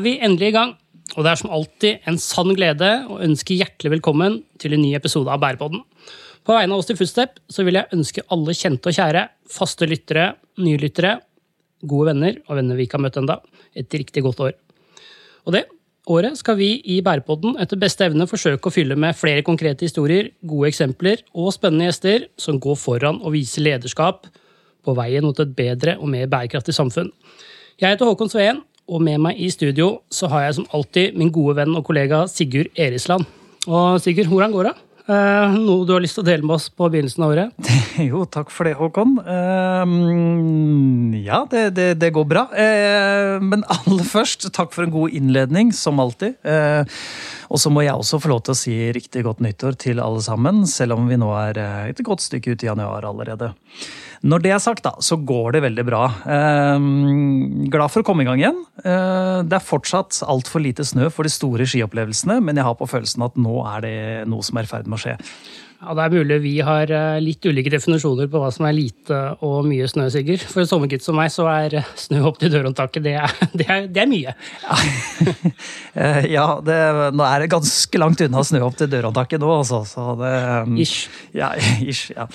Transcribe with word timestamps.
er 0.00 0.06
vi 0.06 0.18
endelig 0.24 0.50
i 0.50 0.56
gang. 0.56 0.74
Og 1.18 1.24
det 1.26 1.32
er 1.32 1.40
som 1.40 1.52
alltid 1.52 2.06
en 2.08 2.18
sann 2.22 2.52
glede 2.54 2.88
å 3.10 3.18
ønske 3.24 3.56
hjertelig 3.58 3.96
velkommen 3.96 4.38
til 4.62 4.76
en 4.76 4.84
ny 4.84 4.94
episode 4.96 5.32
av 5.32 5.40
Bærepodden. 5.42 5.82
På 6.46 6.54
vegne 6.56 6.72
av 6.72 6.80
oss 6.80 6.88
til 6.88 6.96
Footstep 6.96 7.40
så 7.52 7.64
vil 7.66 7.76
jeg 7.76 7.92
ønske 7.96 8.24
alle 8.32 8.54
kjente 8.56 8.88
og 8.88 8.96
kjære, 8.96 9.26
faste 9.50 9.88
lyttere, 9.90 10.30
nye 10.62 10.78
lyttere, 10.80 11.18
gode 11.82 12.12
venner 12.12 12.38
og 12.46 12.56
venner 12.60 12.78
vi 12.78 12.86
ikke 12.86 12.96
har 12.96 13.04
møtt 13.04 13.18
enda, 13.20 13.40
et 13.76 13.92
riktig 13.92 14.22
godt 14.24 14.42
år. 14.46 14.56
Og 15.48 15.56
det 15.56 15.64
året 16.10 16.38
skal 16.38 16.56
vi 16.60 16.70
i 16.94 17.00
Bærepodden 17.04 17.58
etter 17.60 17.80
beste 17.80 18.06
evne 18.06 18.28
forsøke 18.30 18.70
å 18.70 18.74
fylle 18.74 18.96
med 18.96 19.18
flere 19.18 19.44
konkrete 19.46 19.84
historier, 19.88 20.30
gode 20.40 20.70
eksempler 20.70 21.26
og 21.34 21.52
spennende 21.56 21.90
gjester 21.90 22.30
som 22.40 22.62
går 22.62 22.78
foran 22.80 23.20
og 23.20 23.34
viser 23.36 23.66
lederskap 23.66 24.30
på 24.86 24.96
veien 24.96 25.26
mot 25.26 25.42
et 25.42 25.56
bedre 25.58 25.98
og 25.98 26.08
mer 26.14 26.30
bærekraftig 26.30 26.76
samfunn. 26.76 27.10
Jeg 27.80 27.94
heter 27.94 28.08
Håkon 28.08 28.28
Sveen, 28.28 28.58
og 28.90 29.02
med 29.06 29.20
meg 29.22 29.38
i 29.38 29.50
studio 29.52 30.00
så 30.10 30.28
har 30.32 30.48
jeg 30.48 30.58
som 30.58 30.68
alltid 30.74 31.18
min 31.18 31.30
gode 31.32 31.56
venn 31.60 31.76
og 31.78 31.84
kollega 31.86 32.24
Sigurd 32.30 32.72
Erisland. 32.74 33.26
Og 33.70 34.00
Sigurd, 34.02 34.30
hvordan 34.32 34.54
går 34.54 34.70
det? 34.70 34.74
Eh, 35.10 35.54
noe 35.58 35.86
du 35.86 35.90
har 35.90 36.02
lyst 36.04 36.14
til 36.18 36.22
å 36.22 36.28
dele 36.28 36.46
med 36.46 36.54
oss 36.54 36.68
på 36.70 36.86
begynnelsen 36.86 37.24
av 37.26 37.32
året? 37.34 37.70
Jo, 38.00 38.22
takk 38.30 38.52
for 38.54 38.68
det, 38.68 38.76
Håkon. 38.78 39.16
Uh, 39.26 41.16
ja, 41.20 41.42
det, 41.50 41.64
det, 41.76 41.88
det, 42.00 42.12
går 42.16 42.28
bra. 42.30 42.46
Uh, 42.54 43.42
men 43.42 43.64
aller 43.68 44.06
først, 44.06 44.46
takk 44.56 44.72
for 44.72 44.86
en 44.86 44.94
god 44.94 45.16
innledning, 45.16 45.72
som 45.76 46.00
alltid. 46.00 46.38
Og 47.50 47.58
så 47.60 47.72
må 47.72 47.82
jeg 47.84 47.98
også 47.98 48.20
få 48.22 48.30
lov 48.30 48.44
til 48.46 48.54
å 48.54 48.60
si 48.60 48.76
riktig 48.94 49.24
godt 49.26 49.42
nyttår 49.44 49.76
til 49.82 50.00
alle 50.00 50.22
sammen, 50.24 50.62
selv 50.70 50.96
om 50.96 51.10
vi 51.10 51.18
nå 51.20 51.32
er 51.34 51.58
et 51.90 52.04
godt 52.06 52.22
stykke 52.24 52.54
ut 52.54 52.64
i 52.64 52.70
januar 52.70 53.08
allerede. 53.08 53.50
Når 54.20 54.42
det 54.44 54.52
er 54.52 54.60
sagt, 54.60 54.84
da, 54.84 54.92
så 55.00 55.16
går 55.16 55.56
det 55.56 55.62
veldig 55.64 55.84
bra. 55.88 56.02
glad 57.72 57.92
for 57.92 58.02
å 58.02 58.06
komme 58.06 58.24
i 58.24 58.28
gang 58.28 58.42
igjen. 58.42 58.58
det 58.84 59.56
er 59.56 59.64
fortsatt 59.64 60.20
altfor 60.28 60.60
lite 60.60 60.84
snø 60.84 61.08
for 61.12 61.26
de 61.26 61.32
store 61.32 61.66
skiopplevelsene, 61.68 62.36
men 62.44 62.60
jeg 62.60 62.68
har 62.68 62.76
på 62.76 62.88
følelsen 62.90 63.24
at 63.24 63.40
nå 63.40 63.62
er 63.72 63.86
det 63.86 63.96
noe 64.30 64.44
som 64.44 64.60
er 64.60 64.68
i 64.68 64.70
ferd 64.70 64.86
med 64.86 64.99
å 64.99 64.99
skje. 65.00 65.16
Ja, 65.80 65.94
Det 65.96 66.02
er 66.04 66.12
mulig 66.12 66.36
vi 66.44 66.52
har 66.60 66.90
eh, 66.92 67.18
litt 67.24 67.46
ulike 67.48 67.70
definisjoner 67.72 68.28
på 68.28 68.40
hva 68.42 68.50
som 68.52 68.66
er 68.68 68.74
lite 68.76 69.16
og 69.46 69.64
mye 69.64 69.86
snø, 69.88 70.10
Sigurd. 70.12 70.42
For 70.44 70.60
en 70.60 70.68
sommergutt 70.68 71.04
som 71.06 71.16
meg, 71.16 71.30
så 71.32 71.46
er 71.48 71.78
eh, 71.80 71.88
snø 71.96 72.20
opp 72.28 72.36
til 72.42 72.52
dørhåndtaket, 72.52 73.06
det, 73.06 73.14
det, 73.62 73.68
det, 73.88 74.04
er 74.04 74.10
mye. 74.10 74.36
Eh, 75.90 76.26
ja, 76.30 76.44
det, 76.62 76.76
nå 77.18 77.24
er 77.26 77.42
det 77.42 77.48
ganske 77.50 77.98
langt 77.98 78.20
unna 78.22 78.44
snø 78.46 78.60
opp 78.62 78.76
til 78.78 78.86
dørhåndtaket 78.92 79.42
nå, 79.42 79.48
altså. 79.50 79.80
Så 79.88 80.04
det, 80.20 80.30
um, 80.68 80.76
ish. 80.78 81.08
Ja, 81.34 81.50
ish. 81.90 82.12
Ja. 82.14 82.28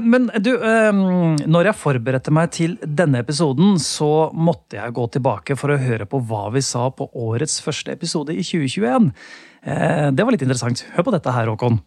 Men 0.00 0.30
du, 0.40 0.54
når 0.56 1.68
jeg 1.68 1.78
forberedte 1.78 2.32
meg 2.34 2.54
til 2.56 2.78
denne 2.80 3.20
episoden, 3.20 3.76
så 3.82 4.30
måtte 4.32 4.80
jeg 4.80 4.96
gå 4.96 5.06
tilbake 5.12 5.58
for 5.60 5.74
å 5.74 5.80
høre 5.82 6.08
på 6.08 6.22
hva 6.30 6.46
vi 6.54 6.64
sa 6.64 6.88
på 6.88 7.10
årets 7.12 7.60
første 7.64 7.92
episode 7.92 8.32
i 8.32 8.46
2021. 8.46 9.12
Det 9.62 10.24
var 10.24 10.34
litt 10.34 10.46
interessant. 10.48 10.86
Hør 10.96 11.10
på 11.10 11.18
dette 11.18 11.36
her, 11.36 11.52
Håkon. 11.52 11.82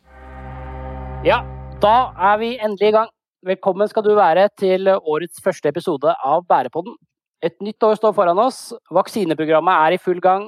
Ja, 1.25 1.39
da 1.81 2.11
er 2.21 2.35
vi 2.37 2.51
endelig 2.61 2.91
i 2.91 2.93
gang. 2.93 3.07
Velkommen 3.49 3.89
skal 3.89 4.03
du 4.05 4.11
være 4.13 4.43
til 4.61 4.85
årets 4.93 5.39
første 5.41 5.71
episode 5.71 6.11
av 6.13 6.43
Bærepodden. 6.45 6.93
Et 7.41 7.55
nytt 7.65 7.81
år 7.87 7.97
står 7.97 8.13
foran 8.13 8.37
oss. 8.43 8.59
Vaksineprogrammet 8.93 9.87
er 9.87 9.95
i 9.95 9.99
full 10.03 10.19
gang. 10.21 10.45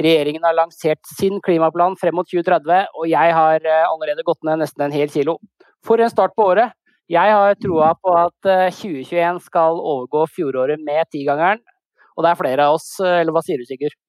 Regjeringen 0.00 0.46
har 0.48 0.56
lansert 0.56 1.02
sin 1.18 1.36
klimaplan 1.44 1.98
frem 2.00 2.16
mot 2.16 2.30
2030, 2.32 2.88
og 2.96 3.10
jeg 3.12 3.34
har 3.36 3.68
eh, 3.68 3.84
allerede 3.90 4.24
gått 4.24 4.40
ned 4.48 4.62
nesten 4.62 4.86
en 4.86 4.96
hel 4.96 5.12
kilo. 5.12 5.36
For 5.84 6.00
en 6.00 6.14
start 6.14 6.32
på 6.32 6.48
året. 6.48 6.72
Jeg 7.12 7.36
har 7.36 7.60
troa 7.60 7.92
på 8.00 8.16
at 8.16 8.50
2021 8.72 9.20
eh, 9.20 9.44
skal 9.50 9.84
overgå 9.84 10.24
fjoråret 10.32 10.80
med 10.80 11.12
tigangeren. 11.12 11.60
Og 12.16 12.24
det 12.24 12.32
er 12.32 12.40
flere 12.40 12.70
av 12.70 12.80
oss, 12.80 12.88
eh, 13.04 13.18
eller 13.20 13.36
hva 13.36 13.44
sier 13.44 13.60
du, 13.60 13.68
Sigurd? 13.68 14.00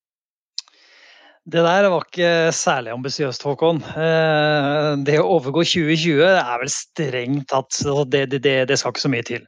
Det 1.48 1.62
der 1.64 1.86
var 1.88 2.04
ikke 2.04 2.52
særlig 2.52 2.92
ambisiøst, 2.92 3.46
Håkon. 3.48 3.78
Eh, 3.96 4.90
det 5.08 5.16
å 5.22 5.30
overgå 5.38 5.64
2020 5.64 6.26
er 6.28 6.58
vel 6.60 6.72
strengt 6.74 7.48
tatt 7.54 7.78
det, 8.12 8.26
det, 8.34 8.42
det, 8.44 8.58
det, 8.68 8.78
skal 8.80 8.92
ikke 8.92 9.06
så 9.06 9.12
mye 9.14 9.28
til. 9.30 9.46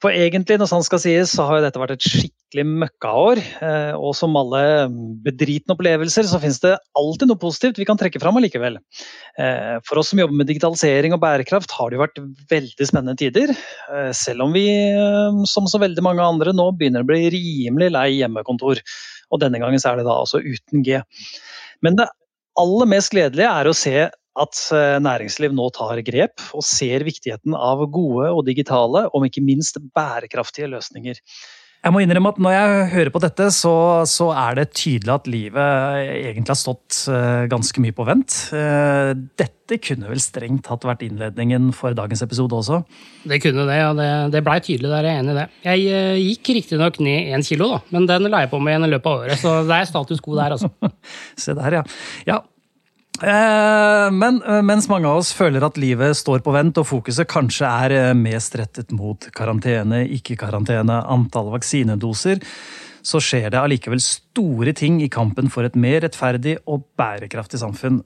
For 0.00 0.14
egentlig, 0.14 0.60
når 0.60 0.70
sant 0.70 0.86
skal 0.86 1.02
sies, 1.02 1.34
så 1.34 1.48
har 1.48 1.64
dette 1.64 1.82
vært 1.82 1.96
et 1.96 2.06
skikkelig 2.06 2.64
møkkaår. 2.84 3.42
Eh, 3.42 3.98
og 3.98 4.14
som 4.16 4.38
alle 4.38 4.62
bedritne 5.26 5.74
opplevelser, 5.74 6.30
så 6.30 6.38
finnes 6.40 6.62
det 6.62 6.76
alltid 6.96 7.32
noe 7.32 7.42
positivt 7.42 7.82
vi 7.82 7.90
kan 7.90 7.98
trekke 7.98 8.22
fram 8.22 8.38
allikevel. 8.38 8.78
Eh, 9.34 9.76
for 9.90 9.98
oss 9.98 10.14
som 10.14 10.22
jobber 10.22 10.38
med 10.38 10.48
digitalisering 10.48 11.16
og 11.16 11.24
bærekraft, 11.26 11.74
har 11.74 11.90
det 11.90 11.98
jo 11.98 12.06
vært 12.06 12.22
veldig 12.54 12.86
spennende 12.86 13.18
tider. 13.18 13.50
Selv 14.14 14.46
om 14.46 14.54
vi, 14.54 14.68
som 15.50 15.66
så 15.66 15.82
veldig 15.82 16.06
mange 16.06 16.22
andre, 16.22 16.54
nå 16.54 16.70
begynner 16.78 17.02
å 17.02 17.10
bli 17.10 17.24
rimelig 17.34 17.96
lei 17.98 18.12
hjemmekontor. 18.20 18.78
Og 19.30 19.42
denne 19.42 19.60
gangen 19.62 19.78
er 19.78 20.00
det 20.00 20.06
da 20.08 20.16
altså 20.22 20.42
uten 20.42 20.84
G. 20.86 21.00
Men 21.84 21.98
det 21.98 22.08
aller 22.60 22.90
mest 22.90 23.12
gledelige 23.14 23.50
er 23.50 23.70
å 23.70 23.76
se 23.76 24.08
at 24.40 24.60
eh, 24.74 24.98
næringsliv 25.02 25.54
nå 25.56 25.68
tar 25.74 26.00
grep 26.06 26.42
og 26.56 26.64
ser 26.66 27.04
viktigheten 27.06 27.56
av 27.56 27.82
gode 27.92 28.30
og 28.30 28.44
digitale, 28.46 29.06
om 29.16 29.26
ikke 29.26 29.44
minst 29.44 29.80
bærekraftige 29.96 30.70
løsninger. 30.70 31.18
Jeg 31.80 31.94
må 31.94 32.02
innrømme 32.04 32.28
at 32.34 32.38
når 32.44 32.52
jeg 32.52 32.88
hører 32.92 33.10
på 33.14 33.20
dette, 33.24 33.46
så, 33.56 33.72
så, 34.04 34.26
er 34.36 34.58
det 34.58 34.66
tydelig 34.76 35.14
at 35.14 35.28
livet 35.32 36.10
egentlig 36.12 36.52
har 36.52 36.58
stått 36.60 36.98
eh, 37.08 37.46
ganske 37.48 37.80
mye 37.80 37.96
på 37.96 38.04
vent. 38.04 38.36
Eh, 38.52 39.12
dette 39.40 39.78
kunne 39.80 40.10
vel 40.10 40.20
strengt 40.20 40.66
tatt 40.68 40.84
vært 40.84 41.06
innledningen 41.06 41.70
for 41.76 41.96
dagens 41.96 42.20
episode 42.26 42.58
også? 42.58 42.82
Det 43.24 43.40
kunne 43.40 43.64
det, 43.64 43.78
ja. 43.80 43.94
Det, 43.96 44.10
det 44.36 44.44
blei 44.44 44.58
tydelig 44.60 44.92
der, 44.92 45.08
jeg 45.08 45.16
er 45.16 45.24
enig 45.24 45.32
i 45.32 45.38
det. 45.38 45.48
Jeg 45.70 45.88
uh, 45.88 46.20
gikk 46.20 46.52
riktignok 46.58 47.00
ned 47.00 47.32
én 47.32 47.46
kilo, 47.48 47.72
da, 47.72 47.80
men 47.96 48.10
den 48.12 48.28
la 48.28 48.44
jeg 48.44 48.52
på 48.52 48.60
meg 48.60 48.76
igjen 48.76 48.88
i 48.90 48.92
løpet 48.92 49.08
av 49.08 49.24
året, 49.24 49.40
så 49.40 49.56
det 49.64 49.80
er 49.80 49.88
status 49.88 50.20
quo 50.20 50.36
der, 50.36 50.58
altså. 50.58 50.92
Se 51.46 51.56
der, 51.56 51.80
ja. 51.80 51.84
ja. 52.28 52.42
Eh, 53.20 54.10
men 54.16 54.40
eh, 54.42 54.62
mens 54.64 54.88
mange 54.88 55.08
av 55.08 55.20
oss 55.20 55.32
føler 55.36 55.64
at 55.66 55.78
livet 55.80 56.16
står 56.16 56.40
på 56.44 56.54
vent 56.54 56.78
og 56.80 56.88
fokuset 56.88 57.28
kanskje 57.28 57.68
er 57.68 57.94
eh, 57.96 58.12
mest 58.16 58.56
rettet 58.56 58.94
mot 58.96 59.26
karantene, 59.36 60.06
ikke-karantene, 60.16 61.02
antall 61.04 61.50
vaksinedoser, 61.52 62.40
så 63.04 63.20
skjer 63.24 63.50
det 63.52 63.60
allikevel 63.60 64.00
store 64.04 64.72
ting 64.76 65.00
i 65.04 65.10
kampen 65.12 65.52
for 65.52 65.68
et 65.68 65.76
mer 65.76 66.00
rettferdig 66.04 66.58
og 66.68 66.84
bærekraftig 67.00 67.60
samfunn. 67.62 68.02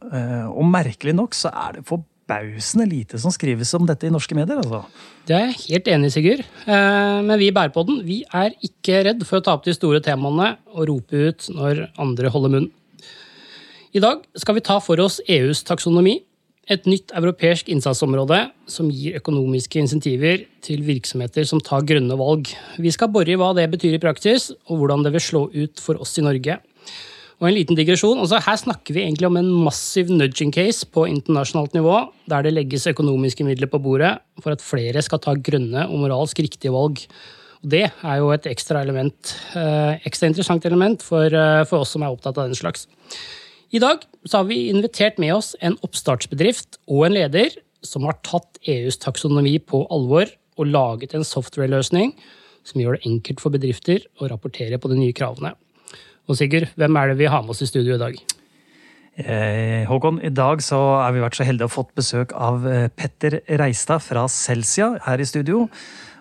Og 0.55 0.69
merkelig 0.71 1.17
nok 1.19 1.35
så 1.35 1.51
er 1.51 1.81
det 1.81 1.83
forbausende 1.89 2.87
lite 2.87 3.19
som 3.19 3.35
skrives 3.35 3.75
om 3.75 3.89
dette 3.91 4.07
i 4.07 4.13
norske 4.15 4.39
medier. 4.39 4.63
altså. 4.63 4.85
Det 5.27 5.35
er 5.35 5.49
jeg 5.49 5.59
helt 5.65 5.91
enig 5.97 6.13
i, 6.13 6.15
Sigurd. 6.15 6.45
Men 6.71 7.35
vi 7.43 7.51
i 7.51 7.57
Bærepodden 7.59 8.05
vi 8.07 8.21
er 8.31 8.55
ikke 8.63 9.03
redd 9.09 9.27
for 9.27 9.43
å 9.43 9.47
ta 9.49 9.59
opp 9.59 9.67
de 9.67 9.75
store 9.75 9.99
temaene 9.99 10.53
og 10.71 10.87
rope 10.93 11.27
ut 11.27 11.51
når 11.59 11.89
andre 11.99 12.31
holder 12.31 12.55
munn. 12.55 12.71
I 13.95 14.01
dag 14.03 14.25
skal 14.35 14.57
vi 14.57 14.63
ta 14.67 14.81
for 14.83 14.99
oss 14.99 15.21
EUs 15.31 15.61
taksonomi, 15.63 16.17
et 16.67 16.87
nytt 16.89 17.13
europeisk 17.15 17.69
innsatsområde 17.71 18.41
som 18.67 18.89
gir 18.91 19.21
økonomiske 19.21 19.79
insentiver 19.79 20.41
til 20.67 20.81
virksomheter 20.83 21.47
som 21.47 21.61
tar 21.63 21.85
grønne 21.87 22.17
valg. 22.19 22.51
Vi 22.83 22.91
skal 22.91 23.13
bore 23.15 23.31
i 23.31 23.37
hva 23.39 23.53
det 23.55 23.69
betyr 23.71 23.95
i 23.95 24.01
praksis, 24.03 24.49
og 24.67 24.81
hvordan 24.81 25.05
det 25.05 25.13
vil 25.15 25.23
slå 25.23 25.43
ut 25.53 25.83
for 25.85 26.01
oss 26.03 26.17
i 26.19 26.25
Norge. 26.27 26.57
Og 27.39 27.47
en 27.47 27.55
liten 27.55 27.79
digresjon, 27.79 28.19
altså 28.19 28.41
Her 28.43 28.59
snakker 28.59 28.97
vi 28.97 29.05
egentlig 29.05 29.29
om 29.29 29.39
en 29.39 29.53
massiv 29.69 30.11
nudging 30.11 30.51
case 30.51 30.91
på 30.91 31.07
internasjonalt 31.13 31.79
nivå, 31.79 32.01
der 32.27 32.49
det 32.49 32.55
legges 32.57 32.89
økonomiske 32.91 33.47
midler 33.47 33.71
på 33.71 33.83
bordet 33.85 34.17
for 34.43 34.57
at 34.57 34.65
flere 34.65 35.07
skal 35.07 35.23
ta 35.23 35.37
grønne 35.39 35.87
og 35.87 36.03
moralsk 36.03 36.43
riktige 36.43 36.75
valg. 36.75 37.07
Og 37.63 37.71
Det 37.71 37.85
er 37.87 38.19
jo 38.19 38.35
et 38.35 38.51
ekstra, 38.51 38.83
element, 38.83 39.37
eh, 39.55 40.03
ekstra 40.03 40.27
interessant 40.27 40.67
element 40.67 41.01
for, 41.01 41.27
eh, 41.27 41.63
for 41.63 41.87
oss 41.87 41.95
som 41.95 42.03
er 42.03 42.11
opptatt 42.11 42.39
av 42.39 42.51
den 42.51 42.59
slags. 42.59 42.89
I 43.75 43.81
dag 43.83 44.05
har 44.31 44.45
vi 44.47 44.69
invitert 44.71 45.17
med 45.19 45.33
oss 45.35 45.55
en 45.59 45.75
oppstartsbedrift 45.83 46.77
og 46.87 47.09
en 47.09 47.17
leder 47.17 47.57
som 47.83 48.05
har 48.07 48.21
tatt 48.23 48.61
EUs 48.71 49.01
taksonomi 49.03 49.57
på 49.59 49.81
alvor 49.91 50.31
og 50.55 50.69
laget 50.71 51.17
en 51.17 51.27
software-løsning 51.27 52.13
som 52.63 52.79
gjør 52.79 53.01
det 53.01 53.11
enkelt 53.11 53.43
for 53.43 53.51
bedrifter 53.51 54.05
å 54.23 54.29
rapportere 54.31 54.79
på 54.79 54.93
de 54.93 55.01
nye 55.01 55.17
kravene. 55.17 55.57
Og 56.31 56.39
Sigurd, 56.39 56.69
hvem 56.79 57.01
er 57.01 57.11
det 57.11 57.19
vi 57.19 57.29
har 57.33 57.43
med 57.43 57.57
oss 57.57 57.65
i 57.67 57.69
studio 57.69 57.97
i 57.97 58.03
dag? 58.05 58.23
Eh, 59.19 59.83
Håkon, 59.91 60.23
i 60.23 60.31
dag 60.31 60.63
så 60.63 60.79
har 61.03 61.11
vi 61.17 61.25
vært 61.25 61.41
så 61.41 61.49
heldige 61.49 61.67
å 61.67 61.73
ha 61.73 61.75
fått 61.75 61.91
besøk 61.99 62.39
av 62.39 62.71
eh, 62.71 62.87
Petter 62.95 63.41
Reistad 63.59 64.07
fra 64.07 64.29
Celsia 64.31 64.93
her 65.03 65.19
i 65.19 65.27
studio. 65.27 65.67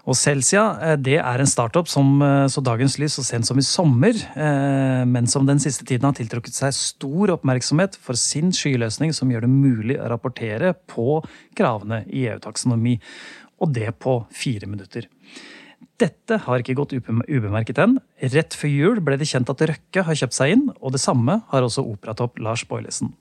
Og 0.04 0.18
Celsia 0.20 0.64
eh, 0.84 0.98
det 1.00 1.16
er 1.22 1.40
en 1.40 1.50
startup 1.50 1.88
som 1.92 2.18
eh, 2.24 2.46
så 2.52 2.64
dagens 2.66 2.98
lys 3.00 3.16
så 3.18 3.24
sent 3.24 3.48
som 3.48 3.60
i 3.60 3.66
sommer, 3.66 4.18
eh, 4.36 5.04
men 5.08 5.30
som 5.32 5.48
den 5.48 5.62
siste 5.64 5.88
tiden 5.88 6.10
har 6.10 6.18
tiltrukket 6.18 6.58
seg 6.58 6.76
stor 6.76 7.38
oppmerksomhet 7.38 7.96
for 8.04 8.20
sin 8.20 8.52
skyløsning 8.56 9.16
som 9.16 9.32
gjør 9.32 9.48
det 9.48 9.54
mulig 9.54 9.98
å 10.00 10.10
rapportere 10.12 10.74
på 10.92 11.22
kravene 11.56 12.04
i 12.12 12.28
EU-taksonomi. 12.28 12.98
Og 13.64 13.72
det 13.72 13.94
på 14.04 14.18
fire 14.36 14.68
minutter. 14.68 15.08
Dette 16.02 16.40
har 16.46 16.60
ikke 16.60 16.76
gått 16.76 16.96
ubemerket 16.98 17.80
enn. 17.80 17.96
Rett 18.34 18.56
før 18.58 18.72
jul 18.72 19.04
ble 19.06 19.16
det 19.22 19.30
kjent 19.30 19.52
at 19.54 19.62
Røkke 19.70 20.04
har 20.04 20.20
kjøpt 20.20 20.36
seg 20.36 20.56
inn, 20.58 20.66
og 20.82 20.96
det 20.96 21.04
samme 21.04 21.40
har 21.54 21.64
også 21.64 21.86
operatopp 21.86 22.42
Lars 22.44 22.66
Boilesen. 22.68 23.14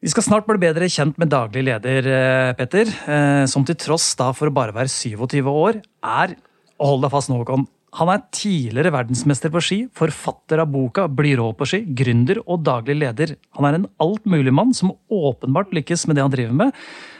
Vi 0.00 0.08
skal 0.08 0.24
snart 0.24 0.46
bli 0.48 0.56
bedre 0.56 0.86
kjent 0.88 1.18
med 1.20 1.28
daglig 1.28 1.60
leder, 1.66 2.06
eh, 2.08 2.52
Petter. 2.56 2.88
Eh, 2.88 3.44
som 3.46 3.64
til 3.64 3.76
tross 3.76 4.14
da 4.16 4.32
for 4.32 4.48
å 4.48 4.54
bare 4.54 4.72
være 4.72 4.88
27 4.88 5.44
år, 5.44 5.82
er 6.02 6.36
og 6.80 6.86
hold 6.86 7.02
deg 7.02 7.10
fast 7.12 7.28
nå, 7.28 7.36
Håkon, 7.44 7.66
Han 7.92 8.08
er 8.08 8.22
tidligere 8.30 8.92
verdensmester 8.92 9.50
på 9.50 9.60
ski, 9.60 9.88
forfatter 9.92 10.60
av 10.60 10.70
boka 10.70 11.08
Bli 11.08 11.34
rå 11.34 11.52
på 11.52 11.66
ski, 11.66 11.80
gründer 11.92 12.38
og 12.46 12.62
daglig 12.62 12.96
leder. 13.00 13.36
Han 13.58 13.64
er 13.66 13.74
en 13.74 13.88
altmuligmann 13.98 14.72
som 14.72 14.92
åpenbart 15.10 15.72
lykkes 15.72 16.06
med 16.06 16.14
det 16.14 16.22
han 16.22 16.30
driver 16.30 16.54
med, 16.54 16.72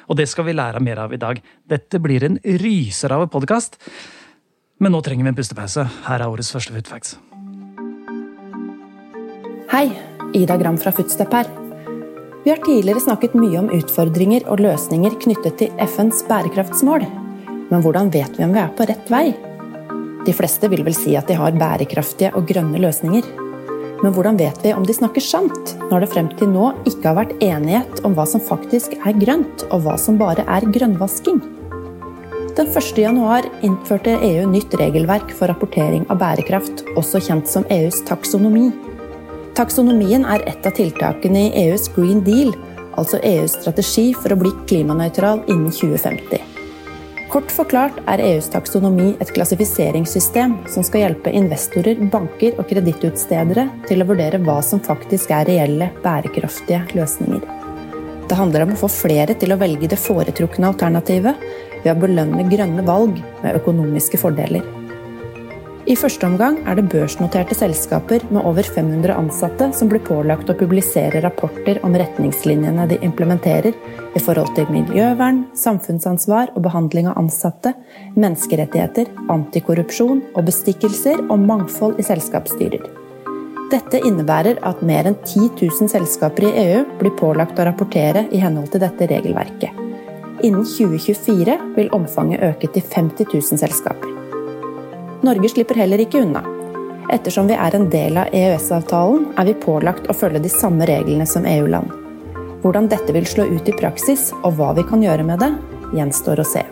og 0.09 0.17
det 0.17 0.29
skal 0.29 0.45
vi 0.45 0.53
lære 0.53 0.81
mer 0.81 1.01
av 1.01 1.13
i 1.13 1.19
dag. 1.19 1.43
Dette 1.69 1.99
blir 1.99 2.23
en 2.23 2.39
ryser 2.39 3.11
av 3.11 3.23
en 3.23 3.29
podkast. 3.29 3.81
Men 4.79 4.93
nå 4.93 5.03
trenger 5.03 5.25
vi 5.25 5.29
en 5.29 5.35
pustepause. 5.35 5.91
Her 6.07 6.21
er 6.21 6.31
årets 6.31 6.53
første 6.55 6.73
Footfacts. 6.73 7.19
Hei, 9.71 9.91
Ida 10.33 10.57
Gram 10.57 10.79
fra 10.79 10.93
Footstep 10.93 11.33
her. 11.33 11.70
Vi 12.45 12.51
har 12.51 12.57
tidligere 12.57 13.01
snakket 13.01 13.35
mye 13.37 13.59
om 13.61 13.67
utfordringer 13.77 14.47
og 14.49 14.63
løsninger 14.65 15.13
knyttet 15.21 15.59
til 15.61 15.83
FNs 15.85 16.23
bærekraftsmål. 16.25 17.05
Men 17.69 17.83
hvordan 17.85 18.09
vet 18.15 18.39
vi 18.39 18.47
om 18.47 18.55
vi 18.55 18.63
er 18.63 18.71
på 18.79 18.87
rett 18.89 19.13
vei? 19.13 19.27
De 20.25 20.33
fleste 20.33 20.71
vil 20.73 20.81
vel 20.87 20.97
si 20.97 21.13
at 21.21 21.29
de 21.29 21.37
har 21.37 21.59
bærekraftige 21.61 22.33
og 22.33 22.49
grønne 22.49 22.81
løsninger. 22.81 23.29
Men 24.01 24.17
hvordan 24.17 24.41
vet 24.41 24.57
vi 24.65 24.73
om 24.73 24.89
de 24.89 24.97
snakker 24.97 25.21
sant, 25.21 25.75
når 25.91 26.07
det 26.07 26.11
frem 26.15 26.31
til 26.41 26.49
nå 26.49 26.71
ikke 26.89 27.11
har 27.11 27.19
vært 27.21 27.37
enighet 27.45 28.01
om 28.09 28.17
hva 28.17 28.25
som 28.25 28.41
faktisk 28.41 28.97
er 29.05 29.21
grønt, 29.21 29.67
og 29.69 29.85
hva 29.85 30.01
som 30.01 30.17
bare 30.17 30.47
er 30.49 30.65
grønnvasking? 30.65 31.43
Den 32.57 32.73
1.1 32.73 33.51
innførte 33.69 34.17
EU 34.17 34.49
nytt 34.49 34.73
regelverk 34.81 35.37
for 35.37 35.53
rapportering 35.53 36.09
av 36.09 36.25
bærekraft, 36.25 36.87
også 36.97 37.21
kjent 37.29 37.53
som 37.53 37.69
EUs 37.69 38.01
taksonomi. 38.09 38.71
Taksonomien 39.59 40.25
er 40.31 40.45
et 40.49 40.67
av 40.67 40.75
tiltakene 40.77 41.49
i 41.49 41.65
EUs 41.67 41.89
Green 41.97 42.23
Deal, 42.27 42.53
altså 43.01 43.19
EUs 43.27 43.57
strategi 43.59 44.11
for 44.15 44.33
å 44.33 44.39
bli 44.39 44.53
klimanøytral 44.71 45.43
innen 45.51 45.75
2050. 45.75 46.47
Kort 47.31 47.53
forklart 47.55 47.99
er 48.11 48.23
EUs 48.25 48.49
taksonomi 48.51 49.13
et 49.23 49.31
klassifiseringssystem 49.35 50.57
som 50.71 50.87
skal 50.87 51.05
hjelpe 51.05 51.35
investorer, 51.35 51.99
banker 52.11 52.59
og 52.59 52.67
kredittutstedere 52.71 53.69
til 53.87 54.03
å 54.03 54.09
vurdere 54.09 54.41
hva 54.43 54.59
som 54.67 54.83
faktisk 54.83 55.31
er 55.35 55.47
reelle, 55.47 55.93
bærekraftige 56.03 56.83
løsninger. 56.99 57.47
Det 58.31 58.39
handler 58.39 58.67
om 58.67 58.75
å 58.75 58.81
få 58.83 58.91
flere 58.91 59.35
til 59.39 59.55
å 59.55 59.59
velge 59.59 59.91
det 59.91 59.99
foretrukne 59.99 60.71
alternativet 60.71 61.47
ved 61.85 61.95
å 61.95 61.99
belønne 62.03 62.47
grønne 62.51 62.87
valg 62.87 63.23
med 63.43 63.63
økonomiske 63.63 64.19
fordeler. 64.23 64.80
I 65.89 65.95
første 65.97 66.27
omgang 66.29 66.59
er 66.69 66.77
det 66.77 66.91
børsnoterte 66.93 67.57
selskaper 67.57 68.21
med 68.29 68.45
over 68.45 68.67
500 68.67 69.15
ansatte 69.17 69.71
som 69.73 69.89
blir 69.89 70.03
pålagt 70.05 70.51
å 70.53 70.57
publisere 70.59 71.23
rapporter 71.25 71.81
om 71.87 71.97
retningslinjene 71.97 72.85
de 72.91 72.99
implementerer 73.07 73.73
i 74.13 74.21
forhold 74.21 74.53
til 74.59 74.69
miljøvern, 74.69 75.47
samfunnsansvar 75.57 76.53
og 76.53 76.67
behandling 76.69 77.09
av 77.09 77.17
ansatte, 77.23 77.73
menneskerettigheter, 78.13 79.09
antikorrupsjon 79.33 80.21
og 80.35 80.47
bestikkelser 80.51 81.25
og 81.31 81.49
mangfold 81.49 81.97
i 81.97 82.05
selskapsstyrer. 82.11 82.85
Dette 83.73 84.05
innebærer 84.05 84.61
at 84.67 84.85
mer 84.85 85.09
enn 85.09 85.17
10 85.25 85.49
000 85.63 85.89
selskaper 85.95 86.51
i 86.51 86.55
EU 86.67 86.85
blir 87.01 87.17
pålagt 87.17 87.57
å 87.57 87.71
rapportere 87.71 88.27
i 88.29 88.43
henhold 88.45 88.75
til 88.75 88.85
dette 88.85 89.09
regelverket. 89.15 89.73
Innen 90.45 90.65
2024 90.65 91.61
vil 91.77 91.93
omfanget 91.97 92.45
øke 92.53 92.69
til 92.75 92.85
50 92.85 93.33
000 93.33 93.65
selskaper. 93.65 94.20
Norge 95.21 95.49
slipper 95.49 95.75
heller 95.75 96.01
ikke 96.01 96.23
unna. 96.25 96.41
Ettersom 97.13 97.49
vi 97.51 97.57
er 97.59 97.75
en 97.77 97.91
del 97.93 98.17
av 98.17 98.31
EØS-avtalen, 98.33 99.27
er 99.37 99.49
vi 99.51 99.57
pålagt 99.61 100.07
å 100.09 100.17
følge 100.17 100.41
de 100.41 100.53
samme 100.53 100.87
reglene 100.89 101.27
som 101.29 101.45
EU-land. 101.45 101.93
Hvordan 102.63 102.89
dette 102.89 103.13
vil 103.13 103.27
slå 103.29 103.45
ut 103.51 103.69
i 103.69 103.75
praksis, 103.77 104.31
og 104.41 104.57
hva 104.57 104.71
vi 104.79 104.85
kan 104.89 105.05
gjøre 105.05 105.27
med 105.29 105.43
det, 105.45 105.51
gjenstår 105.93 106.41
å 106.41 106.47
se. 106.49 106.63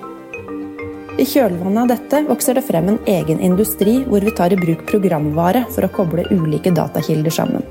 I 1.19 1.27
kjølvannet 1.27 1.83
av 1.83 1.91
dette 1.93 2.23
vokser 2.29 2.57
det 2.57 2.65
frem 2.65 2.89
en 2.93 3.01
egen 3.11 3.43
industri 3.45 3.99
hvor 4.07 4.25
vi 4.25 4.33
tar 4.39 4.55
i 4.55 4.61
bruk 4.61 4.87
programvare 4.89 5.67
for 5.75 5.85
å 5.85 5.93
koble 5.93 6.25
ulike 6.31 6.73
datakilder 6.73 7.35
sammen. 7.35 7.67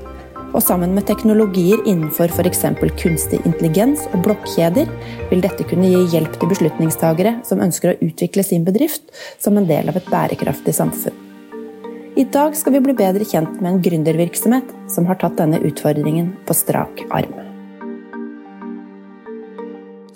Og 0.56 0.62
sammen 0.64 0.94
med 0.96 1.04
teknologier 1.08 1.82
innenfor 1.84 2.32
f.eks. 2.32 2.62
kunstig 3.00 3.40
intelligens 3.44 4.06
og 4.14 4.22
blokkjeder 4.24 4.88
vil 5.28 5.42
dette 5.44 5.66
kunne 5.68 5.90
gi 5.92 6.06
hjelp 6.14 6.38
til 6.40 6.52
beslutningstagere 6.54 7.34
som 7.44 7.60
ønsker 7.64 7.92
å 7.92 7.98
utvikle 8.06 8.44
sin 8.46 8.64
bedrift 8.64 9.12
som 9.38 9.60
en 9.60 9.68
del 9.68 9.92
av 9.92 9.98
et 10.00 10.08
bærekraftig 10.08 10.72
samfunn. 10.76 11.26
I 12.18 12.24
dag 12.34 12.56
skal 12.58 12.74
vi 12.74 12.80
bli 12.82 12.96
bedre 12.98 13.28
kjent 13.28 13.60
med 13.60 13.70
en 13.70 13.82
gründervirksomhet 13.84 14.72
som 14.90 15.06
har 15.06 15.20
tatt 15.20 15.36
denne 15.38 15.60
utfordringen 15.62 16.32
på 16.48 16.56
strak 16.56 17.04
arm. 17.14 17.36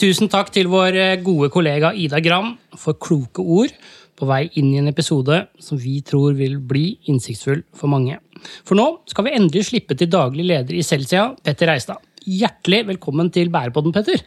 Tusen 0.01 0.33
takk 0.33 0.49
til 0.51 0.67
vår 0.73 0.97
gode 1.23 1.53
kollega 1.55 1.93
Ida 1.95 2.19
Gram 2.25 2.57
for 2.75 2.99
kloke 2.99 3.45
ord 3.45 3.77
på 4.19 4.27
vei 4.27 4.49
inn 4.59 4.73
i 4.73 4.81
en 4.81 4.91
episode 4.91 5.45
som 5.63 5.79
vi 5.79 6.01
tror 6.03 6.35
vil 6.41 6.57
bli 6.59 6.97
innsiktsfull 7.13 7.63
for 7.77 7.93
mange. 7.93 8.19
For 8.67 8.79
nå 8.79 8.87
skal 9.11 9.27
vi 9.29 9.35
endelig 9.37 9.69
slippe 9.71 9.97
til 9.99 10.11
daglig 10.13 10.47
leder 10.49 10.79
i 10.79 10.85
Celsia, 10.87 11.31
Petter 11.45 11.71
Reistad. 11.71 12.03
Hjertelig 12.23 12.85
velkommen 12.93 13.31
til 13.35 13.51
Bærepodden, 13.53 13.95
Petter. 13.95 14.23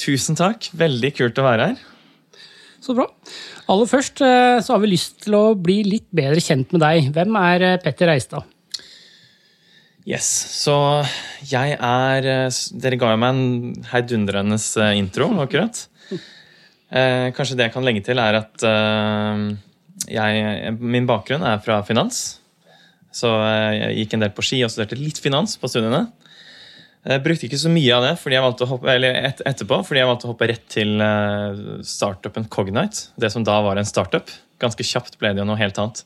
Tusen 0.00 0.38
takk. 0.38 0.70
Veldig 0.74 1.12
kult 1.16 1.38
å 1.38 1.46
være 1.46 1.68
her. 1.70 1.82
Så 2.84 2.96
bra. 2.96 3.06
Aller 3.72 3.88
først 3.88 4.20
eh, 4.24 4.58
så 4.60 4.74
har 4.74 4.82
vi 4.82 4.90
lyst 4.92 5.22
til 5.24 5.36
å 5.38 5.44
bli 5.56 5.78
litt 5.86 6.10
bedre 6.12 6.42
kjent 6.44 6.74
med 6.74 6.82
deg. 6.84 7.08
Hvem 7.14 7.38
er 7.40 7.64
eh, 7.64 7.78
Petter 7.80 8.10
Reistad? 8.12 8.50
Yes, 10.04 10.26
så 10.60 10.76
jeg 11.48 11.78
er 11.78 12.26
eh, 12.28 12.58
Dere 12.76 12.98
ga 13.00 13.14
jo 13.14 13.20
meg 13.22 13.30
en 13.32 13.84
heidundrende 13.92 14.60
intro, 15.00 15.32
akkurat. 15.44 15.86
Eh, 16.94 17.32
kanskje 17.34 17.56
det 17.58 17.64
jeg 17.64 17.72
kan 17.74 17.82
legge 17.82 18.04
til, 18.06 18.20
er 18.22 18.36
at 18.38 18.62
eh, 18.68 19.40
jeg, 20.14 20.74
min 20.78 21.08
bakgrunn 21.08 21.42
er 21.42 21.56
fra 21.64 21.80
finans. 21.82 22.20
Så 23.14 23.30
jeg 23.30 23.98
gikk 24.00 24.16
en 24.16 24.24
del 24.24 24.32
på 24.34 24.44
ski 24.44 24.60
og 24.66 24.72
studerte 24.72 24.98
litt 24.98 25.20
finans 25.22 25.54
på 25.60 25.70
studiene. 25.70 26.08
Jeg 27.04 27.20
brukte 27.20 27.44
ikke 27.46 27.60
så 27.60 27.68
mye 27.68 27.92
av 27.92 28.06
det 28.06 28.14
fordi 28.16 28.38
hoppe, 28.40 28.94
et, 28.96 29.42
etterpå, 29.44 29.82
fordi 29.84 30.00
jeg 30.00 30.08
valgte 30.08 30.26
å 30.26 30.32
hoppe 30.32 30.48
rett 30.48 30.64
til 30.72 30.96
uh, 31.04 31.82
startupen 31.84 32.48
Cognite. 32.48 33.10
Det 33.20 33.28
som 33.32 33.44
da 33.44 33.58
var 33.64 33.78
en 33.78 33.88
startup. 33.88 34.32
Ganske 34.62 34.86
kjapt 34.88 35.18
ble 35.20 35.34
det 35.34 35.42
jo 35.42 35.48
noe 35.48 35.60
helt 35.60 35.78
annet. 35.82 36.00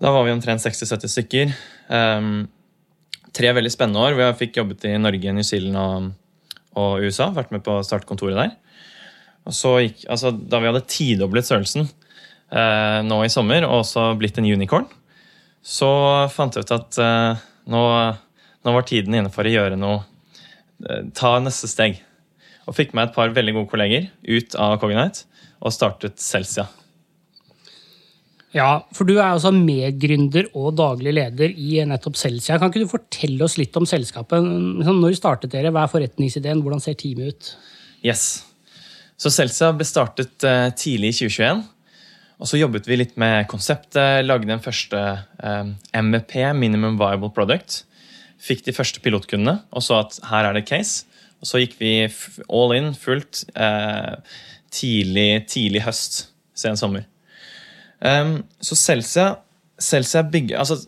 Da 0.00 0.10
var 0.14 0.24
vi 0.26 0.32
omtrent 0.34 0.64
60-70 0.64 1.12
stykker. 1.12 1.54
Um, 1.92 2.46
tre 3.36 3.52
veldig 3.54 3.72
spennende 3.74 4.02
år 4.02 4.18
jeg 4.18 4.38
fikk 4.40 4.58
jobbet 4.62 4.88
i 4.88 4.96
Norge, 4.98 5.36
New 5.36 5.46
Zealand 5.46 5.78
og, 5.78 6.08
og 6.80 7.04
USA. 7.04 7.28
Vært 7.36 7.52
med 7.54 7.62
på 7.66 7.76
startkontoret 7.84 8.40
der. 8.40 8.56
Og 9.44 9.52
så 9.52 9.76
gikk, 9.84 10.06
altså, 10.08 10.32
Da 10.32 10.62
vi 10.62 10.70
hadde 10.70 10.86
tidoblet 10.88 11.46
størrelsen 11.46 11.86
uh, 11.86 13.04
nå 13.04 13.20
i 13.26 13.32
sommer, 13.32 13.68
og 13.68 13.82
også 13.82 14.14
blitt 14.16 14.40
en 14.40 14.48
unicorn, 14.48 14.88
så 15.64 15.90
fant 16.32 16.54
jeg 16.54 16.66
ut 16.66 16.74
at 16.76 17.00
eh, 17.00 17.44
nå, 17.72 17.82
nå, 18.60 18.74
var 18.76 18.86
tiden 18.88 19.16
inne 19.16 19.32
for 19.32 19.48
å 19.48 19.54
gjøre 19.54 19.80
noe 19.80 20.02
eh, 20.84 21.06
Ta 21.16 21.38
neste 21.40 21.70
steg. 21.70 22.02
Og 22.68 22.76
fikk 22.76 22.92
med 22.96 23.08
et 23.08 23.16
par 23.16 23.32
veldig 23.32 23.56
gode 23.56 23.70
kolleger 23.72 24.10
ut 24.28 24.56
av 24.60 24.76
Cognite 24.82 25.24
og 25.64 25.72
startet 25.72 26.20
Celsia. 26.20 26.66
Ja, 28.54 28.84
for 28.94 29.08
du 29.08 29.16
er 29.16 29.32
altså 29.32 29.50
medgründer 29.56 30.46
og 30.54 30.76
daglig 30.78 31.16
leder 31.16 31.50
i 31.50 31.80
nettopp 31.88 32.20
Celsia. 32.20 32.60
Kan 32.60 32.70
ikke 32.70 32.84
du 32.84 32.92
fortelle 32.92 33.42
oss 33.48 33.56
litt 33.58 33.74
om 33.80 33.88
selskapet? 33.88 34.44
Liksom, 34.44 35.00
når 35.02 35.16
startet 35.18 35.52
dere? 35.56 35.72
Hva 35.74 35.88
er 35.88 35.90
forretningsideen? 35.90 36.60
Hvordan 36.62 36.84
ser 36.84 36.94
teamet 37.00 37.32
ut? 37.32 37.50
Yes. 38.06 38.44
Så 39.18 39.32
Celsia 39.32 39.72
ble 39.74 39.88
startet 39.88 40.46
tidlig 40.78 41.16
i 41.16 41.18
2021. 41.24 41.64
Og 42.42 42.50
så 42.50 42.58
jobbet 42.58 42.88
vi 42.90 42.98
litt 42.98 43.14
med 43.20 43.46
konseptet, 43.50 44.24
lagde 44.26 44.50
den 44.50 44.62
første 44.62 45.00
eh, 45.38 45.68
MVP, 45.94 46.38
Minimum 46.58 46.98
Viable 47.00 47.30
Product. 47.34 47.82
Fikk 48.42 48.64
de 48.66 48.74
første 48.76 49.00
pilotkundene 49.04 49.60
og 49.72 49.84
så 49.84 50.00
at 50.02 50.18
her 50.30 50.48
er 50.48 50.58
det 50.58 50.66
case. 50.68 51.06
Og 51.40 51.48
så 51.48 51.60
gikk 51.60 51.76
vi 51.78 51.92
all 52.48 52.72
in, 52.72 52.94
fullt, 52.96 53.42
uh, 53.52 54.16
tidlig, 54.72 55.44
tidlig 55.52 55.82
høst, 55.84 56.30
sen 56.56 56.78
sommer. 56.80 57.04
Um, 58.00 58.38
så 58.64 58.78
Celsia, 58.80 59.26
Celsia 59.76 60.22
bygger 60.24 60.62
altså, 60.62 60.78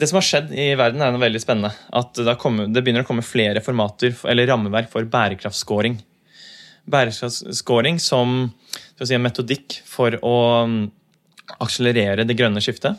det 0.00 0.08
som 0.08 0.16
har 0.16 0.24
skjedd 0.24 0.54
i 0.56 0.70
verden, 0.80 1.04
er 1.04 1.12
noe 1.12 1.20
veldig 1.20 1.42
spennende. 1.42 1.74
At 1.92 2.16
det, 2.16 2.32
kommet, 2.40 2.72
det 2.72 2.80
begynner 2.80 3.04
å 3.04 3.08
komme 3.10 3.26
flere 3.26 3.60
formater 3.64 4.16
eller 4.32 4.48
rammeverk 4.48 4.88
for 4.88 5.04
bærekraftsscoring 5.04 5.98
bærekraftsscoring 6.88 8.00
som 8.02 8.50
si, 9.00 9.14
en 9.14 9.24
metodikk 9.24 9.80
for 9.88 10.16
å 10.24 10.36
um, 10.64 10.80
akselerere 11.60 12.26
det 12.26 12.36
grønne 12.38 12.62
skiftet. 12.62 12.98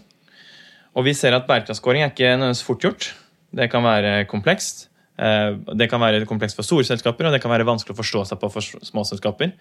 Og 0.98 1.08
vi 1.08 1.16
ser 1.16 1.36
at 1.36 1.48
bærekraftsscoring 1.48 2.04
er 2.04 2.12
ikke 2.12 2.34
nødvendigvis 2.36 2.66
fort 2.68 2.86
gjort. 2.86 3.12
Det 3.56 3.70
kan 3.72 3.84
være 3.86 4.26
komplekst. 4.32 4.88
Eh, 5.22 5.54
det 5.80 5.88
kan 5.92 6.02
være 6.04 6.28
komplekst 6.28 6.58
for 6.60 6.68
store 6.68 6.88
selskaper, 6.88 7.28
og 7.28 7.36
det 7.36 7.40
kan 7.44 7.52
være 7.54 7.68
vanskelig 7.68 7.96
å 7.96 8.00
forstå 8.02 8.26
seg 8.28 8.42
på 8.42 8.50
for 8.52 8.84
små 8.88 9.06
selskaper. 9.08 9.54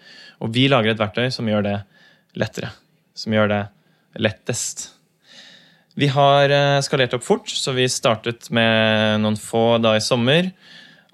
Og 0.43 0.51
vi 0.55 0.67
lager 0.71 0.91
et 0.91 0.99
verktøy 0.99 1.29
som 1.31 1.47
gjør 1.47 1.63
det 1.69 1.77
lettere. 2.39 2.73
Som 3.15 3.35
gjør 3.35 3.51
det 3.51 3.61
lettest. 4.19 4.89
Vi 5.99 6.11
har 6.11 6.51
eh, 6.51 6.79
skalert 6.83 7.15
opp 7.15 7.23
fort, 7.23 7.47
så 7.47 7.75
vi 7.77 7.87
startet 7.91 8.51
med 8.51 9.23
noen 9.23 9.39
få 9.39 9.79
da 9.83 9.95
i 9.95 10.03
sommer. 10.03 10.51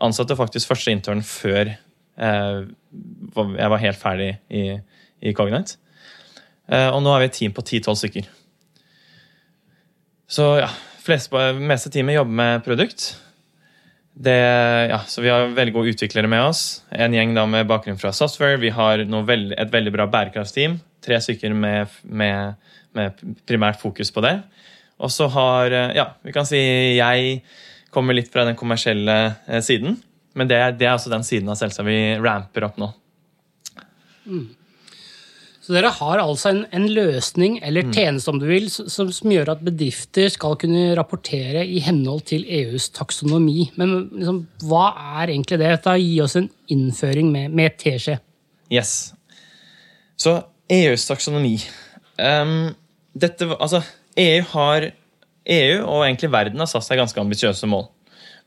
Ansatte 0.02 0.38
faktisk 0.38 0.74
første 0.74 0.94
intern 0.94 1.22
før 1.26 1.78
Eh, 2.18 2.62
jeg 3.38 3.72
var 3.74 3.84
helt 3.84 4.00
ferdig 4.00 4.32
i, 4.50 4.64
i 5.22 5.34
Cognite. 5.38 5.78
Eh, 6.68 6.90
og 6.92 7.00
nå 7.04 7.14
er 7.14 7.24
vi 7.24 7.30
et 7.30 7.38
team 7.38 7.56
på 7.56 7.64
10-12 7.64 8.00
stykker. 8.02 8.28
Så 10.28 10.50
ja, 10.60 10.68
flest, 11.04 11.32
meste 11.56 11.92
teamet 11.94 12.18
jobber 12.18 12.38
med 12.42 12.66
produkt. 12.66 13.14
Det, 14.18 14.34
ja, 14.90 14.98
så 15.06 15.22
Vi 15.22 15.30
har 15.30 15.54
veldig 15.54 15.74
gode 15.76 15.94
utviklere 15.94 16.28
med 16.28 16.42
oss. 16.50 16.82
En 16.92 17.14
gjeng 17.14 17.36
da 17.38 17.46
med 17.46 17.70
bakgrunn 17.70 18.00
fra 18.02 18.12
software. 18.12 18.58
Vi 18.60 18.74
har 18.74 19.06
veld, 19.06 19.54
et 19.54 19.72
veldig 19.72 19.94
bra 19.94 20.08
bærekraftsteam. 20.10 20.80
Tre 21.06 21.22
stykker 21.22 21.54
med, 21.54 21.94
med, 22.04 22.58
med, 22.98 23.24
primært 23.48 23.80
fokus 23.80 24.12
på 24.12 24.26
det. 24.26 24.40
Og 24.98 25.14
så 25.14 25.30
har 25.30 25.72
Ja, 25.96 26.10
vi 26.26 26.34
kan 26.34 26.50
si 26.50 26.60
jeg 26.98 27.42
kommer 27.94 28.18
litt 28.18 28.32
fra 28.34 28.44
den 28.48 28.58
kommersielle 28.58 29.18
eh, 29.48 29.62
siden. 29.62 30.02
Men 30.38 30.50
det, 30.50 30.60
det, 30.78 30.86
er 30.86 30.96
altså 30.96 31.12
den 31.12 31.26
siden 31.26 31.50
av 31.50 31.58
Selsa 31.60 31.86
vi 31.88 31.98
ramper 32.22 32.68
opp 32.68 32.78
nå. 32.82 32.92
Mm. 34.28 34.46
Så 35.68 35.74
dere 35.76 35.90
har 35.92 36.22
altså 36.24 36.52
en, 36.54 36.62
en 36.72 36.86
løsning 36.88 37.58
eller 37.66 37.90
mm. 37.90 37.96
tjeneste 37.98 38.32
om 38.32 38.38
du 38.40 38.46
vil, 38.48 38.70
som, 38.72 39.10
som, 39.12 39.32
gjør 39.34 39.50
at 39.52 39.64
bedrifter 39.66 40.30
skal 40.32 40.56
kunne 40.62 40.94
rapportere 40.96 41.66
i 41.68 41.82
henhold 41.84 42.24
til 42.30 42.46
EUs 42.48 42.88
taksonomi. 42.96 43.66
Men 43.76 43.98
liksom, 44.14 44.40
hva 44.70 44.86
er 45.20 45.34
egentlig 45.34 45.60
det? 45.60 45.74
Da 45.84 45.98
Gi 46.00 46.14
oss 46.24 46.38
en 46.40 46.48
innføring 46.72 47.34
med, 47.34 47.52
med 47.52 47.76
teskje. 47.82 48.16
Yes. 48.72 48.94
Så 50.16 50.38
EUs 50.72 51.04
taksonomi 51.08 51.58
um, 52.16 52.72
dette, 53.18 53.50
altså, 53.58 53.84
EU 54.20 54.48
har 54.54 54.90
EU 55.48 55.84
og 55.84 56.06
egentlig 56.06 56.32
verden 56.32 56.64
har 56.64 56.70
satt 56.72 56.86
seg 56.88 57.00
ganske 57.00 57.22
ambisiøse 57.22 57.68
mål 57.70 57.88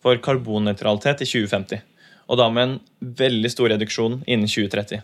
for 0.02 0.20
karbonnøytralitet 0.24 1.24
i 1.24 1.28
2050. 1.28 1.84
Og 2.30 2.38
da 2.38 2.48
med 2.52 2.66
en 2.66 2.76
veldig 3.20 3.50
stor 3.52 3.72
reduksjon 3.72 4.20
innen 4.26 4.48
2030. 4.48 5.02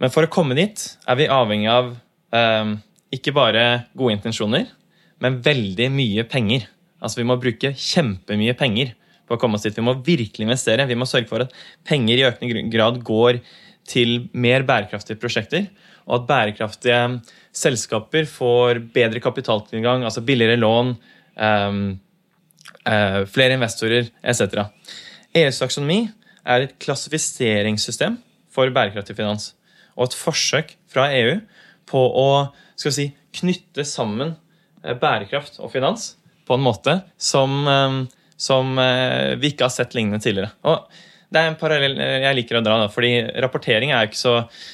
Men 0.00 0.12
for 0.12 0.24
å 0.24 0.32
komme 0.32 0.56
dit 0.56 0.84
er 1.04 1.18
vi 1.18 1.28
avhengig 1.30 1.68
av 1.70 1.90
um, 2.32 2.76
ikke 3.12 3.34
bare 3.36 3.64
gode 3.98 4.16
intensjoner, 4.16 4.68
men 5.20 5.40
veldig 5.44 5.90
mye 5.92 6.24
penger. 6.30 6.64
Altså 7.00 7.20
Vi 7.20 7.28
må 7.28 7.36
bruke 7.40 7.74
kjempemye 7.76 8.56
penger 8.56 8.94
på 9.28 9.36
å 9.36 9.40
komme 9.40 9.58
oss 9.58 9.66
dit. 9.66 9.76
Vi 9.76 9.84
må 9.84 9.98
virkelig 10.00 10.46
investere. 10.46 10.88
Vi 10.88 10.96
må 10.98 11.08
sørge 11.08 11.28
for 11.30 11.44
at 11.44 11.52
penger 11.86 12.18
i 12.18 12.26
økende 12.30 12.64
grad 12.72 13.02
går 13.06 13.42
til 13.90 14.30
mer 14.32 14.64
bærekraftige 14.68 15.20
prosjekter, 15.20 15.68
og 16.08 16.20
at 16.20 16.26
bærekraftige 16.28 17.00
selskaper 17.56 18.28
får 18.30 18.80
bedre 18.94 19.22
kapitaltilgang, 19.22 20.04
altså 20.06 20.22
billigere 20.26 20.60
lån, 20.60 20.94
um, 21.36 21.82
flere 22.80 23.54
investorer 23.58 24.06
etc. 24.24 24.64
EUs 25.36 25.58
taksonomi 25.60 25.98
er 26.48 26.64
et 26.64 26.76
klassifiseringssystem 26.80 28.16
for 28.50 28.72
bærekraftig 28.74 29.18
finans 29.18 29.50
og 29.96 30.08
et 30.08 30.16
forsøk 30.16 30.74
fra 30.90 31.08
EU 31.16 31.36
på 31.90 32.00
å 32.00 32.30
si, 32.80 33.10
knytte 33.36 33.84
sammen 33.86 34.34
eh, 34.84 34.96
bærekraft 34.96 35.60
og 35.60 35.72
finans 35.74 36.14
på 36.48 36.56
en 36.56 36.64
måte 36.64 36.96
som, 37.20 37.60
eh, 37.68 38.00
som 38.40 38.78
eh, 38.80 39.36
vi 39.40 39.52
ikke 39.52 39.68
har 39.68 39.74
sett 39.74 39.96
lignende 39.96 40.22
tidligere. 40.22 40.54
Og 40.64 40.86
det 41.30 41.40
er 41.40 41.50
en 41.50 41.58
parallell 41.60 41.98
jeg 42.00 42.38
liker 42.40 42.58
å 42.58 42.64
dra, 42.66 42.78
da, 42.82 42.88
fordi 42.90 43.12
rapportering 43.42 43.92
er 43.94 44.08
ikke 44.08 44.18
så 44.18 44.32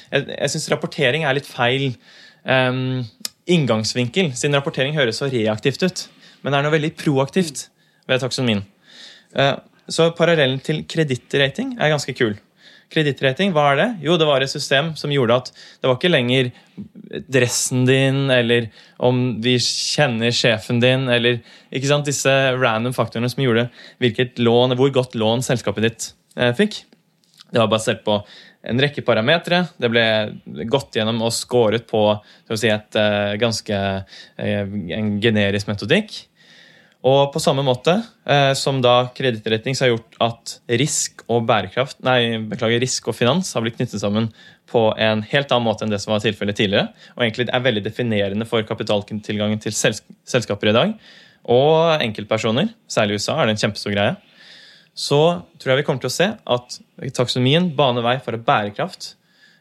Jeg, 0.09 0.23
jeg 0.31 0.53
syns 0.53 0.71
rapportering 0.73 1.27
er 1.27 1.35
litt 1.37 1.45
feil 1.45 1.91
um, 2.49 3.03
inngangsvinkel, 3.45 4.31
siden 4.33 4.57
rapportering 4.57 4.95
høres 4.97 5.19
så 5.21 5.29
reaktivt 5.29 5.85
ut. 5.85 6.01
Men 6.41 6.49
det 6.49 6.57
er 6.57 6.65
noe 6.65 6.73
veldig 6.73 6.89
proaktivt 6.97 7.67
ved 8.07 8.23
taksonomien. 8.23 8.65
Uh, 9.37 9.55
så 9.87 10.11
parallellen 10.15 10.59
til 10.63 10.83
kredittrating 10.89 11.77
er 11.79 11.93
ganske 11.93 12.15
kul. 12.17 12.35
Kredittrating, 12.91 13.51
hva 13.51 13.65
er 13.73 13.79
det? 13.81 13.87
Jo, 14.05 14.15
det 14.19 14.27
var 14.29 14.43
et 14.43 14.51
system 14.51 14.93
som 14.95 15.11
gjorde 15.11 15.35
at 15.41 15.49
det 15.51 15.89
var 15.89 15.97
ikke 15.97 16.11
lenger 16.11 16.53
dressen 17.27 17.83
din, 17.87 18.29
eller 18.31 18.69
om 19.03 19.41
vi 19.43 19.57
kjenner 19.59 20.31
sjefen 20.35 20.79
din, 20.83 21.07
eller 21.11 21.41
ikke 21.67 21.89
sant, 21.89 22.07
disse 22.07 22.31
random 22.55 22.95
faktorene 22.95 23.27
som 23.31 23.43
gjorde 23.43 23.67
hvilket 24.03 24.39
lån, 24.39 24.77
hvor 24.79 24.93
godt 24.95 25.17
lån 25.19 25.43
selskapet 25.43 25.87
ditt 25.87 26.07
eh, 26.39 26.53
fikk. 26.55 26.79
Det 27.51 27.59
var 27.59 27.71
basert 27.71 28.05
på 28.07 28.21
en 28.67 28.81
rekke 28.83 29.03
parametere. 29.07 29.65
Det 29.79 29.91
ble 29.91 30.07
gått 30.71 30.95
gjennom 30.95 31.19
og 31.27 31.35
skåret 31.35 31.87
på 31.87 32.01
si, 32.53 32.71
et 32.71 32.99
uh, 32.99 33.35
ganske 33.39 33.77
en 34.39 35.13
generisk 35.23 35.69
metodikk. 35.71 36.15
Og 37.05 37.29
på 37.33 37.39
samme 37.39 37.61
måte 37.61 37.93
eh, 38.25 38.51
som 38.57 38.79
da 38.81 39.09
kredittretting 39.15 39.77
har 39.79 39.91
gjort 39.91 40.17
at 40.23 40.53
risk 40.81 41.21
og 41.29 41.45
bærekraft, 41.49 41.99
nei, 42.05 42.39
beklager, 42.49 42.81
risk 42.81 43.11
og 43.11 43.15
finans 43.15 43.51
har 43.53 43.63
blitt 43.63 43.77
knyttet 43.77 44.01
sammen 44.01 44.31
på 44.67 44.89
en 44.97 45.21
helt 45.29 45.53
annen 45.53 45.67
måte 45.67 45.85
enn 45.85 45.93
det 45.93 46.01
som 46.03 46.15
var 46.15 46.23
tilfellet 46.25 46.57
tidligere, 46.57 46.89
og 47.15 47.23
egentlig 47.23 47.47
er 47.53 47.63
veldig 47.67 47.83
definerende 47.85 48.47
for 48.49 48.65
kapitaltilgangen 48.67 49.61
til 49.63 49.75
selskaper 49.77 50.73
i 50.73 50.75
dag, 50.75 50.95
og 51.47 52.03
enkeltpersoner, 52.03 52.73
særlig 52.91 53.15
i 53.15 53.21
USA, 53.21 53.37
er 53.37 53.47
det 53.47 53.55
en 53.55 53.61
kjempestor 53.61 53.93
greie, 53.93 54.17
så 54.97 55.21
tror 55.61 55.71
jeg 55.71 55.83
vi 55.83 55.87
kommer 55.87 56.03
til 56.03 56.09
å 56.09 56.17
se 56.17 56.31
at 56.33 56.79
taksonomien 57.15 57.69
baner 57.77 58.03
vei 58.03 58.17
for 58.25 58.35
bærekraft 58.41 59.13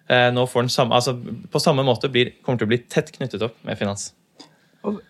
eh, 0.09 0.31
nå 0.33 0.47
får 0.49 0.67
den 0.67 0.73
samme, 0.73 0.97
altså 0.97 1.15
på 1.53 1.63
samme 1.63 1.85
måte 1.87 2.11
blir, 2.13 2.33
kommer 2.43 2.63
til 2.63 2.71
å 2.71 2.73
bli 2.73 2.81
tett 2.89 3.13
knyttet 3.15 3.45
opp 3.45 3.61
med 3.67 3.79
finans. 3.79 4.15
Og, 4.87 5.01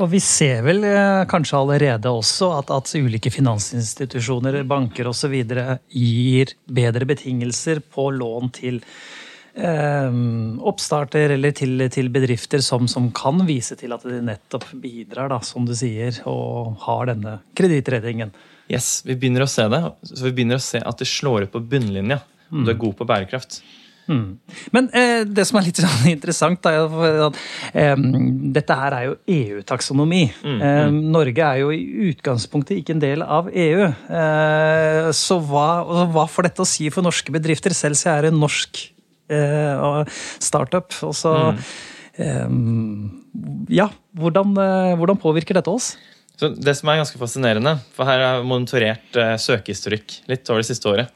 og 0.00 0.06
vi 0.10 0.20
ser 0.22 0.64
vel 0.66 0.84
eh, 0.88 1.22
kanskje 1.30 1.58
allerede 1.60 2.10
også 2.10 2.50
at, 2.58 2.72
at 2.74 2.92
ulike 2.98 3.30
finansinstitusjoner, 3.32 4.62
banker 4.68 5.10
osv. 5.10 5.36
gir 5.94 6.54
bedre 6.66 7.08
betingelser 7.08 7.82
på 7.94 8.08
lån 8.16 8.50
til 8.56 8.80
eh, 9.54 10.20
oppstarter 10.72 11.36
eller 11.36 11.54
til, 11.56 11.86
til 11.94 12.10
bedrifter 12.12 12.64
som, 12.64 12.88
som, 12.90 13.10
kan 13.14 13.44
vise 13.48 13.78
til 13.78 13.94
at 13.94 14.06
de 14.08 14.18
nettopp 14.26 14.66
bidrar, 14.82 15.30
da, 15.32 15.40
som 15.46 15.68
du 15.68 15.76
sier, 15.78 16.22
og 16.30 16.74
har 16.86 17.12
denne 17.12 17.38
kredittredningen. 17.58 18.34
Yes, 18.70 19.00
vi 19.06 19.16
begynner 19.18 19.46
å 19.46 19.50
se 19.50 19.66
det. 19.70 19.82
Så 20.10 20.24
vi 20.28 20.34
begynner 20.34 20.60
å 20.60 20.62
se 20.62 20.82
at 20.82 20.98
det 20.98 21.08
slår 21.10 21.46
ut 21.46 21.54
på 21.54 21.62
bunnlinja. 21.72 22.20
Om 22.50 22.64
du 22.66 22.72
er 22.72 22.78
god 22.82 22.96
på 22.98 23.06
bærekraft. 23.06 23.60
Mm. 24.10 24.38
Men 24.74 24.88
eh, 24.96 25.22
det 25.28 25.44
som 25.46 25.60
er 25.60 25.68
litt 25.68 25.80
sånn 25.84 26.10
interessant, 26.10 26.66
er 26.66 26.82
at 27.28 27.38
eh, 27.72 27.94
dette 28.56 28.78
her 28.82 28.96
er 28.96 29.06
jo 29.06 29.16
EU-taksonomi. 29.36 30.24
Mm, 30.42 30.56
eh, 30.56 30.82
mm. 30.90 31.00
Norge 31.14 31.46
er 31.46 31.62
jo 31.62 31.70
i 31.74 32.10
utgangspunktet 32.10 32.80
ikke 32.80 32.96
en 32.96 33.04
del 33.04 33.24
av 33.24 33.50
EU. 33.52 33.86
Eh, 33.86 35.10
så 35.16 35.38
hva, 35.46 35.68
altså, 35.84 36.08
hva, 36.16 36.26
får 36.30 36.50
dette 36.50 36.66
å 36.66 36.68
si 36.68 36.90
for 36.92 37.06
norske 37.06 37.34
bedrifter? 37.34 37.74
Selv 37.76 37.98
så 38.00 38.16
er 38.16 38.30
en 38.30 38.40
norsk 38.42 38.82
eh, 39.30 40.20
startup. 40.42 40.90
Og 41.06 41.16
så 41.16 41.36
eh, 42.18 42.46
Ja, 43.70 43.90
hvordan, 44.18 44.56
hvordan, 44.98 45.20
påvirker 45.22 45.60
dette 45.60 45.70
oss? 45.70 45.94
Så 46.40 46.48
det 46.56 46.72
som 46.78 46.88
er 46.88 47.02
ganske 47.02 47.18
fascinerende, 47.20 47.76
for 47.92 48.08
her 48.08 48.22
er 48.24 48.44
monitorert 48.48 49.16
søkehistorikk 49.44 50.22
litt 50.30 50.48
over 50.48 50.64
det 50.64 50.70
siste 50.70 50.88
året. 50.88 51.12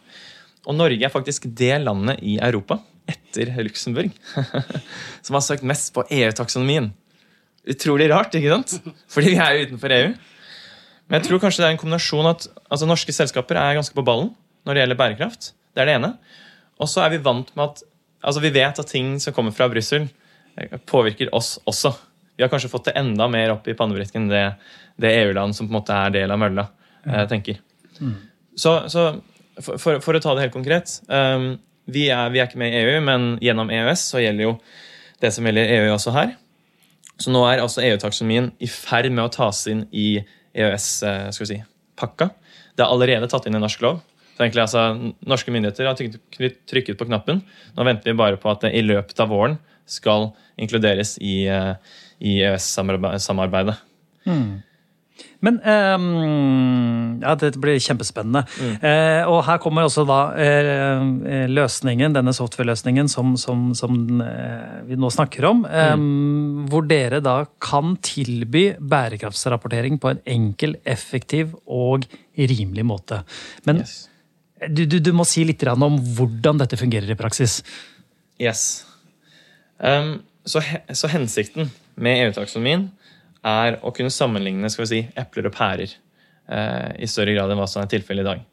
Og 0.64 0.76
Norge 0.76 1.04
er 1.04 1.12
faktisk 1.12 1.49
det 1.59 1.75
landet 1.83 2.23
i 2.25 2.38
Europa, 2.42 2.78
etter 3.09 3.50
Luxembourg, 3.64 4.12
som 5.25 5.37
har 5.37 5.44
søkt 5.44 5.66
mest 5.66 5.92
på 5.97 6.06
EU-taksonomien. 6.09 6.92
Utrolig 7.68 8.09
rart, 8.12 8.37
ikke 8.37 8.52
sant? 8.52 8.94
Fordi 9.12 9.35
vi 9.35 9.40
er 9.40 9.56
jo 9.56 9.66
utenfor 9.68 9.92
EU. 9.97 10.14
Men 11.09 11.18
jeg 11.18 11.28
tror 11.28 11.42
kanskje 11.42 11.62
det 11.62 11.68
er 11.68 11.75
en 11.75 11.80
kombinasjon 11.80 12.30
at 12.30 12.47
altså, 12.68 12.88
norske 12.88 13.12
selskaper 13.12 13.61
er 13.61 13.76
ganske 13.76 13.97
på 13.97 14.04
ballen 14.04 14.33
når 14.64 14.76
det 14.76 14.85
gjelder 14.85 15.00
bærekraft. 15.00 15.50
Det 15.76 15.83
er 15.83 15.90
det 15.90 15.97
ene. 15.99 16.14
Og 16.80 16.88
så 16.90 17.04
er 17.04 17.12
vi 17.12 17.25
vant 17.25 17.50
med 17.56 17.66
at 17.66 17.85
altså 18.25 18.40
Vi 18.40 18.54
vet 18.54 18.78
at 18.80 18.88
ting 18.88 19.18
som 19.21 19.35
kommer 19.37 19.52
fra 19.52 19.66
Brussel, 19.68 20.06
eh, 20.56 20.78
påvirker 20.88 21.28
oss 21.37 21.59
også. 21.68 21.92
Vi 22.37 22.42
har 22.42 22.49
kanskje 22.49 22.71
fått 22.73 22.87
det 22.88 22.94
enda 22.97 23.26
mer 23.28 23.52
opp 23.52 23.68
i 23.68 23.75
pannebrysken 23.76 24.23
enn 24.23 24.30
det, 24.33 24.44
det 24.97 25.11
EU-land 25.18 25.52
som 25.52 25.68
på 25.68 25.75
en 25.75 25.76
måte 25.76 25.99
er 25.99 26.14
del 26.14 26.33
av 26.33 26.40
mølla, 26.40 26.64
ja. 27.04 27.26
tenker. 27.28 27.61
Mm. 28.00 28.14
Så, 28.56 28.73
så 28.88 29.04
for, 29.61 30.00
for, 30.02 30.16
å 30.16 30.23
ta 30.23 30.34
det 30.34 30.46
helt 30.46 30.56
konkret. 30.56 30.96
Um, 31.08 31.54
vi, 31.84 32.08
er, 32.08 32.30
vi, 32.32 32.40
er, 32.40 32.49
ikke 32.49 32.61
med 32.61 32.75
i 32.75 32.80
EU, 32.80 32.96
men 33.04 33.34
gjennom 33.44 33.70
EØS 33.73 34.08
så 34.14 34.23
gjelder 34.23 34.49
jo 34.49 34.54
det 35.23 35.30
som 35.34 35.46
gjelder 35.46 35.75
EU 35.76 35.92
også 35.94 36.14
her. 36.16 36.34
Så 37.20 37.30
nå 37.30 37.44
er 37.46 37.62
altså 37.62 37.84
EU-taksonomien 37.84 38.50
i 38.62 38.68
ferd 38.70 39.12
med 39.12 39.26
å 39.26 39.32
tas 39.32 39.61
inn 39.70 39.84
i 39.94 40.18
EØS-pakka. 40.54 42.30
Si, 42.30 42.70
det 42.75 42.82
er 42.82 42.90
allerede 42.90 43.30
tatt 43.30 43.46
inn 43.46 43.58
i 43.58 43.62
norsk 43.62 43.84
lov. 43.84 44.00
Så 44.34 44.42
egentlig 44.42 44.64
altså, 44.64 45.12
Norske 45.30 45.52
myndigheter 45.54 45.87
har 45.87 45.99
trykket 46.66 46.99
på 46.99 47.06
knappen. 47.06 47.44
Nå 47.76 47.87
venter 47.87 48.11
vi 48.11 48.18
bare 48.18 48.40
på 48.40 48.50
at 48.50 48.64
det 48.66 48.73
i 48.75 48.82
løpet 48.82 49.20
av 49.23 49.30
våren 49.30 49.61
skal 49.87 50.32
inkluderes 50.58 51.14
i, 51.23 51.44
eh, 51.46 51.75
i 52.18 52.40
EØS-samarbeidet. 52.42 53.76
Mm. 54.26 54.62
Men 55.45 55.59
um, 55.61 57.21
ja, 57.23 57.35
Dette 57.39 57.61
blir 57.61 57.81
kjempespennende. 57.83 58.45
Mm. 58.57 58.73
Uh, 58.81 59.33
og 59.33 59.43
her 59.49 59.61
kommer 59.63 59.87
også 59.87 60.07
da 60.09 60.21
uh, 60.33 61.05
løsningen, 61.51 62.17
denne 62.17 62.35
software-løsningen 62.37 63.11
som, 63.13 63.35
som, 63.41 63.67
som 63.77 63.99
uh, 64.23 64.81
vi 64.89 64.99
nå 65.01 65.11
snakker 65.13 65.49
om. 65.51 65.65
Um, 65.69 66.05
mm. 66.05 66.65
Hvor 66.73 66.89
dere 66.89 67.21
da 67.25 67.37
kan 67.63 67.97
tilby 68.05 68.67
bærekraftsrapportering 68.81 70.01
på 70.03 70.15
en 70.15 70.25
enkel, 70.37 70.79
effektiv 70.89 71.55
og 71.67 72.09
rimelig 72.35 72.87
måte. 72.89 73.23
Men 73.69 73.85
yes. 73.85 73.97
du, 74.69 74.85
du, 74.89 74.99
du, 74.99 75.13
må 75.17 75.27
si 75.29 75.45
litt 75.47 75.63
om 75.75 76.01
hvordan 76.17 76.61
dette 76.63 76.81
fungerer 76.81 77.13
i 77.13 77.19
praksis. 77.19 77.61
Yes. 78.41 78.85
Um, 79.79 80.19
så, 80.45 80.61
så 80.93 81.09
hensikten 81.13 81.71
med 81.95 82.27
EU-taksonomien 82.27 82.89
er 83.45 83.79
å 83.85 83.93
kunne 83.95 84.13
sammenligne 84.13 84.71
skal 84.73 84.85
vi 84.85 84.91
si, 84.91 85.01
epler 85.21 85.51
og 85.51 85.55
pærer 85.57 85.91
eh, 85.91 86.91
i 87.05 87.09
større 87.11 87.35
grad 87.37 87.53
enn 87.53 87.61
hva 87.61 87.69
som 87.71 87.83
er 87.83 87.91
tilfellet 87.93 88.25
i 88.25 88.29
dag. 88.31 88.45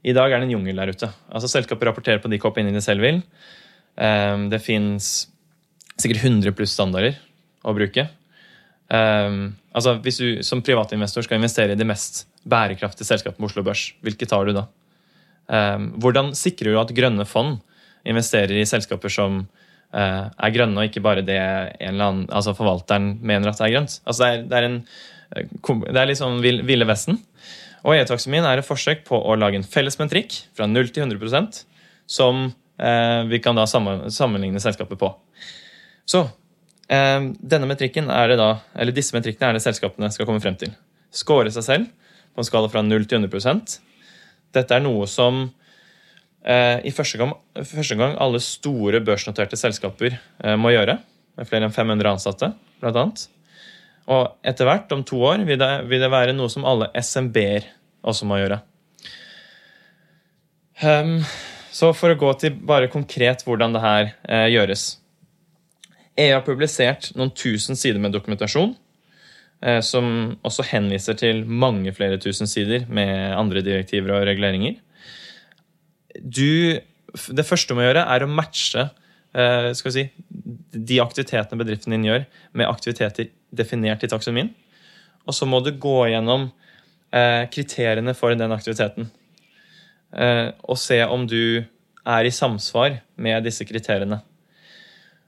I 0.00 0.14
dag 0.16 0.32
er 0.32 0.40
det 0.40 0.48
en 0.48 0.54
jungel 0.54 0.80
der 0.80 0.94
ute. 0.94 1.10
Altså 1.28 1.50
Selskapet 1.52 1.90
rapporterer 1.90 2.22
på 2.22 2.30
de 2.32 2.40
koppene 2.40 2.72
de 2.72 2.80
selv 2.84 3.04
vil. 3.04 3.20
Eh, 4.00 4.36
det 4.52 4.62
fins 4.64 5.28
sikkert 6.00 6.24
100 6.24 6.56
pluss 6.56 6.72
standarder 6.76 7.18
å 7.68 7.76
bruke. 7.76 8.06
Eh, 8.90 9.38
altså 9.76 9.96
Hvis 10.04 10.20
du 10.22 10.28
som 10.46 10.64
privatinvestor 10.64 11.26
skal 11.26 11.40
investere 11.40 11.76
i 11.76 11.80
de 11.80 11.88
mest 11.88 12.24
bærekraftige 12.48 13.08
selskapene 13.08 13.44
på 13.44 13.50
Oslo 13.50 13.64
Børs, 13.66 13.90
hvilke 14.00 14.28
tar 14.28 14.48
du 14.48 14.56
da? 14.56 14.66
Eh, 15.50 15.88
hvordan 16.00 16.32
sikrer 16.38 16.72
du 16.72 16.80
at 16.80 16.96
grønne 16.96 17.28
fond 17.28 17.58
investerer 18.08 18.56
i 18.56 18.68
selskaper 18.68 19.12
som 19.12 19.42
er 19.92 20.52
grønne, 20.54 20.78
og 20.78 20.86
ikke 20.86 21.02
bare 21.02 21.24
det 21.26 21.38
en 21.38 21.94
eller 21.94 22.04
annen, 22.04 22.26
altså 22.30 22.54
forvalteren 22.54 23.16
mener 23.26 23.50
at 23.50 23.58
det 23.58 23.66
er 23.66 23.74
grønt. 23.74 23.96
Altså 24.04 24.22
det, 24.22 24.30
er, 24.30 24.44
det, 24.46 24.58
er 24.58 24.68
en, 24.68 24.76
eh, 25.34 25.86
det 25.88 26.02
er 26.02 26.12
sånn 26.18 26.40
Ville 26.44 26.88
Vesten. 26.88 27.18
Og 27.80 27.96
EU-taksonomien 27.96 28.46
er 28.46 28.60
et 28.60 28.68
forsøk 28.68 29.06
på 29.08 29.18
å 29.18 29.36
lage 29.40 29.58
en 29.58 29.66
felles 29.66 29.96
metrikk 29.98 30.36
fra 30.56 30.68
0 30.68 30.92
til 30.92 31.06
100% 31.06 31.62
som 32.10 32.42
uh, 32.50 33.22
vi 33.30 33.38
kan 33.40 33.56
da 33.56 33.64
sammenligne 33.64 34.60
selskapet 34.60 35.00
på. 35.00 35.08
Så 36.04 36.26
uh, 36.26 37.22
denne 37.40 37.70
metrikken 37.70 38.10
er 38.12 38.34
det 38.34 38.36
da, 38.42 38.50
eller 38.76 38.92
disse 38.92 39.16
metrikkene 39.16 39.48
er 39.48 39.56
det 39.56 39.64
selskapene 39.64 40.10
skal 40.12 40.28
komme 40.28 40.42
frem 40.44 40.58
til. 40.60 40.74
Skåre 41.14 41.54
seg 41.54 41.64
selv 41.64 41.88
på 42.34 42.44
en 42.44 42.50
skala 42.50 42.68
fra 42.70 42.84
0 42.84 43.08
til 43.08 43.24
100% 43.24 43.78
Dette 44.54 44.76
er 44.76 44.82
noe 44.84 45.06
som 45.08 45.46
Eh, 45.48 45.59
i 46.40 46.92
første 46.94 47.20
gang, 47.20 47.34
første 47.68 47.96
gang, 48.00 48.14
alle 48.20 48.40
store 48.40 49.02
børsnoterte 49.04 49.58
selskaper 49.60 50.16
eh, 50.16 50.56
må 50.56 50.72
gjøre, 50.72 50.96
med 51.36 51.48
flere 51.48 51.68
enn 51.68 51.74
500 51.74 52.14
ansatte, 52.14 52.52
blant 52.80 52.96
annet. 52.96 53.26
Og 54.10 54.40
etter 54.46 54.68
hvert, 54.68 54.90
om 54.96 55.04
to 55.06 55.20
år, 55.28 55.44
vil 55.46 55.60
det, 55.60 55.70
vil 55.90 56.02
det 56.02 56.10
være 56.12 56.34
noe 56.36 56.50
som 56.52 56.64
alle 56.68 56.88
SMB-er 56.96 57.68
også 58.00 58.26
må 58.28 58.40
gjøre. 58.40 58.62
Um, 60.80 61.18
så 61.70 61.92
for 61.92 62.12
å 62.12 62.18
gå 62.18 62.32
til 62.40 62.56
bare 62.66 62.88
konkret 62.90 63.44
hvordan 63.44 63.76
det 63.76 63.84
her 63.84 64.06
eh, 64.24 64.48
gjøres. 64.50 64.94
EU 66.18 66.32
har 66.32 66.44
publisert 66.44 67.10
noen 67.16 67.30
tusen 67.36 67.78
sider 67.78 68.00
med 68.02 68.16
dokumentasjon, 68.16 68.72
eh, 69.60 69.78
som 69.84 70.38
også 70.40 70.66
henviser 70.72 71.20
til 71.20 71.44
mange 71.44 71.92
flere 71.96 72.18
tusen 72.20 72.48
sider 72.50 72.88
med 72.88 73.36
andre 73.36 73.62
direktiver 73.64 74.16
og 74.16 74.26
reguleringer 74.28 74.80
du 76.20 76.80
Det 77.34 77.46
første 77.46 77.72
du 77.72 77.78
må 77.78 77.82
gjøre, 77.82 78.04
er 78.06 78.22
å 78.22 78.30
matche 78.30 78.84
eh, 79.34 79.70
skal 79.74 79.90
vi 79.90 79.94
si, 79.96 80.04
de 80.70 81.00
aktivitetene 81.02 81.58
bedriften 81.58 81.90
din 81.96 82.06
gjør, 82.06 82.26
med 82.54 82.70
aktiviteter 82.70 83.32
definert 83.50 84.04
i 84.06 84.10
taksonomien. 84.10 84.52
Og 85.26 85.34
så 85.34 85.48
må 85.50 85.58
du 85.64 85.72
gå 85.74 85.96
gjennom 86.12 86.46
eh, 87.10 87.48
kriteriene 87.50 88.14
for 88.14 88.38
den 88.38 88.54
aktiviteten. 88.54 89.10
Eh, 90.14 90.48
og 90.62 90.78
se 90.78 91.00
om 91.02 91.26
du 91.26 91.66
er 92.06 92.26
i 92.26 92.34
samsvar 92.34 93.00
med 93.20 93.44
disse 93.46 93.66
kriteriene. 93.66 94.20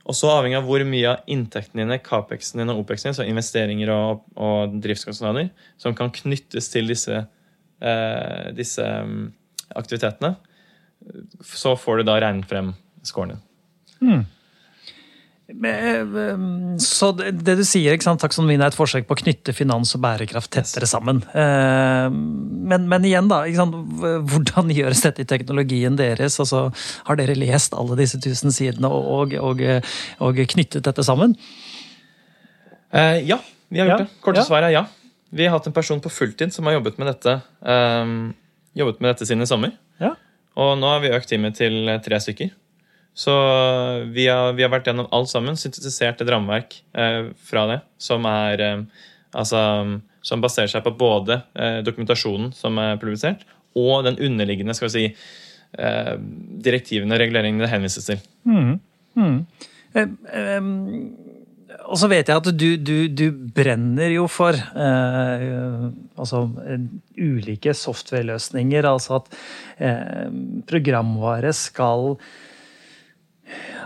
Og 0.02 0.16
så 0.18 0.32
avhengig 0.32 0.58
av 0.58 0.66
hvor 0.66 0.82
mye 0.86 1.10
av 1.12 1.28
inntektene 1.30 1.84
dine, 1.84 2.00
Capexen 2.02 2.62
din 2.62 2.72
og 2.72 2.80
Opexen 2.82 3.10
din, 3.10 3.18
så 3.18 3.26
investeringer 3.28 3.92
og, 3.94 4.24
og 4.34 4.74
driftskostnader, 4.82 5.52
som 5.78 5.94
kan 5.98 6.10
knyttes 6.14 6.72
til 6.72 6.90
disse, 6.90 7.20
eh, 7.78 8.48
disse 8.56 8.82
um, 8.82 9.28
aktivitetene, 9.78 10.34
så 11.46 11.74
får 11.78 12.00
du 12.00 12.08
da 12.08 12.20
regnet 12.22 12.48
frem 12.50 12.72
scoren 13.06 13.34
din. 13.34 13.42
Mm. 14.02 14.22
Så 16.80 17.10
det, 17.18 17.54
du 17.58 17.64
sier, 17.66 17.92
ikke 17.92 18.06
sant, 18.06 18.22
taksonomien 18.22 18.62
er 18.62 18.70
et 18.70 18.76
forsøk 18.76 19.04
på 19.08 19.16
å 19.16 19.20
knytte 19.20 19.52
finans 19.56 19.92
og 19.96 20.02
bærekraft 20.04 20.52
tettere 20.54 20.88
sammen. 20.88 21.20
Eh, 21.36 22.08
men, 22.08 22.86
men 22.88 23.04
igjen, 23.08 23.28
da. 23.30 23.42
Sant, 23.56 23.76
hvordan 24.00 24.72
gjøres 24.78 25.04
dette 25.04 25.24
i 25.24 25.28
teknologien 25.28 25.98
deres? 25.98 26.38
Altså, 26.42 26.70
har 27.08 27.20
dere 27.20 27.36
lest 27.38 27.76
alle 27.76 27.98
disse 28.00 28.20
tusen 28.22 28.54
sidene 28.54 28.88
og, 28.88 29.36
og, 29.36 29.62
og 30.24 30.42
knyttet 30.54 30.86
dette 30.88 31.04
sammen? 31.06 31.36
Eh, 32.92 33.22
ja, 33.28 33.40
vi 33.68 33.80
har 33.80 33.88
gjort 33.88 33.98
ja, 33.98 34.04
det. 34.04 34.20
Korte 34.24 34.42
ja. 34.42 34.48
svaret 34.48 34.70
er 34.70 34.76
ja. 34.80 34.86
Vi 35.32 35.46
har 35.46 35.56
hatt 35.56 35.68
en 35.68 35.76
person 35.76 36.00
på 36.04 36.12
fulltid 36.12 36.52
som 36.52 36.68
har 36.68 36.76
jobbet 36.76 36.98
med 37.00 37.08
dette, 37.08 37.38
um, 37.64 38.34
jobbet 38.76 38.98
med 39.00 39.14
dette 39.14 39.28
siden 39.28 39.44
i 39.44 39.48
sommer. 39.48 39.72
Ja. 40.02 40.12
Og 40.60 40.74
nå 40.78 40.90
har 40.90 41.00
vi 41.04 41.12
økt 41.14 41.30
teamet 41.30 41.56
til 41.56 41.88
tre 42.04 42.20
stykker. 42.20 42.52
Så 43.14 43.32
vi 44.12 44.26
har, 44.28 44.54
vi 44.56 44.64
har 44.64 44.72
vært 44.72 44.88
gjennom 44.88 45.08
alt 45.12 45.28
sammen, 45.28 45.56
syntetisert 45.60 46.20
et 46.24 46.30
rammeverk 46.32 46.78
eh, 46.96 47.32
fra 47.44 47.66
det 47.68 47.82
som 48.00 48.28
er 48.28 48.64
eh, 48.64 49.08
Altså 49.32 49.56
som 50.22 50.42
baserer 50.42 50.70
seg 50.70 50.84
på 50.86 50.94
både 50.98 51.40
eh, 51.56 51.80
dokumentasjonen 51.84 52.52
som 52.56 52.78
er 52.80 52.98
publisert, 53.00 53.46
og 53.78 54.04
den 54.06 54.18
underliggende 54.22 54.74
skal 54.76 54.90
vi 54.90 54.92
si, 54.92 55.04
eh, 55.78 56.14
direktivene 56.66 57.16
og 57.16 57.22
reguleringene 57.22 57.64
det 57.64 57.72
henvises 57.72 58.08
til. 58.10 58.20
Mm. 58.44 58.74
Mm. 59.16 59.38
Og 61.88 61.98
så 61.98 62.08
vet 62.10 62.28
jeg 62.30 62.38
at 62.38 62.48
du, 62.54 62.68
du, 62.78 62.96
du 63.08 63.26
brenner 63.54 64.12
jo 64.14 64.28
for 64.30 64.56
eh, 64.56 65.82
altså, 66.20 66.44
ulike 67.18 67.74
software-løsninger. 67.76 68.86
Altså 68.88 69.18
at 69.20 69.36
eh, 69.82 70.30
programvare 70.68 71.54
skal 71.56 72.16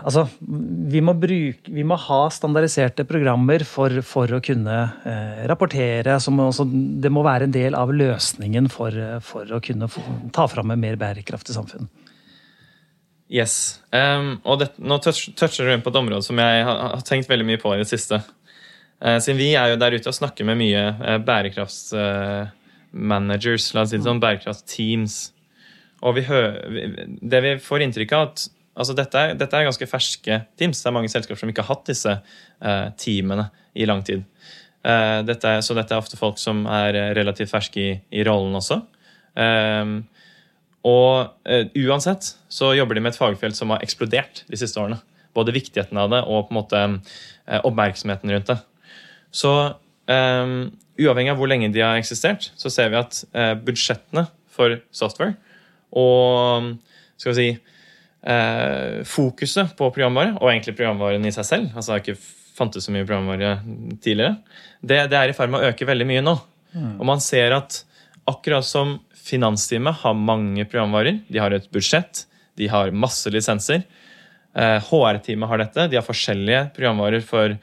Altså, 0.07 0.21
vi 0.39 1.01
må, 1.03 1.11
bruke, 1.19 1.71
vi 1.73 1.83
må 1.83 1.97
ha 1.99 2.19
standardiserte 2.31 3.03
programmer 3.09 3.65
for, 3.67 3.91
for 4.05 4.37
å 4.37 4.39
kunne 4.45 4.75
eh, 5.03 5.41
rapportere. 5.49 6.15
Må 6.31 6.45
også, 6.53 6.63
det 7.03 7.11
må 7.11 7.25
være 7.25 7.49
en 7.49 7.55
del 7.55 7.75
av 7.75 7.91
løsningen 7.91 8.69
for, 8.71 8.95
for 9.25 9.51
å 9.51 9.59
kunne 9.63 9.89
få, 9.91 10.05
ta 10.37 10.45
fram 10.47 10.71
et 10.71 10.79
mer 10.85 10.95
bærekraftig 11.01 11.57
samfunn. 11.57 11.89
Yes. 13.27 13.83
Um, 13.91 14.37
og 14.47 14.61
det, 14.61 14.69
nå 14.79 14.95
toucher 15.03 15.67
du 15.67 15.73
inn 15.73 15.81
på 15.83 15.91
et 15.91 15.97
område 15.99 16.23
som 16.23 16.39
jeg 16.39 16.61
har, 16.63 16.77
har, 16.93 17.01
tenkt 17.07 17.29
veldig 17.29 17.45
mye 17.49 17.59
på 17.59 17.73
i 17.75 17.79
det 17.81 17.89
siste. 17.89 18.21
Uh, 19.03 19.19
siden 19.19 19.37
vi 19.39 19.55
er 19.59 19.67
jo 19.73 19.79
der 19.81 19.95
ute 19.97 20.09
og 20.09 20.15
snakker 20.15 20.45
med 20.47 20.57
mye 20.61 20.83
uh, 21.01 21.17
bærekraftsmanagers, 21.27 23.65
uh, 23.67 23.73
la 23.75 23.81
oss 23.83 23.89
si 23.91 23.97
det 23.99 24.07
sånn, 24.07 24.23
bærekraftsteams. 24.23 25.15
Og 26.07 26.11
vi 26.15 26.21
det 27.25 27.39
vi 27.43 27.51
får 27.63 27.81
inntrykk 27.83 28.11
av, 28.15 28.21
at 28.29 28.37
altså 28.77 28.93
dette, 28.95 29.15
er, 29.17 29.27
dette, 29.35 29.55
er, 29.57 29.67
ganske 29.67 29.91
ferske 29.91 30.33
teams. 30.59 30.79
Det 30.79 30.87
er 30.87 30.95
mange 30.95 31.11
selskaper 31.11 31.39
som 31.41 31.51
ikke 31.51 31.63
har 31.65 31.73
hatt 31.73 31.89
disse 31.89 32.13
teamene 33.01 33.45
i 33.73 33.89
lang 33.89 34.01
tid. 34.05 34.21
Dette 35.25 35.45
er, 35.49 35.61
så 35.65 35.73
dette 35.73 35.93
er 35.95 36.03
ofte 36.03 36.17
folk 36.19 36.37
som 36.37 36.67
er 36.69 36.93
relativt 37.17 37.49
ferske 37.49 37.79
i, 37.81 37.97
i 38.13 38.21
rollen 38.27 38.53
også. 38.61 38.77
Um, 39.33 40.05
og 40.85 41.33
uh, 41.49 41.63
uansett 41.87 42.33
så 42.53 42.73
jobber 42.77 42.97
de 42.97 43.03
med 43.05 43.13
et 43.13 43.19
fagfelt 43.19 43.57
som 43.57 43.73
har 43.73 43.83
eksplodert 43.85 44.43
de 44.47 44.59
siste 44.59 44.79
årene. 44.81 44.99
Både 45.37 45.55
viktigheten 45.55 45.97
av 45.99 46.11
det 46.13 46.23
og 46.25 46.47
på 46.47 46.53
en 46.53 46.59
måte 46.59 46.83
uh, 46.83 47.59
oppmerksomheten 47.63 48.33
rundt 48.33 48.51
det. 48.51 48.57
Så 49.33 49.53
um, 50.07 50.57
uavhengig 50.97 51.33
av 51.33 51.41
hvor 51.41 51.51
lenge 51.51 51.71
de 51.73 51.83
har 51.83 51.99
eksistert, 51.99 52.51
så 52.57 52.71
ser 52.73 52.93
vi 52.93 53.01
at 53.01 53.21
uh, 53.35 53.53
budsjettene 53.59 54.27
for 54.53 54.79
software 54.95 55.37
og 55.97 56.73
skal 57.17 57.31
vi 57.31 57.37
si 57.37 57.51
fokuset 59.07 59.69
på 59.77 59.87
programvare, 59.95 60.33
og 60.41 60.49
egentlig 60.49 60.73
programvaren 60.75 61.23
i 61.23 61.31
seg 61.31 61.45
selv 61.47 61.77
altså 61.77 61.93
det 61.93 61.93
har 61.93 62.01
ikke 62.01 62.25
fantes 62.57 62.87
så 62.87 62.93
mye 62.93 63.05
programvare 63.05 63.53
tidligere, 64.03 64.35
det, 64.81 64.97
det 65.11 65.19
er 65.19 65.31
i 65.31 65.35
ferd 65.37 65.53
med 65.53 65.61
å 65.61 65.69
øke 65.71 65.87
veldig 65.87 66.07
mye 66.09 66.23
nå. 66.25 66.33
Mm. 66.73 66.93
Og 66.97 67.05
man 67.07 67.21
ser 67.23 67.55
at 67.55 67.81
akkurat 68.27 68.65
som 68.67 68.97
Finansteamet 69.27 70.03
har 70.03 70.15
mange 70.15 70.63
programvarer. 70.69 71.19
De 71.27 71.41
har 71.41 71.51
et 71.55 71.67
budsjett, 71.73 72.23
de 72.57 72.69
har 72.71 72.93
masse 72.95 73.29
lisenser. 73.33 73.83
HR-teamet 74.57 75.45
eh, 75.45 75.51
har 75.51 75.61
dette. 75.61 75.87
De 75.91 75.99
har 75.99 76.05
forskjellige 76.05 76.63
programvarer 76.77 77.21
for 77.25 77.57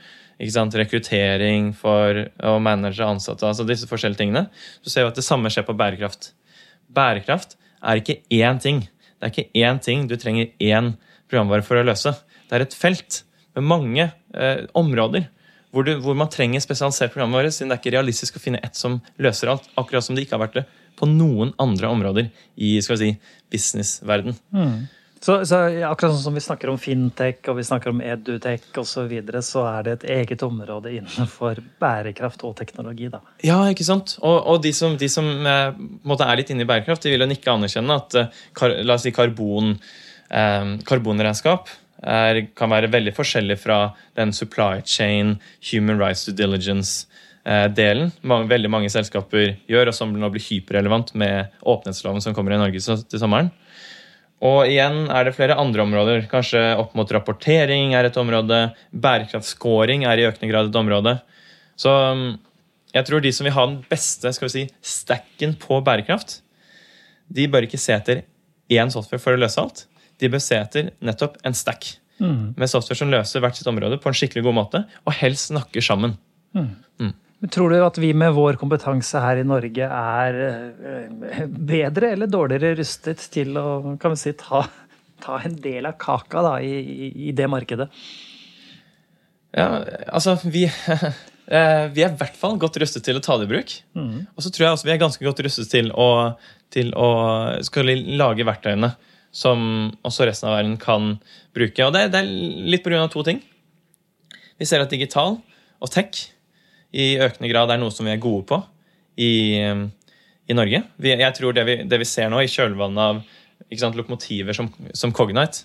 sant, 0.51 0.77
rekruttering, 0.77 1.73
for 1.77 2.25
å 2.45 2.59
manage 2.63 3.03
ansatte. 3.03 3.47
altså 3.47 3.67
disse 3.67 3.89
forskjellige 3.91 4.21
tingene. 4.21 4.47
Så 4.83 4.93
ser 4.93 5.07
vi 5.07 5.15
at 5.15 5.21
det 5.21 5.27
samme 5.27 5.51
skjer 5.51 5.67
på 5.67 5.77
bærekraft. 5.79 6.33
Bærekraft 6.95 7.57
er 7.83 8.03
ikke 8.03 8.21
én 8.31 8.61
ting. 8.61 8.85
Det 9.19 9.29
er 9.29 9.33
ikke 9.33 9.65
én 9.65 9.81
ting 9.83 10.09
du 10.09 10.17
trenger 10.21 10.53
én 10.61 10.95
programvare 11.31 11.65
for 11.65 11.81
å 11.81 11.87
løse. 11.87 12.13
Det 12.49 12.59
er 12.59 12.67
et 12.67 12.77
felt 12.77 13.23
med 13.57 13.67
mange 13.71 14.11
eh, 14.35 14.67
områder 14.77 15.31
hvor, 15.75 15.83
du, 15.83 15.97
hvor, 15.99 16.15
man 16.15 16.31
trenger 16.31 16.63
spesialisert 16.63 17.11
programvare, 17.11 17.51
siden 17.51 17.73
det 17.73 17.75
er 17.75 17.81
ikke 17.83 17.93
realistisk 17.97 18.37
å 18.39 18.43
finne 18.43 18.61
ett 18.63 18.77
som 18.79 19.01
løser 19.19 19.51
alt. 19.51 19.65
Akkurat 19.81 20.07
som 20.07 20.15
det 20.15 20.23
ikke 20.23 20.37
har 20.37 20.45
vært 20.45 20.61
det 20.61 20.65
på 20.99 21.09
noen 21.11 21.55
andre 21.63 21.91
områder 21.91 22.29
i 22.57 22.77
skal 22.85 22.99
vi 22.99 23.01
si, 23.01 23.33
businessverden. 23.55 24.37
Mm. 24.55 24.85
Så, 25.25 25.39
så, 25.49 25.57
akkurat 25.89 26.13
sånn 26.13 26.21
som 26.21 26.35
vi 26.37 26.43
snakker 26.45 26.69
om 26.69 26.77
fintech 26.77 27.47
og 27.49 27.57
vi 27.57 27.63
snakker 27.65 27.95
om 27.95 28.03
edutech 28.05 28.67
osv., 28.77 28.91
så, 28.91 29.05
videre, 29.09 29.41
så 29.41 29.63
er 29.71 29.87
det 29.87 29.95
et 29.95 30.05
eget 30.19 30.43
område 30.45 30.93
innenfor 30.99 31.63
bærekraft 31.81 32.45
og 32.45 32.53
teknologi. 32.59 33.09
da. 33.09 33.23
Ja, 33.41 33.63
ikke 33.73 33.87
sant? 33.89 34.19
Og, 34.21 34.37
og 34.53 34.61
de 34.67 34.75
som, 34.77 34.99
de 35.01 35.09
som 35.09 35.25
eh, 35.49 35.73
er 35.73 36.37
litt 36.37 36.53
inne 36.53 36.67
i 36.67 36.69
bærekraft, 36.69 37.07
de 37.07 37.15
vil 37.15 37.25
jo 37.25 37.31
ikke 37.39 37.55
anerkjenne 37.55 37.97
at 38.03 38.19
eh, 38.21 38.43
kar, 38.53 38.77
la 38.85 38.99
oss 38.99 39.07
si 39.09 39.15
karbon, 39.17 39.79
eh, 40.29 40.77
karbonregnskap 40.85 41.73
er, 42.05 42.43
kan 42.53 42.75
være 42.77 42.93
veldig 42.93 43.17
forskjellig 43.17 43.57
fra 43.65 43.79
den 44.21 44.37
supply 44.37 44.85
chain, 44.85 45.39
human 45.73 45.97
rights 45.97 46.27
to 46.29 46.37
diligence 46.37 47.09
delen 47.45 48.09
veldig 48.25 48.71
mange 48.73 48.89
selskaper 48.89 49.59
gjør, 49.69 49.91
og 49.91 49.97
som 49.97 50.13
nå 50.17 50.31
blir 50.33 50.45
hyperrelevant 50.47 51.11
med 51.21 51.53
åpenhetsloven 51.61 52.25
som 52.25 52.33
kommer 52.37 52.55
i 52.57 52.61
Norge 52.63 52.81
til 52.81 53.21
sommeren. 53.21 53.51
Og 54.45 54.69
igjen 54.69 55.07
er 55.13 55.25
det 55.25 55.35
flere 55.37 55.57
andre 55.61 55.85
områder. 55.85 56.25
Kanskje 56.31 56.61
opp 56.81 56.97
mot 56.99 57.11
rapportering 57.13 57.95
er 57.97 58.09
et 58.09 58.19
område. 58.21 58.67
Bærekraftsskåring 58.93 60.05
er 60.09 60.21
i 60.21 60.27
økende 60.29 60.51
grad 60.51 60.69
et 60.69 60.81
område. 60.81 61.15
Så 61.81 61.93
um, 62.13 62.27
jeg 62.95 63.09
tror 63.09 63.25
de 63.25 63.33
som 63.35 63.49
vil 63.49 63.57
ha 63.57 63.67
den 63.71 63.81
beste 63.91 64.31
skal 64.35 64.49
vi 64.49 64.53
si, 64.53 64.65
stacken 64.85 65.57
på 65.61 65.81
bærekraft, 65.85 66.39
de 67.35 67.49
bør 67.51 67.67
ikke 67.67 67.81
se 67.81 67.95
etter 67.97 68.23
én 68.73 68.93
software 68.93 69.23
for 69.23 69.35
å 69.35 69.41
løse 69.41 69.61
alt. 69.63 69.87
De 70.21 70.31
bør 70.31 70.43
se 70.43 70.59
etter 70.61 70.93
nettopp 71.03 71.41
en 71.47 71.57
stack 71.57 71.95
mm. 72.21 72.55
med 72.61 72.71
software 72.71 73.01
som 73.01 73.11
løser 73.11 73.43
hvert 73.43 73.59
sitt 73.59 73.71
område 73.71 73.99
på 74.03 74.11
en 74.11 74.17
skikkelig 74.19 74.45
god 74.47 74.59
måte, 74.61 74.85
og 75.03 75.17
helst 75.19 75.51
snakker 75.51 75.83
sammen. 75.85 76.15
Mm. 76.55 76.71
Mm. 77.03 77.15
Tror 77.53 77.71
du 77.71 77.81
at 77.85 77.99
vi 78.01 78.13
med 78.17 78.33
vår 78.37 78.57
kompetanse 78.61 79.21
her 79.21 79.41
i 79.41 79.47
Norge 79.47 79.89
er 79.89 80.39
eh, 80.41 81.43
bedre 81.45 82.15
eller 82.15 82.31
dårligere 82.31 82.79
rustet 82.79 83.21
til 83.35 83.59
å 83.61 83.97
kan 84.01 84.15
vi 84.15 84.21
si, 84.21 84.33
ta, 84.39 84.63
ta 85.25 85.41
en 85.45 85.57
del 85.61 85.89
av 85.91 85.99
kaka 86.01 86.45
da, 86.47 86.55
i, 86.65 87.11
i, 87.29 87.35
det 87.37 87.49
markedet? 87.51 87.91
Ja, 89.55 89.69
altså 90.09 90.39
vi, 90.45 90.65
eh, 91.59 91.85
vi 91.93 92.05
er 92.07 92.13
i 92.15 92.21
hvert 92.23 92.39
fall 92.39 92.57
godt 92.61 92.79
rustet 92.81 93.05
til 93.05 93.21
å 93.21 93.25
ta 93.25 93.37
det 93.41 93.49
i 93.49 93.53
bruk. 93.53 93.75
Mm. 93.99 94.25
Og 94.33 94.47
så 94.47 94.53
tror 94.55 94.69
jeg 94.69 94.79
også 94.79 94.89
vi 94.89 94.95
er 94.97 95.03
ganske 95.05 95.29
godt 95.29 95.43
rustet 95.45 95.73
til 95.75 95.93
å, 95.93 96.11
til 96.73 96.95
å 96.97 97.11
lage 98.15 98.47
verktøyene 98.49 98.95
som 99.35 99.91
også 100.07 100.31
resten 100.31 100.49
av 100.49 100.57
verden 100.61 100.79
kan 100.81 101.17
bruke. 101.57 101.83
Og 101.85 101.93
det, 101.93 102.07
det 102.15 102.23
er 102.23 102.71
litt 102.71 102.87
pga. 102.87 103.05
to 103.13 103.25
ting. 103.27 103.43
Vi 104.57 104.69
ser 104.71 104.81
at 104.81 104.95
digital 104.95 105.41
og 105.83 105.91
tech 105.93 106.31
i 106.95 107.15
økende 107.19 107.51
grad 107.51 107.73
er 107.73 107.81
noe 107.83 107.93
som 107.95 108.07
vi 108.07 108.15
er 108.15 108.23
gode 108.23 108.47
på 108.49 108.61
i, 109.19 109.33
i 110.47 110.57
Norge. 110.57 110.83
Vi, 111.03 111.15
jeg 111.15 111.37
tror 111.39 111.57
det 111.57 111.65
vi, 111.67 111.79
det 111.91 112.01
vi, 112.03 112.09
ser 112.09 112.31
nå 112.31 112.43
i 112.43 112.51
kjølvannet 112.51 113.03
av 113.03 113.23
sant, 113.81 113.97
lokomotiver 113.99 114.55
som, 114.57 114.69
som 114.95 115.15
Cognite, 115.15 115.65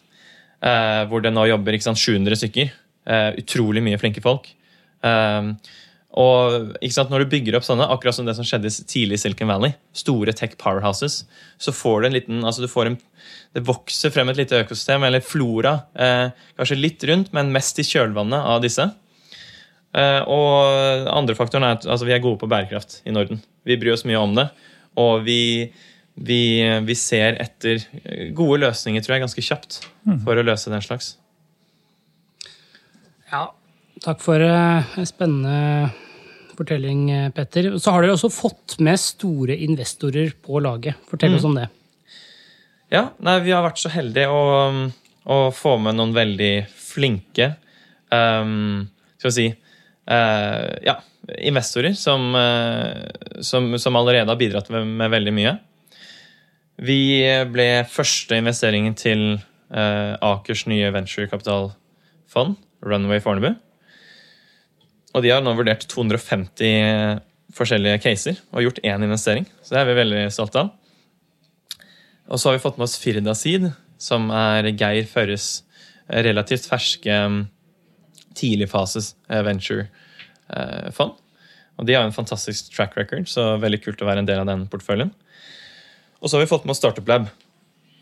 eh, 0.66 1.04
hvor 1.10 1.22
det 1.22 1.34
nå 1.36 1.46
jobber 1.52 1.78
sant, 1.84 2.02
700 2.02 2.40
stykker, 2.42 2.74
eh, 3.06 3.30
utrolig 3.44 3.84
mye 3.86 4.00
flinke 4.02 4.24
folk 4.26 4.50
eh, 5.06 5.54
og 6.20 6.74
sant, 6.90 7.12
Når 7.12 7.22
du 7.22 7.30
bygger 7.30 7.58
opp 7.58 7.66
sånne, 7.68 7.86
akkurat 7.94 8.18
som 8.18 8.26
det 8.26 8.34
som 8.38 8.48
skjedde 8.48 8.72
tidlig 8.90 9.20
i 9.20 9.22
Silicon 9.22 9.52
Valley, 9.52 9.76
store 9.94 10.34
tech 10.34 10.56
powerhouses, 10.58 11.22
så 11.62 11.74
får 11.76 12.02
du 12.02 12.08
en 12.08 12.16
liten 12.18 12.42
altså 12.42 12.66
du 12.66 12.72
får 12.72 12.90
en, 12.90 12.98
Det 13.54 13.62
vokser 13.66 14.10
frem 14.14 14.30
et 14.30 14.40
lite 14.42 14.58
økosystem, 14.64 15.06
eller 15.06 15.22
flora, 15.22 15.84
eh, 15.94 16.34
kanskje 16.58 16.80
litt 16.82 17.04
rundt, 17.06 17.32
men 17.34 17.54
mest 17.54 17.80
i 17.80 17.86
kjølvannet 17.86 18.42
av 18.42 18.62
disse. 18.66 18.90
Eh, 19.98 20.22
og 20.30 21.10
andre 21.10 21.36
faktoren 21.38 21.66
er 21.66 21.78
at 21.80 21.88
altså, 21.90 22.06
vi 22.06 22.14
er 22.14 22.22
gode 22.24 22.40
på 22.42 22.50
bærekraft 22.50 23.00
i 23.10 23.14
Norden. 23.14 23.42
Vi 23.66 23.78
bryr 23.80 23.96
oss 23.96 24.06
mye 24.08 24.20
om 24.22 24.36
det. 24.38 24.50
Og 25.00 25.24
vi, 25.26 25.70
vi, 26.14 26.42
vi 26.86 26.98
ser 26.98 27.40
etter 27.42 27.82
gode 28.38 28.62
løsninger, 28.66 29.02
tror 29.06 29.18
jeg, 29.18 29.26
ganske 29.26 29.46
kjapt 29.46 29.80
mm. 30.06 30.20
for 30.26 30.38
å 30.38 30.46
løse 30.46 30.74
den 30.74 30.86
slags. 30.86 31.16
Ja, 33.30 33.48
takk 34.06 34.22
for 34.26 34.42
en 34.42 34.86
uh, 35.00 35.02
spennende 35.08 35.90
fortelling, 36.58 37.06
Petter. 37.34 37.72
Så 37.80 37.94
har 37.94 38.04
dere 38.04 38.18
også 38.18 38.32
fått 38.34 38.78
med 38.84 39.00
store 39.00 39.56
investorer 39.64 40.34
på 40.44 40.60
laget. 40.62 41.00
Fortell 41.10 41.34
mm. 41.34 41.38
oss 41.40 41.48
om 41.48 41.56
det. 41.56 41.70
Ja, 42.92 43.06
nei, 43.24 43.38
vi 43.46 43.54
har 43.54 43.64
vært 43.64 43.80
så 43.80 43.92
heldige 43.94 44.34
å, 44.34 44.70
å 45.30 45.40
få 45.56 45.78
med 45.82 45.96
noen 45.96 46.12
veldig 46.16 46.54
flinke 46.74 47.54
um, 48.10 48.90
skal 49.22 49.30
vi 49.30 49.36
si, 49.36 49.46
Eh, 49.46 49.69
ja, 50.10 50.96
investorer 51.38 51.94
som, 51.94 52.36
eh, 52.36 53.42
som, 53.42 53.80
som, 53.80 53.96
allerede 53.96 54.32
har 54.32 54.40
bidratt 54.40 54.70
med, 54.70 54.88
med, 54.88 55.12
veldig 55.12 55.34
mye. 55.36 55.56
Vi 56.80 57.02
ble 57.52 57.70
første 57.92 58.40
investeringen 58.40 58.96
til 58.98 59.24
eh, 59.36 60.14
Akers 60.26 60.66
nye 60.72 60.92
venturekapitalfond, 60.96 62.56
Runway 62.86 63.22
Fornebu. 63.24 63.52
Og 65.14 65.26
de 65.26 65.34
har 65.34 65.44
nå 65.44 65.56
vurdert 65.58 65.88
250 65.90 67.20
forskjellige 67.58 68.02
caser 68.04 68.38
og 68.54 68.64
gjort 68.64 68.84
én 68.86 69.04
investering. 69.04 69.48
Så 69.66 69.74
det 69.74 69.82
er 69.82 69.90
vi 69.90 69.98
veldig 69.98 70.26
stolte 70.32 70.64
av. 70.64 70.76
Og 72.30 72.38
så 72.38 72.50
har 72.50 72.60
vi 72.60 72.62
fått 72.62 72.78
med 72.78 72.86
oss 72.86 73.00
Firda 73.02 73.34
Seed, 73.36 73.72
som 74.00 74.30
er 74.32 74.70
Geir 74.78 75.08
Førres 75.10 75.64
relativt 76.10 76.68
ferske 76.70 77.16
tidligfases 78.40 79.14
eh, 79.30 79.44
venture-fond. 79.46 81.18
Og 81.80 81.88
De 81.88 81.96
har 81.96 82.04
en 82.04 82.16
fantastisk 82.16 82.74
track 82.76 82.98
record, 83.00 83.28
så 83.32 83.54
veldig 83.60 83.80
kult 83.84 84.02
å 84.04 84.08
være 84.10 84.24
en 84.24 84.28
del 84.28 84.42
av 84.42 84.50
den 84.50 84.66
porteføljen. 84.72 85.14
Og 86.20 86.28
så 86.28 86.36
har 86.36 86.44
vi 86.44 86.52
fått 86.52 86.66
med 86.68 86.74
oss 86.74 86.82
Startup 86.82 87.08
Lab, 87.08 87.30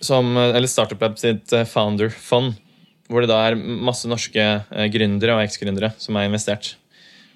som, 0.02 0.32
eller 0.38 0.70
Startup 0.70 1.02
Lab 1.02 1.20
sitt 1.22 1.54
eh, 1.54 1.68
founder-fond. 1.70 2.58
Hvor 3.08 3.24
det 3.24 3.30
da 3.32 3.38
er 3.48 3.56
masse 3.56 4.10
norske 4.12 4.44
gründere 4.92 5.38
og 5.38 5.46
eksgründere 5.46 5.94
som 5.96 6.18
er 6.20 6.26
investert. 6.28 6.74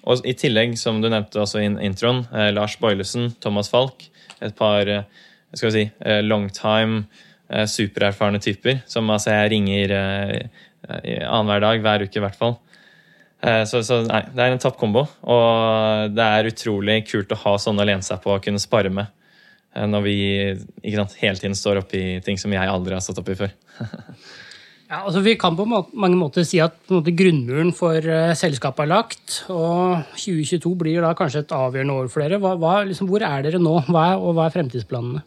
Og 0.04 0.20
I 0.28 0.34
tillegg, 0.36 0.74
som 0.76 0.98
du 1.00 1.06
nevnte 1.08 1.40
også 1.40 1.62
i 1.62 1.70
introen, 1.86 2.26
Lars 2.52 2.74
Boilesen, 2.76 3.30
Thomas 3.40 3.70
Falk. 3.72 4.04
Et 4.44 4.52
par 4.52 4.84
skal 5.54 5.70
vi 5.70 5.72
si, 5.72 5.86
long 6.26 6.50
time, 6.52 7.06
supererfarne 7.48 8.42
typer 8.44 8.82
som 8.84 9.08
altså 9.14 9.32
jeg 9.32 9.54
ringer 9.54 9.96
annenhver 10.84 11.64
dag, 11.64 11.80
hver 11.86 12.04
uke 12.04 12.20
i 12.20 12.24
hvert 12.26 12.36
fall. 12.36 12.58
Eh, 13.42 13.64
så, 13.66 13.80
så, 13.82 14.02
nei, 14.06 14.22
det 14.30 14.44
er 14.44 14.54
en 14.54 14.62
topp 14.62 14.78
kombo. 14.80 15.06
Og 15.26 16.14
det 16.14 16.28
er 16.28 16.50
utrolig 16.52 17.00
kult 17.08 17.34
å 17.34 17.40
ha 17.46 17.56
sånne 17.60 17.82
å 17.82 17.88
lene 17.88 18.06
seg 18.06 18.22
på 18.22 18.34
og 18.36 18.44
kunne 18.44 18.62
spare 18.62 18.92
med. 18.92 19.10
Eh, 19.74 19.88
når 19.88 20.06
vi 20.06 20.16
sant, 20.94 21.18
hele 21.22 21.40
tiden 21.40 21.58
står 21.58 21.82
oppi 21.82 22.20
ting 22.26 22.38
som 22.40 22.54
jeg 22.54 22.70
aldri 22.70 22.96
har 22.96 23.02
stått 23.04 23.18
oppi 23.22 23.36
før. 23.38 23.50
ja, 24.92 25.00
altså 25.00 25.24
Vi 25.24 25.34
kan 25.40 25.58
på 25.58 25.66
mange 25.66 26.18
måter 26.20 26.46
si 26.46 26.62
at 26.62 26.78
måte, 26.92 27.14
grunnmuren 27.18 27.74
for 27.74 27.98
uh, 27.98 28.30
selskapet 28.38 28.86
er 28.86 28.92
lagt. 28.92 29.42
Og 29.50 30.06
2022 30.14 30.76
blir 30.78 31.02
da 31.02 31.14
kanskje 31.18 31.42
et 31.42 31.56
avgjørende 31.56 31.98
år 31.98 32.14
for 32.14 32.22
dere. 32.22 32.38
Hva, 32.42 32.54
hva, 32.62 32.78
liksom, 32.86 33.10
hvor 33.10 33.26
er 33.26 33.48
dere 33.48 33.62
nå, 33.62 33.74
hva 33.90 34.12
er, 34.12 34.22
og 34.22 34.38
hva 34.38 34.46
er 34.46 34.54
fremtidsplanene? 34.54 35.26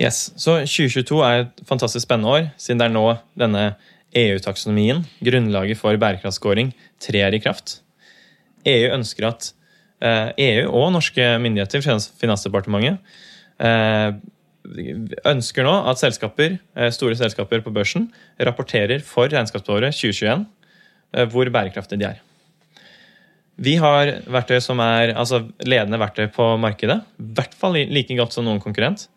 Yes, 0.00 0.30
så 0.40 0.62
2022 0.64 1.18
er 1.26 1.42
et 1.42 1.58
fantastisk 1.68 2.06
spennende 2.06 2.30
år, 2.32 2.46
siden 2.56 2.80
det 2.80 2.86
er 2.88 2.92
nå 2.94 3.02
denne 3.36 3.64
EU-taksonomien, 4.16 5.04
grunnlaget 5.22 5.78
for 5.78 5.96
bærekraftskåring, 6.00 6.72
trer 7.02 7.34
i 7.34 7.40
kraft. 7.42 7.80
EU 8.66 8.90
ønsker 8.96 9.28
at 9.28 9.50
EU 10.00 10.08
eh, 10.08 10.62
e 10.62 10.66
og 10.66 10.92
norske 10.94 11.26
myndigheter, 11.42 11.84
Finansdepartementet, 12.20 12.98
eh, 13.60 14.16
ønsker 15.30 15.66
nå 15.66 15.74
at 15.90 16.00
selskaper, 16.00 16.58
eh, 16.76 16.90
store 16.94 17.16
selskaper 17.16 17.62
på 17.64 17.72
børsen 17.74 18.10
rapporterer 18.40 19.04
for 19.04 19.28
regnskapsåret 19.28 19.94
2021 19.94 20.46
hvor 21.10 21.48
bærekraftige 21.50 21.98
de 21.98 22.06
er. 22.06 22.18
Vi 23.60 23.74
har 23.76 24.22
verktøy 24.30 24.60
som 24.62 24.78
er 24.80 25.10
altså 25.18 25.42
ledende 25.66 25.98
verktøy 26.00 26.30
på 26.32 26.54
markedet. 26.56 27.00
I 27.18 27.32
hvert 27.34 27.56
fall 27.58 27.74
like 27.90 28.14
godt 28.16 28.32
som 28.32 28.46
noen 28.46 28.62
konkurrent. 28.62 29.08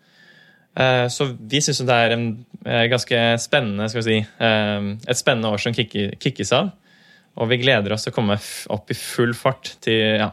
Eh, 0.74 1.08
så 1.14 1.28
vi 1.38 1.62
syns 1.62 1.84
det 1.86 1.96
er 2.06 2.16
en 2.16 2.28
eh, 2.66 2.86
ganske 2.90 3.20
spennende 3.42 3.90
skal 3.92 4.02
vi 4.02 4.08
si, 4.08 4.20
eh, 4.48 4.88
et 5.06 5.20
spennende 5.20 5.52
år 5.54 5.62
som 5.62 5.76
kickes 5.76 6.54
av. 6.56 6.72
Og 7.38 7.50
vi 7.50 7.62
gleder 7.62 7.94
oss 7.94 8.06
til 8.06 8.14
å 8.14 8.18
komme 8.18 8.38
opp 8.74 8.94
i 8.94 8.98
full 8.98 9.34
fart 9.38 9.76
til 9.84 10.20
ja. 10.22 10.32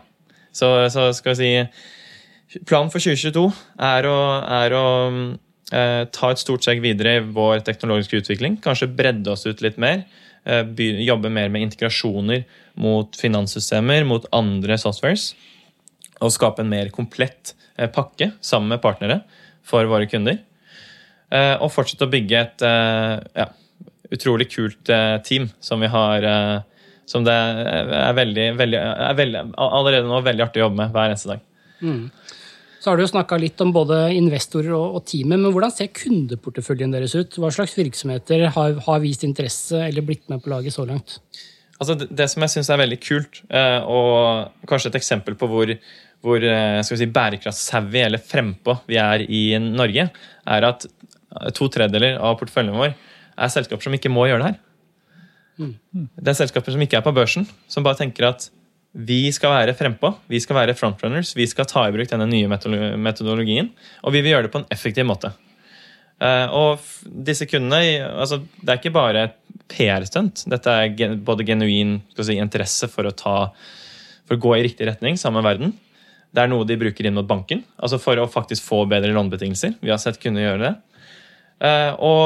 Så, 0.53 0.66
så 0.90 1.11
skal 1.14 1.37
vi 1.37 1.38
si 1.38 2.61
Planen 2.66 2.90
for 2.90 2.98
2022 2.98 3.44
er 3.87 4.07
å, 4.11 4.16
er 4.42 4.72
å 4.74 4.87
eh, 5.70 6.00
ta 6.11 6.31
et 6.33 6.40
stort 6.42 6.64
steg 6.64 6.81
videre 6.83 7.12
i 7.20 7.22
vår 7.22 7.61
teknologiske 7.62 8.24
utvikling. 8.24 8.57
Kanskje 8.64 8.90
bredde 8.90 9.31
oss 9.31 9.46
ut 9.46 9.62
litt 9.62 9.79
mer. 9.79 10.03
Eh, 10.42 10.66
jobbe 11.07 11.31
mer 11.31 11.46
med 11.55 11.68
integrasjoner 11.68 12.42
mot 12.83 13.14
finanssystemer, 13.14 14.03
mot 14.03 14.26
andre 14.35 14.81
softwares. 14.83 15.29
Og 16.18 16.35
skape 16.35 16.64
en 16.64 16.72
mer 16.72 16.90
komplett 16.90 17.55
eh, 17.79 17.87
pakke 17.87 18.33
sammen 18.42 18.74
med 18.74 18.83
partnere 18.83 19.20
for 19.70 19.87
våre 19.90 20.09
kunder. 20.11 20.40
Eh, 21.30 21.54
og 21.62 21.70
fortsette 21.70 22.09
å 22.09 22.11
bygge 22.11 22.38
et 22.40 22.64
eh, 22.66 23.12
ja, 23.38 23.46
utrolig 24.11 24.48
kult 24.50 24.90
eh, 24.90 25.16
team 25.26 25.46
som 25.62 25.78
vi 25.83 25.90
har 25.90 26.26
Som 27.06 27.24
det 27.26 27.35
er, 27.35 28.12
veldig, 28.14 28.46
veldig, 28.59 28.78
er 28.78 29.14
veldig, 29.18 29.40
allerede 29.59 30.06
nå 30.06 30.20
veldig 30.22 30.44
artig 30.44 30.61
å 30.61 30.68
jobbe 30.68 30.78
med 30.78 30.92
hver 30.94 31.09
eneste 31.11 31.33
dag. 31.33 31.40
Mm. 31.83 32.04
Så 32.80 32.92
har 32.92 33.00
du 33.00 33.06
snakka 33.06 33.37
litt 33.37 33.61
om 33.61 33.72
både 33.74 34.12
investorer 34.14 34.70
og, 34.76 34.94
og, 34.94 35.02
teamet, 35.11 35.40
men 35.42 35.50
hvordan 35.50 35.72
ser 35.74 35.90
kundeporteføljen 35.90 36.94
deres 36.94 37.16
ut? 37.18 37.35
Hva 37.42 37.50
slags 37.52 37.74
virksomheter 37.76 38.46
har, 38.54 38.78
har 38.87 39.02
vist 39.02 39.26
interesse 39.26 39.83
eller 39.88 40.06
blitt 40.06 40.30
med 40.30 40.38
på 40.44 40.52
laget 40.54 40.76
så 40.76 40.87
langt? 40.87 41.18
Altså 41.80 41.98
det, 41.98 42.12
det 42.14 42.28
som 42.30 42.46
jeg 42.46 42.54
syns 42.54 42.70
er 42.70 42.78
veldig 42.78 43.00
kult, 43.02 43.42
og 43.90 44.70
kanskje 44.70 44.92
et 44.92 45.00
eksempel 45.00 45.37
på 45.40 45.50
hvor 45.50 45.74
hvor 46.24 46.44
eh, 46.44 46.80
skal 46.85 46.96
vi 46.96 47.02
si, 47.02 47.12
bærekraftsavvy 47.14 48.02
eller 48.04 48.22
frempå 48.22 48.76
vi 48.88 48.98
er 49.00 49.24
i 49.24 49.44
Norge, 49.62 50.11
er 50.56 50.68
at 50.68 50.87
to 51.56 51.68
tredjedeler 51.70 52.18
av 52.18 52.37
porteføljen 52.40 52.76
vår 52.76 52.94
er 53.40 53.52
selskaper 53.52 53.87
som 53.87 53.94
ikke 53.96 54.12
må 54.12 54.26
gjøre 54.28 54.42
det 54.42 54.50
her. 54.50 54.59
Mm. 55.61 56.09
Det 56.16 56.33
er 56.33 56.38
selskaper 56.38 56.74
som 56.74 56.83
ikke 56.85 56.98
er 56.98 57.04
på 57.04 57.14
børsen, 57.14 57.46
som 57.70 57.87
bare 57.87 58.00
tenker 58.00 58.28
at 58.30 58.48
vi 58.90 59.28
skal 59.30 59.52
være 59.54 59.76
frempå. 59.78 60.11
Vi 60.30 60.40
skal 60.42 60.59
være 60.59 60.74
frontrunners. 60.74 61.37
Vi 61.38 61.46
skal 61.46 61.68
ta 61.70 61.85
i 61.87 61.92
bruk 61.94 62.11
denne 62.11 62.26
nye 62.26 62.48
metodologien. 62.50 63.70
Og 64.02 64.14
vi 64.16 64.22
vil 64.24 64.35
gjøre 64.35 64.48
det 64.48 64.54
på 64.54 64.62
en 64.64 64.70
effektiv 64.74 65.06
måte. 65.06 65.30
Uh, 66.20 66.50
og 66.52 66.88
disse 67.24 67.46
kundene 67.48 68.02
altså, 68.04 68.42
Det 68.61 68.68
er 68.68 68.80
ikke 68.80 68.92
bare 68.92 69.28
PR-stunt. 69.70 70.42
Dette 70.50 70.74
er 70.74 71.14
både 71.16 71.46
genuin 71.48 72.00
si, 72.18 72.35
interesse 72.35 72.90
for 72.92 73.09
å, 73.09 73.14
ta, 73.14 73.37
for 74.26 74.37
å 74.37 74.42
gå 74.42 74.56
i 74.59 74.64
riktig 74.66 74.90
retning 74.90 75.16
sammen 75.20 75.40
med 75.40 75.48
verden. 75.48 75.72
Det 76.31 76.43
er 76.45 76.51
noe 76.51 76.66
de 76.66 76.79
bruker 76.79 77.09
inn 77.09 77.16
mot 77.16 77.27
banken 77.27 77.64
altså 77.83 77.99
for 77.99 78.21
å 78.21 78.29
faktisk 78.31 78.62
få 78.66 78.85
bedre 78.90 79.11
lånebetingelser. 79.16 79.79
Vi 79.83 79.90
har 79.90 79.99
sett 80.03 80.21
kunne 80.23 80.45
gjøre 80.45 80.62
det. 80.62 80.75
Uh, 81.61 81.93
og 82.01 82.21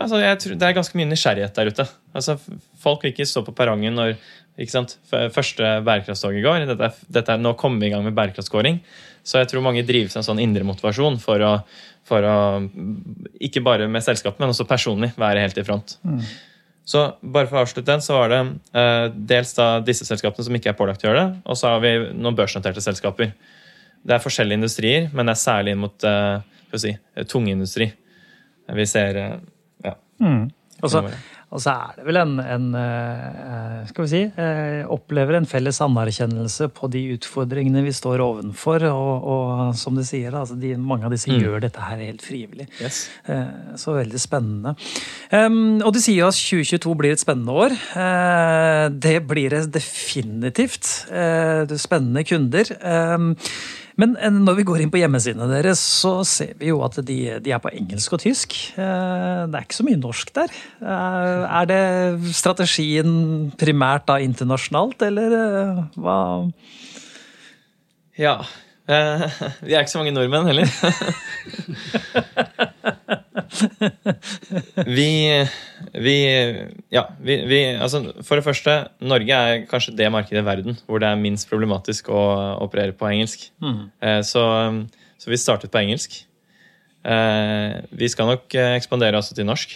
altså, 0.00 0.22
jeg 0.22 0.38
tror 0.40 0.54
Det 0.56 0.68
er 0.68 0.76
ganske 0.78 0.96
mye 0.96 1.10
nysgjerrighet 1.10 1.58
der 1.58 1.72
ute. 1.74 1.88
Altså, 2.16 2.38
folk 2.80 3.04
vil 3.04 3.12
ikke 3.12 3.28
stå 3.28 3.44
på 3.46 3.56
perrongen 3.56 3.98
når? 3.98 4.16
Første 5.34 5.66
bærekraftstog 5.82 6.36
i 6.38 6.42
går. 6.44 6.68
Dette, 6.68 6.92
dette 7.10 7.34
er, 7.34 7.40
nå 7.42 7.56
kommer 7.58 7.82
vi 7.82 7.88
i 7.88 7.90
gang 7.90 8.04
med 8.06 8.14
bærekraftskåring. 8.14 8.78
Så 9.26 9.40
jeg 9.40 9.48
tror 9.50 9.64
mange 9.66 9.82
drives 9.82 10.14
av 10.14 10.20
en 10.20 10.28
sånn 10.28 10.42
indre 10.44 10.62
motivasjon 10.68 11.16
for 11.18 11.42
å, 11.42 11.52
for 12.06 12.22
å, 12.28 12.36
ikke 13.42 13.64
bare 13.66 13.88
med 13.90 14.04
selskapet, 14.06 14.38
men 14.38 14.52
også 14.52 14.68
personlig, 14.70 15.10
være 15.18 15.42
helt 15.42 15.58
i 15.58 15.64
front. 15.66 15.96
Mm. 16.06 16.20
Så 16.84 17.04
bare 17.20 17.48
for 17.48 17.56
å 17.58 17.64
avslutte 17.64 17.88
den, 17.88 18.02
så 18.04 18.18
var 18.18 18.32
det 18.32 18.40
eh, 18.76 19.06
dels 19.32 19.54
da 19.56 19.68
disse 19.84 20.04
selskapene 20.04 20.44
som 20.44 20.56
ikke 20.56 20.74
er 20.74 20.78
pålagt 20.78 21.04
å 21.04 21.08
gjøre 21.08 21.22
det, 21.22 21.42
og 21.48 21.56
så 21.56 21.72
har 21.72 21.84
vi 21.84 21.94
noen 22.12 22.36
børsnoterte 22.36 22.84
selskaper. 22.84 23.32
Det 24.04 24.16
er 24.16 24.20
forskjellige 24.20 24.60
industrier, 24.60 25.06
men 25.16 25.24
det 25.24 25.32
er 25.32 25.40
særlig 25.40 25.72
inn 25.72 25.80
mot 25.80 26.04
uh, 26.04 26.42
si, 26.76 26.92
tungindustri. 27.30 27.88
Vi 28.76 28.86
ser 28.88 29.20
eh, 29.20 29.38
ja. 29.86 29.94
Mm. 30.20 30.42
Også, 30.84 31.00
og 31.52 31.62
så 31.62 31.74
er 31.74 31.98
det 31.98 32.06
vel 32.08 32.18
en, 32.18 32.32
en 32.40 32.64
eh, 32.78 33.82
skal 33.90 34.06
vi 34.06 34.10
si, 34.10 34.22
eh, 34.42 34.80
opplever 34.90 35.38
en 35.38 35.46
felles 35.46 35.78
anerkjennelse 35.84 36.70
på 36.74 36.88
de 36.90 37.02
utfordringene 37.14 37.84
vi 37.84 37.92
står 37.94 38.22
ovenfor. 38.24 38.86
Og, 38.88 39.28
og 39.34 39.76
som 39.78 39.94
du 39.98 40.02
sier, 40.06 40.34
altså 40.34 40.56
de, 40.58 40.74
mange 40.80 41.06
av 41.06 41.14
disse 41.14 41.30
mm. 41.30 41.38
gjør 41.38 41.62
dette 41.66 41.84
her 41.84 42.02
helt 42.02 42.24
frivillig. 42.24 42.66
Yes. 42.82 43.04
Eh, 43.30 43.76
så 43.80 43.94
veldig 43.98 44.22
spennende. 44.22 44.74
Og 45.84 45.94
du 45.94 46.00
sier 46.02 46.26
at 46.26 46.38
2022 46.38 46.96
blir 46.98 47.14
et 47.14 47.22
spennende 47.22 47.54
år. 47.54 47.74
Det 48.94 49.16
blir 49.28 49.54
det 49.54 49.64
definitivt. 49.74 50.86
Spennende 51.84 52.24
kunder. 52.26 52.70
Men 54.00 54.16
eh, 54.18 54.32
når 54.32 54.58
vi 54.58 54.66
går 54.66 54.82
inn 54.82 54.92
på 54.92 54.98
hjemmesidene 55.00 55.46
deres, 55.50 55.82
så 56.02 56.16
ser 56.26 56.54
vi 56.60 56.72
jo 56.72 56.80
at 56.86 56.98
de, 57.06 57.18
de, 57.42 57.52
er 57.54 57.62
på 57.62 57.72
engelsk 57.74 58.16
og 58.16 58.24
tysk. 58.24 58.56
Eh, 58.74 59.44
det 59.46 59.58
er 59.58 59.66
ikke 59.66 59.78
så 59.78 59.86
mye 59.86 60.00
norsk 60.00 60.34
der. 60.34 60.56
Eh, 60.82 61.44
er 61.60 61.70
det 61.70 62.34
strategien 62.34 63.14
primært 63.60 64.08
da 64.10 64.18
internasjonalt, 64.24 65.06
eller 65.06 65.38
hva? 65.94 66.18
Ja. 68.18 68.38
Vi 69.64 69.72
er 69.72 69.80
ikke 69.80 69.92
så 69.92 70.00
mange 70.02 70.12
nordmenn 70.12 70.44
heller. 70.50 70.68
vi, 74.98 75.08
vi, 76.04 76.16
Ja, 76.92 77.06
vi, 77.16 77.38
vi, 77.48 77.60
Altså, 77.80 78.02
for 78.26 78.36
det 78.36 78.44
første, 78.44 78.74
Norge 79.00 79.32
er 79.32 79.64
kanskje 79.70 79.96
det 79.96 80.10
markedet 80.12 80.42
i 80.42 80.44
verden 80.44 80.76
hvor 80.84 81.00
det 81.00 81.08
er 81.08 81.20
minst 81.20 81.48
problematisk 81.48 82.10
å 82.12 82.20
operere 82.64 82.92
på 82.92 83.08
engelsk. 83.08 83.48
Mm. 83.64 83.88
Så, 84.26 84.44
så, 85.16 85.32
vi 85.32 85.40
startet 85.40 85.72
på 85.72 85.80
engelsk. 85.80 86.20
Eh, 87.08 87.80
vi 87.88 88.08
skal 88.12 88.28
nok 88.34 88.52
eh, 88.58 88.76
ekspandere 88.76 89.16
også 89.20 89.36
til 89.36 89.48
norsk. 89.48 89.72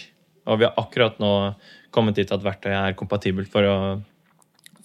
Og 0.49 0.61
vi 0.61 0.69
har 0.69 0.77
akkurat 0.81 1.17
nå 1.21 1.33
kommet 1.93 2.17
dit 2.21 2.29
at 2.29 2.45
verktøyet 2.45 2.77
er 2.77 2.97
kompatibelt 2.97 3.49
for 3.49 3.65
å, 3.65 3.75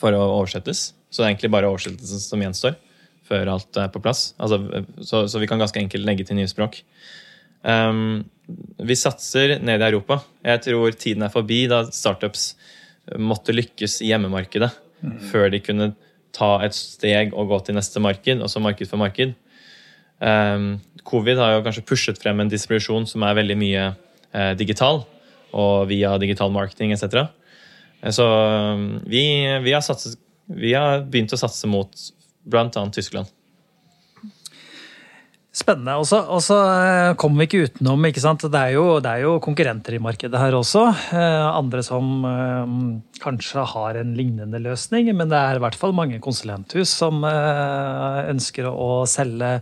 for 0.00 0.16
å 0.16 0.24
oversettes. 0.40 0.94
Så 1.12 1.20
det 1.20 1.26
er 1.26 1.32
egentlig 1.34 1.52
bare 1.52 1.68
oversettelsen 1.68 2.24
som 2.24 2.40
gjenstår 2.40 2.80
før 3.24 3.50
alt 3.54 3.80
er 3.80 3.90
på 3.92 4.02
plass. 4.04 4.32
Altså, 4.42 4.60
så, 5.00 5.24
så, 5.30 5.40
vi 5.40 5.48
kan 5.50 5.60
ganske 5.60 5.80
enkelt 5.80 6.06
legge 6.06 6.26
til 6.28 6.38
nye 6.38 6.50
språk. 6.50 6.80
Um, 7.64 8.24
vi 8.84 8.96
satser 8.98 9.56
ned 9.64 9.80
i 9.80 9.88
Europa. 9.88 10.20
Jeg 10.44 10.64
tror 10.66 10.96
tiden 10.98 11.24
er 11.24 11.32
forbi 11.32 11.64
da 11.70 11.84
startups 11.88 12.52
måtte 13.20 13.54
lykkes 13.54 13.98
i 14.04 14.10
hjemmemarkedet 14.12 14.70
mm. 15.04 15.16
før 15.30 15.50
de 15.52 15.60
kunne 15.64 15.92
ta 16.34 16.56
et 16.64 16.76
steg 16.76 17.34
og 17.36 17.50
gå 17.52 17.60
til 17.64 17.76
neste 17.78 18.02
marked, 18.02 18.42
også 18.42 18.62
marked 18.64 18.90
for 18.90 19.00
marked. 19.00 19.34
Um, 20.24 20.78
Covid 21.04 21.40
har 21.40 21.56
jo 21.56 21.64
kanskje 21.66 21.84
pushet 21.86 22.20
frem 22.20 22.40
en 22.40 22.50
distribusjon 22.50 23.06
som 23.08 23.24
er 23.26 23.36
veldig 23.36 23.56
mye 23.60 23.82
eh, 23.92 24.52
digital, 24.56 25.02
og 25.54 25.88
via 25.90 26.16
digital 26.18 26.50
marketing 26.50 26.94
etc. 26.94 27.28
Så 28.14 28.24
um, 28.24 28.86
vi, 29.06 29.24
vi, 29.62 29.74
har 29.74 29.84
satset, 29.84 30.18
vi 30.50 30.72
har 30.74 31.04
begynt 31.06 31.34
å 31.36 31.40
satse 31.40 31.68
mot 31.70 31.92
bl.a. 32.44 32.68
Tyskland. 32.92 33.32
Spennende. 35.54 35.94
Og 36.02 36.40
så 36.42 36.56
eh, 36.58 37.12
kommer 37.20 37.44
vi 37.44 37.46
ikke 37.46 37.68
utenom 37.68 38.08
ikke 38.08 38.22
sant? 38.24 38.42
Det 38.50 38.58
er, 38.58 38.72
jo, 38.74 38.98
det 38.98 39.10
er 39.12 39.22
jo 39.22 39.36
konkurrenter 39.42 39.94
i 39.94 40.02
markedet 40.02 40.40
her 40.40 40.56
også. 40.58 40.82
Eh, 41.14 41.46
andre 41.46 41.84
som 41.86 42.24
eh, 42.26 42.72
kanskje 43.22 43.62
har 43.74 44.00
en 44.00 44.16
lignende 44.18 44.58
løsning, 44.64 45.12
men 45.14 45.30
det 45.30 45.38
er 45.38 45.60
i 45.60 45.62
hvert 45.62 45.78
fall 45.78 45.94
mange 45.94 46.18
konsulenthus 46.24 46.96
som 46.98 47.22
ønsker 47.24 48.66
å 48.66 49.04
selge 49.06 49.60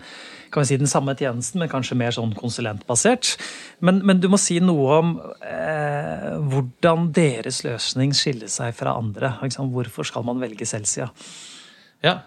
kan 0.53 0.63
vi 0.63 0.69
si, 0.69 0.77
den 0.77 0.91
samme 0.91 1.15
tjenesten, 1.17 1.63
men 1.63 1.71
kanskje 1.73 1.97
mer 1.99 2.13
sånn 2.15 2.35
konsulentbasert. 2.37 3.37
Men, 3.85 4.03
men 4.07 4.21
du 4.21 4.29
må 4.33 4.41
si 4.41 4.59
noe 4.61 4.99
om 4.99 5.15
eh, 5.49 6.29
hvordan 6.53 7.09
deres 7.17 7.63
løsning 7.65 8.13
skiller 8.17 8.53
seg 8.53 8.77
fra 8.77 8.93
andre. 9.01 9.33
Hvorfor 9.73 10.09
skal 10.09 10.27
man 10.29 10.43
velge 10.43 10.69
Celsia? 10.69 11.09
Ja, 12.05 12.19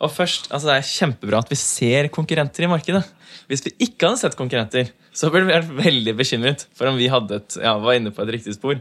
og 0.00 0.12
først, 0.12 0.48
altså 0.48 0.70
Det 0.70 0.76
er 0.78 0.88
kjempebra 0.88 1.40
at 1.42 1.50
vi 1.52 1.58
ser 1.60 2.08
konkurrenter 2.12 2.64
i 2.64 2.70
markedet. 2.70 3.02
Hvis 3.50 3.64
vi 3.66 3.74
ikke 3.84 4.08
hadde 4.08 4.20
sett 4.22 4.38
konkurrenter, 4.38 4.88
så 5.12 5.28
burde 5.28 5.48
vi 5.48 5.52
vært 5.52 5.74
veldig 5.76 6.14
bekymret 6.16 6.64
for 6.76 6.88
om 6.88 6.96
vi 6.96 7.10
et, 7.10 7.58
ja, 7.60 7.74
var 7.82 7.98
inne 7.98 8.12
på 8.14 8.24
et 8.24 8.32
riktig 8.36 8.54
spor. 8.56 8.80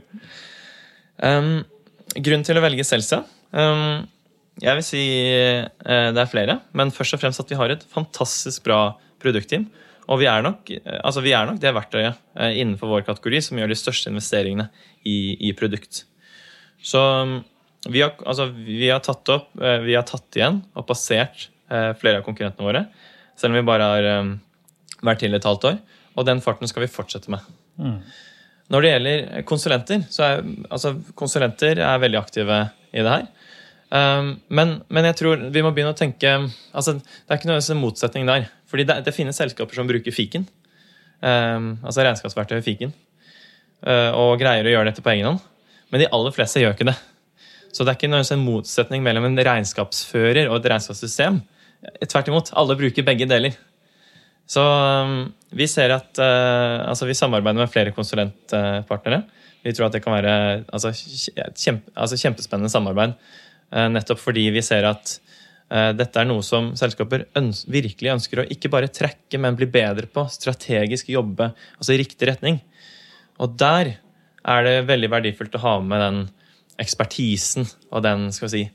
Um, 1.19 1.65
grunnen 2.15 2.45
til 2.47 2.59
å 2.59 2.63
velge 2.63 2.87
Celsia? 2.87 3.25
um, 3.51 4.07
Jeg 4.63 4.79
vil 4.79 4.87
si 4.87 5.03
uh, 5.03 6.09
det 6.15 6.23
er 6.23 6.31
flere. 6.31 6.59
Men 6.71 6.95
først 6.95 7.17
og 7.17 7.23
fremst 7.23 7.43
at 7.43 7.51
vi 7.51 7.59
har 7.59 7.73
et 7.73 7.83
fantastisk 7.91 8.63
bra 8.63 8.95
produktteam. 9.19 9.67
Og 10.09 10.21
vi 10.23 10.29
er 10.31 10.45
nok, 10.45 10.71
uh, 10.71 10.99
altså 11.03 11.25
vi 11.25 11.35
er 11.35 11.49
nok 11.49 11.59
det 11.59 11.75
verktøyet 11.75 12.15
uh, 12.15 12.47
innenfor 12.47 12.95
vår 12.95 13.07
kategori 13.11 13.43
som 13.43 13.59
gjør 13.59 13.73
de 13.73 13.81
største 13.81 14.13
investeringene 14.13 14.69
i, 15.03 15.35
i 15.49 15.55
produkt. 15.57 16.05
Så 16.79 17.03
um, 17.25 17.41
vi 17.87 18.01
har, 18.01 18.13
altså, 18.25 18.49
vi 18.51 18.89
har, 18.89 18.99
tatt 18.99 19.29
opp, 19.31 19.53
eh, 19.61 19.79
vi 19.85 19.95
har 19.95 20.03
tatt 20.07 20.35
igjen 20.35 20.59
og 20.75 20.87
passert 20.89 21.47
eh, 21.71 21.93
flere 21.99 22.19
av 22.19 22.25
konkurrentene 22.25 22.67
våre. 22.67 22.83
Selv 23.39 23.53
om 23.53 23.59
vi 23.59 23.67
bare 23.67 23.87
har 23.87 24.07
um, 24.19 24.33
vært 25.05 25.21
til 25.23 25.37
et 25.37 25.45
halvt 25.47 25.69
år. 25.69 25.77
Og 26.19 26.25
den 26.27 26.41
farten 26.43 26.67
skal 26.67 26.83
vi 26.83 26.91
fortsette 26.91 27.31
med. 27.31 27.45
Mm. 27.79 28.01
Når 28.73 28.83
det 28.83 28.89
gjelder 28.91 29.45
konsulenter, 29.47 30.01
så 30.11 30.25
er 30.25 30.41
altså, 30.67 30.97
konsulenter 31.17 31.79
er 31.79 32.01
veldig 32.03 32.19
aktive 32.19 32.57
i 32.91 33.05
det 33.05 33.13
her. 33.13 33.29
Um, 33.89 34.33
men, 34.51 34.73
men, 34.91 35.07
jeg 35.07 35.17
tror 35.21 35.45
vi 35.55 35.63
må 35.65 35.71
begynne 35.73 35.95
å 35.95 35.97
tenke 35.97 36.29
altså, 36.29 36.93
Det 36.99 37.31
er 37.31 37.39
ikke 37.39 37.49
noen 37.49 37.79
motsetning 37.79 38.27
der. 38.27 38.49
Fordi 38.69 38.85
det, 38.89 38.99
det, 39.07 39.15
finnes 39.15 39.39
selskaper 39.39 39.79
som 39.79 39.87
bruker 39.87 40.13
fiken. 40.13 40.43
Um, 41.23 41.77
altså 41.79 42.03
regnskapsverktøyet 42.03 42.67
fiken. 42.67 42.91
Og 43.79 44.33
greier 44.41 44.67
å 44.67 44.71
gjøre 44.73 44.89
dette 44.91 45.01
på 45.05 45.13
egen 45.13 45.29
hånd. 45.29 45.39
Men 45.89 46.03
de 46.03 46.11
aller 46.11 46.33
fleste 46.35 46.59
gjør 46.59 46.75
ikke 46.75 46.89
det. 46.89 46.97
Så 47.73 47.85
det 47.85 47.93
er 47.93 47.97
ikke 47.99 48.09
en 48.09 48.45
motsetning 48.45 49.03
mellom 49.05 49.27
en 49.27 49.41
regnskapsfører 49.45 50.49
og 50.49 50.59
et 50.59 50.69
regnskapssystem. 50.73 51.41
Tvert 52.03 52.31
imot. 52.31 52.53
Alle 52.57 52.77
bruker 52.79 53.05
begge 53.07 53.27
deler. 53.29 53.57
Så 54.49 54.63
um, 54.65 55.27
vi 55.53 55.67
ser 55.69 55.93
at 55.93 56.17
uh, 56.17 56.89
altså 56.89 57.05
vi 57.05 57.17
samarbeider 57.17 57.61
med 57.61 57.69
flere 57.71 57.93
konsulentpartnere. 57.93 59.21
Vi 59.61 59.73
tror 59.75 59.89
at 59.89 59.97
det 59.97 60.01
kan 60.01 60.15
være 60.15 60.33
altså, 60.73 60.91
kjempe, 61.53 61.91
altså 61.93 62.17
kjempespennende 62.17 62.71
samarbeid. 62.73 63.13
Uh, 63.69 63.85
nettopp 63.93 64.21
fordi 64.23 64.47
vi 64.55 64.63
ser 64.65 64.87
at 64.89 65.13
uh, 65.69 65.91
dette 65.93 66.17
er 66.17 66.27
noe 66.29 66.41
som 66.45 66.71
selskaper 66.79 67.27
øns 67.37 67.61
virkelig 67.69 68.15
ønsker 68.15 68.41
å 68.41 68.47
ikke 68.49 68.73
bare 68.73 68.89
trekke, 68.89 69.37
men 69.37 69.59
bli 69.59 69.69
bedre 69.69 70.09
på. 70.09 70.25
Strategisk 70.33 71.13
jobbe 71.13 71.51
altså 71.77 71.93
i 71.93 72.01
riktig 72.01 72.31
retning. 72.31 72.57
Og 73.39 73.53
der 73.61 73.93
er 74.49 74.65
det 74.65 74.75
veldig 74.89 75.13
verdifullt 75.13 75.59
å 75.59 75.65
ha 75.67 75.77
med 75.85 76.01
den 76.01 76.19
ekspertisen 76.79 77.67
og 77.91 78.03
den 78.05 78.29
skal 78.35 78.47
vi 78.47 78.51
si, 78.55 78.65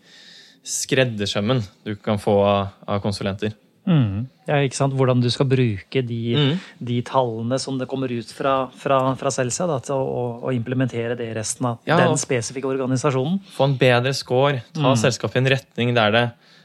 skreddersømmen 0.64 1.60
du 1.84 1.94
kan 2.00 2.20
få 2.20 2.38
av 2.44 2.98
konsulenter. 3.04 3.52
Mm. 3.84 4.24
Ja, 4.48 4.62
ikke 4.64 4.78
sant? 4.78 4.94
Hvordan 4.96 5.20
du 5.20 5.28
skal 5.32 5.48
bruke 5.48 6.00
de, 6.08 6.20
mm. 6.32 6.52
de 6.88 6.96
tallene 7.04 7.58
som 7.60 7.76
det 7.80 7.88
kommer 7.90 8.12
ut 8.12 8.30
fra, 8.32 8.54
fra, 8.80 9.00
fra 9.20 9.32
Celsia, 9.34 9.66
da, 9.68 9.76
til 9.84 10.00
å, 10.00 10.22
å, 10.40 10.52
implementere 10.56 11.16
det 11.18 11.28
i 11.28 11.34
resten 11.36 11.68
av 11.68 11.88
ja, 11.88 11.98
den 12.00 12.16
spesifikke 12.20 12.70
organisasjonen. 12.70 13.42
Få 13.52 13.68
en 13.68 13.76
bedre 13.80 14.14
score, 14.16 14.62
ta 14.72 14.94
mm. 14.94 15.00
selskapet 15.04 15.36
i 15.36 15.42
en 15.42 15.52
retning 15.52 15.92
der 15.96 16.16
det 16.16 16.24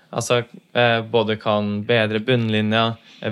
altså, 0.09 0.43
eh, 0.73 1.01
både 1.11 1.35
kan 1.41 1.81
bedre 1.87 2.21
bunnlinja, 2.23 2.85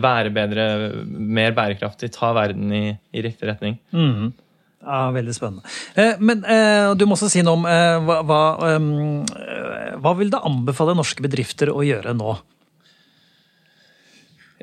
være 0.04 0.34
bedre, 0.36 0.68
mer 1.08 1.56
bærekraftig, 1.58 2.12
ta 2.16 2.34
verden 2.36 2.74
i, 2.76 2.86
i 3.16 3.24
riktig 3.24 3.50
retning. 3.50 3.80
Mm. 3.96 4.34
Ja, 4.88 5.12
Veldig 5.12 5.36
spennende. 5.36 5.68
Eh, 6.00 6.16
men 6.24 6.44
eh, 6.48 6.94
du 6.96 7.04
må 7.06 7.18
også 7.18 7.28
si 7.32 7.42
noe 7.44 7.60
om 7.60 7.66
eh, 7.68 7.96
hva, 8.08 8.22
hva, 8.24 8.42
eh, 8.72 9.98
hva 10.00 10.14
vil 10.16 10.32
du 10.32 10.38
anbefale 10.40 10.96
norske 10.96 11.24
bedrifter 11.26 11.74
å 11.74 11.84
gjøre 11.84 12.14
nå? 12.16 12.38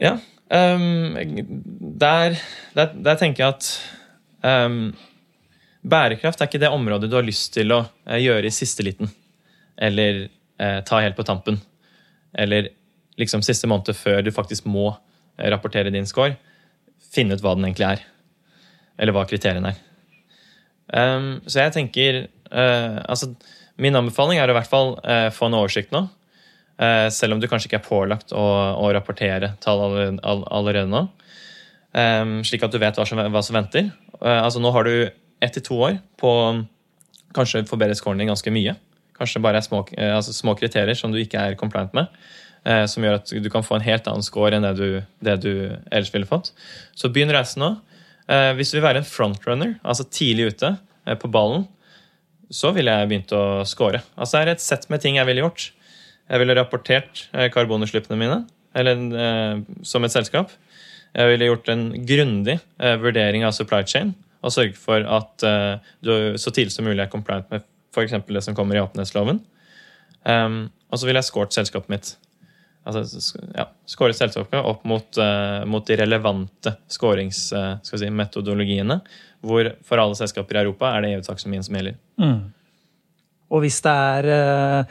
Ja, 0.00 0.16
um, 0.48 1.14
der, 2.00 2.38
der, 2.74 2.94
der, 2.96 3.18
tenker 3.20 3.44
jeg 3.44 3.52
at 3.52 3.68
um, 4.42 4.80
bærekraft 5.86 6.40
er 6.40 6.50
ikke 6.50 6.62
det 6.64 6.72
området 6.72 7.12
du 7.12 7.18
har 7.20 7.26
lyst 7.26 7.52
til 7.54 7.76
å 7.76 7.84
gjøre 8.08 8.48
i 8.48 8.54
siste 8.54 8.86
liten. 8.86 9.12
Eller 9.76 10.24
eh, 10.58 10.80
ta 10.86 11.02
helt 11.04 11.16
på 11.16 11.26
tampen. 11.26 11.60
Eller 12.32 12.72
liksom 13.20 13.44
siste 13.44 13.68
måned 13.70 13.94
før 13.96 14.22
du 14.24 14.32
faktisk 14.34 14.66
må 14.66 14.94
rapportere 15.38 15.92
din 15.94 16.08
score. 16.10 16.36
Finne 17.14 17.36
ut 17.36 17.44
hva 17.44 17.54
den 17.54 17.68
egentlig 17.68 17.90
er. 17.92 18.06
Eller 18.98 19.14
hva 19.14 19.26
kriteriene 19.30 19.74
er. 19.74 19.82
Um, 20.92 21.40
så 21.48 21.64
jeg 21.64 21.72
tenker 21.72 22.16
altså, 22.54 23.30
Min 23.80 23.96
anbefaling 23.98 24.38
er 24.38 24.46
å 24.46 24.52
i 24.52 24.56
hvert 24.58 24.70
fall 24.70 24.92
få 25.34 25.48
en 25.48 25.56
oversikt 25.58 25.90
nå. 25.94 26.04
Uh, 26.74 27.06
selv 27.14 27.36
om 27.36 27.40
du 27.42 27.46
kanskje 27.46 27.68
ikke 27.68 27.78
er 27.78 27.86
pålagt 27.86 28.32
å, 28.34 28.44
å 28.82 28.88
rapportere 28.94 29.52
tall 29.62 29.82
allerede 29.84 30.88
nå. 30.90 31.04
Um, 31.94 32.40
slik 32.42 32.64
at 32.66 32.74
du 32.74 32.80
vet 32.82 32.96
hva 32.98 33.06
som, 33.06 33.20
hva 33.30 33.42
som 33.46 33.54
venter. 33.54 33.92
Uh, 34.18 34.40
altså 34.42 34.62
Nå 34.62 34.72
har 34.74 34.86
du 34.86 34.94
ett 35.44 35.54
til 35.54 35.62
to 35.62 35.78
år 35.86 36.00
på 36.18 36.32
kanskje 37.34 37.62
forbedre 37.70 37.94
scoren 37.98 38.18
din 38.18 38.32
ganske 38.32 38.50
mye. 38.54 38.74
Kanskje 39.14 39.42
bare 39.44 39.60
er 39.62 39.66
små, 39.66 39.84
uh, 39.94 40.16
altså 40.16 40.34
små, 40.34 40.56
kriterier 40.58 40.98
som 40.98 41.14
du 41.14 41.20
ikke 41.22 41.38
er 41.38 41.58
compliant 41.60 41.94
med. 41.94 42.10
Uh, 42.66 42.82
som 42.90 43.06
gjør 43.06 43.20
at 43.20 43.30
du 43.30 43.50
kan 43.52 43.62
få 43.62 43.78
en 43.78 43.86
helt 43.86 44.10
annen 44.10 44.26
score 44.26 44.56
enn 44.56 44.66
det 44.66 44.74
du, 44.80 44.88
det 45.22 45.38
du 45.44 45.52
ellers 45.92 46.10
ville 46.14 46.26
fått. 46.26 46.50
Så 46.98 47.12
begynn 47.14 47.32
reisen 47.34 47.62
nå. 47.62 47.76
Hvis 48.26 48.70
du 48.72 48.78
vil 48.78 48.86
være 48.86 49.02
en 49.02 49.06
frontrunner, 49.06 49.74
altså 49.84 50.06
tidlig 50.08 50.54
ute 50.54 50.70
på 51.20 51.28
ballen, 51.28 51.66
så 52.54 52.70
ville 52.74 52.92
jeg 52.92 53.10
begynt 53.10 53.32
å 53.36 53.44
score. 53.68 54.00
Altså 54.16 54.38
Det 54.38 54.42
er 54.42 54.52
et 54.54 54.64
sett 54.64 54.86
med 54.92 55.02
ting 55.02 55.18
jeg 55.18 55.28
ville 55.28 55.44
gjort. 55.44 55.66
Jeg 56.30 56.40
ville 56.40 56.56
rapportert 56.56 57.26
eh, 57.34 57.50
karbonutslippene 57.52 58.18
mine 58.20 58.42
eller, 58.74 59.00
eh, 59.20 59.64
som 59.86 60.04
et 60.04 60.14
selskap. 60.14 60.52
Jeg 61.14 61.30
ville 61.30 61.50
gjort 61.50 61.70
en 61.70 61.88
grundig 62.08 62.58
eh, 62.58 62.96
vurdering 63.00 63.44
av 63.46 63.54
supply 63.56 63.84
chain 63.86 64.14
og 64.44 64.52
sørge 64.52 64.76
for 64.76 65.04
at 65.04 65.44
eh, 65.46 65.90
du 66.04 66.36
så 66.40 66.52
tidlig 66.52 66.74
som 66.74 66.88
mulig 66.88 67.04
er 67.04 67.12
compliant 67.12 67.48
med 67.52 67.64
f.eks. 67.94 68.16
det 68.26 68.42
som 68.44 68.56
kommer 68.56 68.76
i 68.76 68.82
åpenhetsloven. 68.82 69.38
Um, 70.24 70.56
og 70.90 70.98
så 70.98 71.06
ville 71.06 71.20
jeg 71.20 71.28
scoret 71.28 71.54
selskapet 71.54 71.92
mitt. 71.92 72.08
Altså, 72.84 73.00
ja, 73.56 73.64
skåret 73.88 74.16
selskapet 74.18 74.60
opp 74.60 74.84
mot, 74.88 75.16
uh, 75.16 75.64
mot 75.68 75.86
de 75.88 75.96
relevante 75.96 76.70
skåringsmetodologiene. 76.92 78.94
Uh, 79.00 79.04
hvor 79.44 79.76
for 79.84 80.00
alle 80.00 80.14
selskaper 80.16 80.56
i 80.56 80.60
Europa 80.62 80.86
er 80.92 81.00
det 81.04 81.10
EU-taksonomien 81.16 81.64
som 81.64 81.74
gjelder. 81.76 81.94
Mm. 82.20 82.40
Og 83.52 83.58
hvis 83.64 83.78
det 83.84 83.92
er 83.92 84.22
uh 84.34 84.84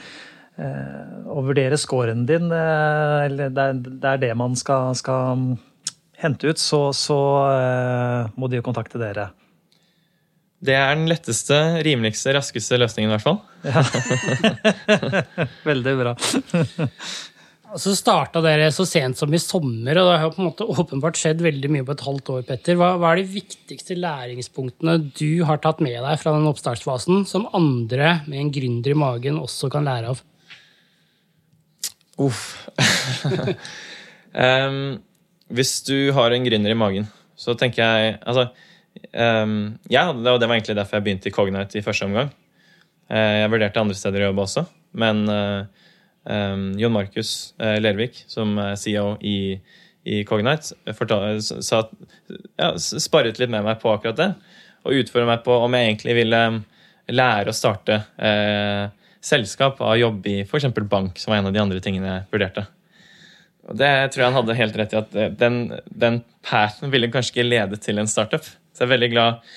Eh, 0.53 1.13
å 1.33 1.41
vurdere 1.41 1.79
scoren 1.81 2.27
din, 2.29 2.51
eh, 2.53 3.25
eller 3.25 3.49
det 3.49 4.05
er 4.05 4.19
det 4.21 4.29
man 4.37 4.53
skal, 4.59 4.93
skal 4.93 5.57
hente 6.21 6.45
ut, 6.51 6.59
så, 6.61 6.93
så 6.93 7.17
eh, 7.49 8.29
må 8.37 8.45
de 8.51 8.57
jo 8.59 8.65
kontakte 8.65 8.99
dere. 9.01 9.31
Det 10.63 10.75
er 10.77 10.93
den 10.93 11.09
letteste, 11.09 11.81
rimeligste, 11.83 12.35
raskeste 12.37 12.77
løsningen, 12.79 13.09
i 13.09 13.13
hvert 13.17 13.25
fall. 13.25 13.41
Ja. 13.65 13.81
Veldig 15.69 15.93
bra. 15.99 16.13
Så 17.73 17.95
starta 17.97 18.41
dere 18.43 18.67
så 18.73 18.85
sent 18.85 19.17
som 19.17 19.31
i 19.33 19.39
sommer, 19.41 19.97
og 19.97 20.09
det 20.09 20.17
har 20.21 20.33
på 20.33 20.41
en 20.43 20.49
måte 20.51 20.65
åpenbart 20.69 21.17
skjedd 21.17 21.39
veldig 21.41 21.71
mye 21.73 21.85
på 21.87 21.95
et 21.95 22.03
halvt 22.05 22.29
år. 22.35 22.43
Petter. 22.45 22.77
Hva, 22.77 22.91
hva, 23.01 23.13
er 23.13 23.21
de 23.23 23.31
viktigste 23.33 23.97
læringspunktene 23.97 24.99
du 25.17 25.41
har 25.47 25.61
tatt 25.63 25.81
med 25.81 25.97
deg 25.97 26.19
fra 26.21 26.35
den 26.35 26.45
oppstartsfasen, 26.51 27.23
som 27.29 27.47
andre 27.57 28.19
med 28.27 28.43
en 28.43 28.51
gründer 28.53 28.93
i 28.93 28.99
magen 28.99 29.41
også 29.41 29.71
kan 29.73 29.89
lære 29.89 30.13
av? 30.13 30.21
Uff. 32.21 32.43
um, 34.45 35.01
hvis 35.49 35.73
du 35.87 35.97
har 36.13 36.35
en 36.35 36.45
gründer 36.45 36.75
i 36.75 36.77
magen, 36.77 37.09
så 37.33 37.57
tenker 37.57 37.81
jeg 37.81 38.17
Altså, 38.21 38.51
um, 39.17 39.79
ja, 39.89 40.11
det 40.13 40.37
det 40.41 40.49
var 40.49 40.59
egentlig 40.59 40.77
derfor 40.77 40.99
jeg 40.99 41.07
begynte 41.07 41.31
i 41.31 41.33
Cognite 41.33 41.79
i 41.79 41.85
første 41.85 42.05
omgang. 42.05 42.29
Uh, 43.09 43.41
jeg 43.41 43.49
vurderte 43.55 43.81
andre 43.81 43.97
steder 43.97 44.21
å 44.21 44.29
jobbe 44.29 44.45
også, 44.45 44.67
men 45.01 45.25
uh, 45.25 45.89
um, 46.29 46.71
Jon 46.79 46.93
Markus 46.95 47.53
uh, 47.61 47.77
Lervik, 47.81 48.23
som 48.31 48.57
er 48.61 48.75
CEO 48.79 49.15
i, 49.21 49.37
i 50.07 50.21
Cognite, 50.27 50.75
fortal, 50.97 51.41
sa, 51.43 51.83
ja, 52.59 52.73
sparret 52.77 53.41
litt 53.41 53.53
med 53.53 53.65
meg 53.65 53.81
på 53.83 53.91
akkurat 53.93 54.19
det. 54.19 54.29
Og 54.83 54.99
utfordret 54.99 55.29
meg 55.29 55.43
på 55.45 55.55
om 55.63 55.77
jeg 55.77 55.89
egentlig 55.89 56.17
ville 56.19 56.43
lære 57.13 57.51
å 57.51 57.55
starte 57.55 58.01
uh, 58.19 58.87
selskap 59.23 59.79
av 59.83 59.97
jobb 59.99 60.25
i 60.27 60.37
f.eks. 60.43 60.71
bank, 60.89 61.19
som 61.19 61.31
var 61.31 61.41
en 61.41 61.51
av 61.51 61.55
de 61.55 61.61
andre 61.63 61.83
tingene 61.83 62.09
jeg 62.09 62.31
vurderte. 62.33 62.65
Og 63.69 63.77
Det 63.79 63.91
tror 64.11 64.21
jeg 64.21 64.27
han 64.27 64.39
hadde 64.41 64.57
helt 64.59 64.79
rett 64.79 64.93
i, 64.93 64.99
at 64.99 65.37
den, 65.39 65.59
den 65.87 66.19
pathen 66.43 66.91
ville 66.91 67.11
kanskje 67.11 67.37
ikke 67.37 67.47
lede 67.47 67.79
til 67.79 68.01
en 68.01 68.11
startup. 68.11 68.43
Så 68.75 68.83
jeg 68.83 68.89
er 68.89 68.95
veldig 68.97 69.11
glad, 69.13 69.53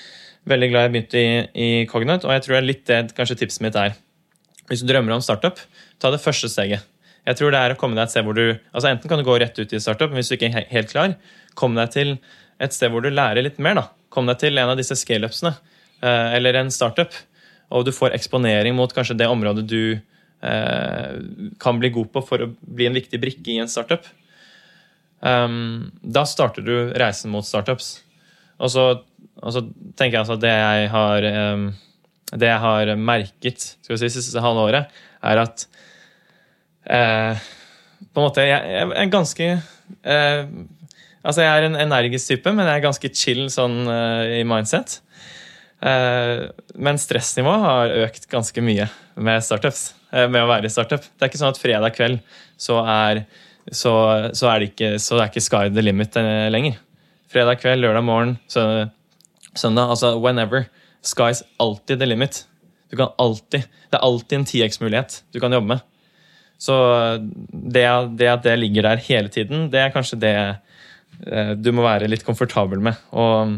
veldig 0.47 0.69
glad 0.71 0.85
jeg 0.85 0.93
begynte 0.93 1.23
i, 1.23 1.31
i 1.51 1.69
Cognite, 1.91 2.27
og 2.27 2.35
jeg 2.35 2.45
tror 2.45 2.63
litt 2.63 2.85
det 2.87 3.01
kanskje 3.17 3.41
tipset 3.41 3.65
mitt 3.65 3.79
er. 3.79 3.97
Hvis 4.67 4.83
du 4.83 4.89
drømmer 4.89 5.15
om 5.15 5.23
startup, 5.23 5.59
ta 6.01 6.11
det 6.13 6.21
første 6.23 6.49
steget. 6.51 6.85
Jeg 7.27 7.39
tror 7.39 7.51
det 7.51 7.59
er 7.59 7.73
å 7.73 7.79
komme 7.79 7.97
deg 7.97 8.07
et 8.07 8.13
sted 8.13 8.23
hvor 8.23 8.37
du, 8.37 8.55
altså 8.71 8.91
Enten 8.91 9.11
kan 9.11 9.19
du 9.19 9.25
gå 9.27 9.35
rett 9.41 9.57
ut 9.59 9.73
i 9.73 9.81
startup, 9.83 10.11
men 10.11 10.21
hvis 10.21 10.31
du 10.31 10.37
ikke 10.37 10.51
er 10.51 10.69
helt 10.71 10.91
klar, 10.93 11.17
kom 11.59 11.75
deg 11.75 11.91
til 11.91 12.13
et 12.63 12.75
sted 12.75 12.93
hvor 12.93 13.03
du 13.03 13.09
lærer 13.11 13.43
litt 13.43 13.59
mer. 13.59 13.75
da. 13.81 13.87
Kom 14.13 14.29
deg 14.29 14.39
til 14.41 14.57
en 14.57 14.71
av 14.71 14.79
disse 14.79 14.95
scaleupsene, 14.95 15.51
eh, 16.01 16.37
eller 16.37 16.61
en 16.61 16.71
startup 16.71 17.15
og 17.73 17.87
du 17.87 17.93
får 17.95 18.15
eksponering 18.15 18.75
mot 18.77 18.91
kanskje 18.93 19.17
det 19.19 19.27
området 19.29 19.65
du 19.67 19.81
eh, 19.97 21.15
kan 21.59 21.81
bli 21.81 21.91
god 21.95 22.11
på 22.13 22.23
for 22.29 22.45
å 22.45 22.51
bli 22.61 22.87
en 22.87 22.95
viktig 22.95 23.19
brikke 23.21 23.53
i 23.53 23.59
en 23.63 23.71
startup, 23.71 24.07
um, 25.19 25.89
da 26.01 26.23
starter 26.27 26.63
du 26.63 26.93
reisen 26.99 27.33
mot 27.33 27.45
startups. 27.45 27.97
Og 28.63 28.71
så, 28.73 28.85
og 29.43 29.53
så 29.53 29.65
tenker 29.99 30.15
jeg 30.15 30.23
altså 30.23 30.37
at 30.37 30.45
det 30.45 30.53
jeg 30.53 30.87
har, 30.93 31.27
um, 31.57 31.67
det 32.35 32.49
jeg 32.49 32.59
har 32.59 32.91
merket 32.99 33.63
skal 33.79 33.95
vi 33.95 33.99
si, 34.01 34.09
siste 34.19 34.43
halve 34.43 34.81
er 34.81 35.41
at 35.41 35.67
eh, 36.91 37.45
på 38.13 38.19
en 38.19 38.27
måte 38.27 38.43
Jeg, 38.43 38.63
jeg 38.67 38.97
er 38.99 39.13
ganske 39.13 39.47
eh, 39.47 40.41
Altså, 41.27 41.41
jeg 41.43 41.49
er 41.51 41.65
en 41.67 41.75
energisk 41.81 42.29
type, 42.31 42.51
men 42.55 42.67
jeg 42.69 42.79
er 42.79 42.85
ganske 42.85 43.09
chill 43.11 43.47
sånn 43.51 43.81
eh, 43.91 44.37
i 44.37 44.43
mindset. 44.47 45.01
Eh, 45.83 46.45
men 46.79 46.99
stressnivået 47.01 47.65
har 47.65 47.95
økt 48.05 48.29
ganske 48.31 48.63
mye 48.63 48.87
med 49.19 49.43
startups. 49.43 49.89
Eh, 50.13 50.29
med 50.31 50.45
å 50.45 50.47
være 50.47 50.69
i 50.69 50.71
startup. 50.71 51.03
Det 51.03 51.25
er 51.25 51.31
ikke 51.31 51.41
sånn 51.41 51.51
at 51.51 51.59
fredag 51.59 51.97
kveld 51.97 52.21
så 52.61 52.79
er, 52.87 53.25
så, 53.67 53.93
så 54.31 54.53
er 54.53 54.63
det 54.63 54.71
ikke, 54.71 54.93
så 55.03 55.19
er 55.19 55.27
ikke 55.27 55.43
sky 55.43 55.65
the 55.73 55.83
limit 55.83 56.15
eh, 56.21 56.47
lenger. 56.53 56.79
Fredag 57.33 57.59
kveld, 57.59 57.83
lørdag 57.83 58.07
morgen, 58.07 58.37
søndag, 58.47 59.83
altså 59.83 60.13
whenever. 60.15 60.69
Sky's 61.07 61.43
alltid 61.63 62.01
the 62.01 62.09
limit. 62.09 62.43
Du 62.91 62.97
kan 62.99 63.13
alltid, 63.19 63.67
Det 63.91 63.99
er 63.99 64.03
alltid 64.03 64.39
en 64.39 64.45
10X-mulighet 64.47 65.21
du 65.31 65.39
kan 65.43 65.53
jobbe 65.53 65.75
med. 65.75 65.85
Så 66.59 66.73
det, 67.51 67.85
det, 68.17 68.29
at 68.31 68.43
det 68.43 68.55
ligger 68.59 68.87
der 68.87 69.03
hele 69.05 69.29
tiden, 69.29 69.67
det 69.71 69.81
er 69.81 69.93
kanskje 69.93 70.19
det 70.19 70.37
du 71.61 71.71
må 71.73 71.85
være 71.85 72.09
litt 72.09 72.25
komfortabel 72.25 72.81
med. 72.83 72.97
Og 73.13 73.57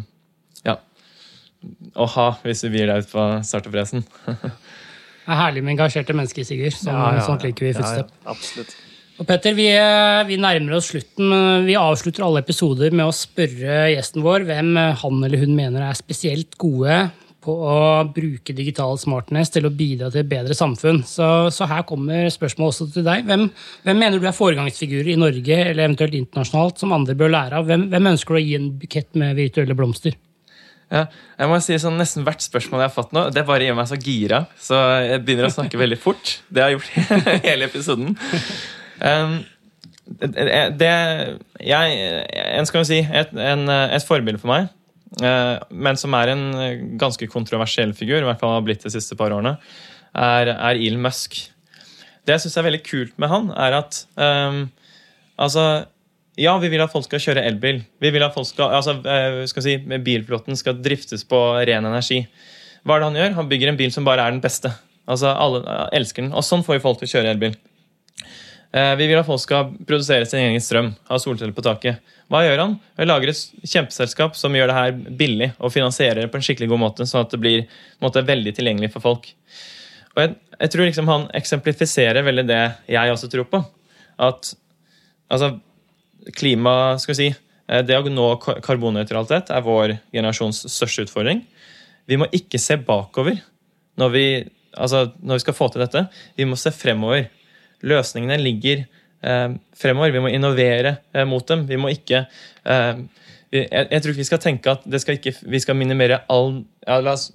å 1.95 2.07
ha 2.15 2.27
hvis 2.43 2.63
vi 2.67 2.81
gir 2.81 2.89
deg 2.89 3.03
ut 3.03 3.13
på 3.13 3.25
startup-racen. 3.45 4.05
det 4.27 4.51
er 5.29 5.41
herlig 5.41 5.63
med 5.65 5.75
engasjerte 5.75 6.15
mennesker, 6.15 6.47
Sigurd. 6.47 6.75
Sånn, 6.75 6.95
ja, 6.95 7.17
ja, 7.17 7.25
sånt 7.25 7.45
liker 7.45 7.67
vi 7.67 7.73
i 7.73 7.77
Footstep. 7.77 8.13
absolutt. 8.29 8.77
Og 9.19 9.27
Petter, 9.27 9.51
vi, 9.57 9.65
eh, 9.75 10.21
vi, 10.29 10.37
nærmer 10.39 10.77
oss 10.77 10.93
slutten. 10.93 11.33
Vi 11.65 11.75
avslutter 11.75 12.23
alle 12.23 12.39
episoder 12.45 12.93
med 12.95 13.09
å 13.09 13.15
spørre 13.15 13.89
gjesten 13.91 14.23
vår 14.23 14.45
hvem 14.47 14.77
han 15.01 15.25
eller 15.27 15.43
hun 15.43 15.57
mener 15.57 15.83
er 15.89 15.97
spesielt 15.99 16.55
gode 16.61 17.09
på 17.43 17.53
å 17.55 17.75
bruke 18.11 18.55
digital 18.55 18.97
smartness 18.99 19.51
til 19.53 19.67
å 19.67 19.73
bidra 19.73 20.09
til 20.11 20.23
et 20.23 20.31
bedre 20.31 20.55
samfunn. 20.57 21.01
Så, 21.07 21.25
så 21.55 21.67
her 21.71 21.85
kommer 21.87 22.27
spørsmålet 22.33 22.73
også 22.73 22.87
til 22.95 23.05
deg. 23.07 23.27
Hvem, 23.29 23.45
hvem, 23.85 23.99
mener 23.99 24.19
du 24.19 24.27
er 24.27 24.35
foregangsfigurer 24.35 25.13
i 25.13 25.19
Norge 25.19 25.59
eller 25.63 25.85
eventuelt 25.85 26.17
internasjonalt 26.19 26.81
som 26.81 26.95
andre 26.95 27.15
bør 27.19 27.31
lære 27.35 27.61
av? 27.61 27.69
Hvem, 27.69 27.87
hvem 27.93 28.09
ønsker 28.13 28.35
du 28.35 28.41
å 28.41 28.43
gi 28.43 28.57
en 28.59 28.73
bukett 28.81 29.19
med 29.19 29.39
virtuelle 29.39 29.77
blomster? 29.77 30.17
Ja, 30.89 31.03
jeg 31.37 31.51
må 31.51 31.59
si 31.61 31.75
sånn 31.77 31.99
Nesten 32.01 32.25
hvert 32.25 32.41
spørsmål 32.41 32.81
jeg 32.81 32.89
har 32.89 32.95
fått 32.95 33.11
nå, 33.13 33.27
det 33.29 33.45
bare 33.45 33.67
gjør 33.67 33.77
meg 33.77 33.91
så 33.91 33.99
gira. 34.01 34.41
Så 34.59 34.79
jeg 35.05 35.21
begynner 35.25 35.47
å 35.47 35.53
snakke 35.53 35.79
veldig 35.79 35.99
fort. 36.01 36.39
Det 36.49 36.65
har 36.65 36.73
jeg 36.73 36.79
gjort 36.79 37.15
hele 37.47 37.69
episoden. 37.69 38.17
Um, 38.99 39.39
det, 40.09 40.89
jeg, 41.61 41.99
En 42.57 42.67
skal 42.67 42.81
jo 42.81 42.89
si 42.89 42.99
et, 43.05 43.35
et 43.37 44.07
forbilde 44.07 44.41
for 44.41 44.51
meg, 44.51 44.71
men 45.17 45.97
som 45.97 46.13
er 46.13 46.29
en 46.33 46.43
ganske 47.01 47.25
kontroversiell 47.31 47.95
figur, 47.97 48.19
i 48.21 48.27
hvert 48.27 48.41
fall 48.41 48.53
har 48.53 48.65
blitt 48.65 48.83
de 48.85 48.91
siste 48.93 49.17
par 49.17 49.33
årene, 49.33 49.55
er, 50.13 50.51
er 50.53 50.77
Elon 50.77 51.01
Musk. 51.01 51.39
Det 52.25 52.35
jeg 52.35 52.43
syns 52.45 52.59
er 52.61 52.67
veldig 52.67 52.83
kult 52.85 53.15
med 53.21 53.31
han, 53.31 53.47
er 53.57 53.79
at 53.79 54.03
um, 54.21 54.67
altså 55.41 55.65
ja, 56.39 56.53
vi 56.61 56.69
vil 56.71 56.83
at 56.83 56.91
folk 56.93 57.07
skal 57.07 57.21
kjøre 57.23 57.43
elbil. 57.49 57.81
Vi 57.99 58.11
vil 58.15 58.23
at 58.23 58.35
folk 58.35 58.47
skal, 58.47 58.71
altså, 58.77 58.95
eh, 59.03 59.41
skal 59.49 59.65
si, 59.65 59.75
Bilflåten 60.05 60.55
skal 60.55 60.77
driftes 60.79 61.25
på 61.27 61.39
ren 61.67 61.87
energi. 61.89 62.21
Hva 62.87 62.95
er 62.95 63.01
det 63.01 63.09
han 63.09 63.19
gjør? 63.19 63.33
Han 63.41 63.49
bygger 63.49 63.71
en 63.71 63.79
bil 63.79 63.91
som 63.91 64.07
bare 64.07 64.23
er 64.23 64.31
den 64.31 64.43
beste. 64.43 64.71
Altså, 65.09 65.33
Alle 65.33 65.89
elsker 65.97 66.23
den. 66.23 66.31
Og 66.31 66.45
sånn 66.47 66.63
får 66.63 66.77
vi 66.77 66.83
folk 66.85 67.01
til 67.01 67.09
å 67.09 67.13
kjøre 67.15 67.33
elbil. 67.33 67.57
Eh, 68.71 68.95
vi 68.95 69.07
vil 69.09 69.17
at 69.17 69.25
folk 69.25 69.41
skal 69.41 69.71
produsere 69.87 70.27
sin 70.29 70.43
egen 70.43 70.61
strøm, 70.61 70.91
ha 71.09 71.17
solceller 71.17 71.55
på 71.57 71.63
taket. 71.65 72.03
Hva 72.29 72.43
gjør 72.45 72.61
han? 72.61 72.75
Vi 72.99 73.07
lager 73.07 73.31
et 73.31 73.65
kjempeselskap 73.65 74.35
som 74.37 74.53
gjør 74.53 74.69
det 74.69 74.77
her 74.77 74.91
billig 75.17 75.49
og 75.57 75.73
finansierer 75.73 76.21
det 76.21 76.29
på 76.29 76.37
en 76.37 76.45
skikkelig 76.45 76.69
god 76.69 76.81
måte, 76.83 77.07
sånn 77.09 77.25
at 77.25 77.33
det 77.33 77.41
blir 77.41 77.63
måte, 78.03 78.21
veldig 78.25 78.53
tilgjengelig 78.57 78.91
for 78.93 79.05
folk. 79.07 79.31
Og 80.13 80.21
jeg, 80.21 80.35
jeg 80.59 80.73
tror 80.75 80.85
liksom 80.85 81.09
han 81.09 81.25
eksemplifiserer 81.39 82.27
veldig 82.27 82.45
det 82.49 82.61
jeg 82.93 83.15
også 83.15 83.31
tror 83.33 83.49
på. 83.49 83.63
At 84.21 84.51
altså, 85.33 85.55
klima 86.37 86.75
skal 87.01 87.15
vi 87.15 87.19
si, 87.23 87.29
eh, 87.65 87.81
Det 87.81 87.97
å 87.97 88.05
nå 88.05 88.29
karbonnøytralitet 88.45 89.49
er 89.49 89.65
vår 89.65 89.97
generasjons 90.13 90.61
største 90.69 91.07
utfordring. 91.07 91.41
Vi 92.05 92.21
må 92.21 92.29
ikke 92.29 92.61
se 92.61 92.77
bakover 92.77 93.41
når 93.97 94.13
vi, 94.13 94.25
altså, 94.77 95.07
når 95.17 95.39
vi 95.39 95.45
skal 95.47 95.57
få 95.57 95.73
til 95.73 95.81
dette. 95.87 96.05
Vi 96.37 96.45
må 96.45 96.57
se 96.57 96.69
fremover. 96.69 97.31
Løsningene 97.87 98.39
ligger 98.41 98.83
eh, 99.21 99.49
fremover. 99.77 100.13
Vi 100.15 100.23
må 100.23 100.31
innovere 100.33 100.97
eh, 101.13 101.27
mot 101.27 101.45
dem. 101.47 101.65
Vi 101.69 101.79
må 101.79 101.91
ikke 101.93 102.25
eh, 102.25 103.03
jeg, 103.49 103.67
jeg, 103.71 104.01
tror 104.01 104.13
ikke 104.13 104.21
vi 104.21 104.29
skal 104.29 104.41
tenke 104.43 104.73
at 104.73 104.87
skal 105.01 105.17
ikke, 105.17 105.33
vi 105.49 105.61
skal 105.61 105.77
minimere 105.77 106.21
all 106.29 106.59
ja, 106.85 106.99
oss, 107.09 107.31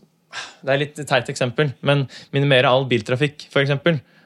Det 0.62 0.74
er 0.74 0.82
litt 0.82 1.01
teit 1.09 1.30
eksempel, 1.30 1.72
men 1.86 2.07
minimere 2.34 2.70
all 2.70 2.86
biltrafikk, 2.90 3.49
f.eks. 3.51 3.74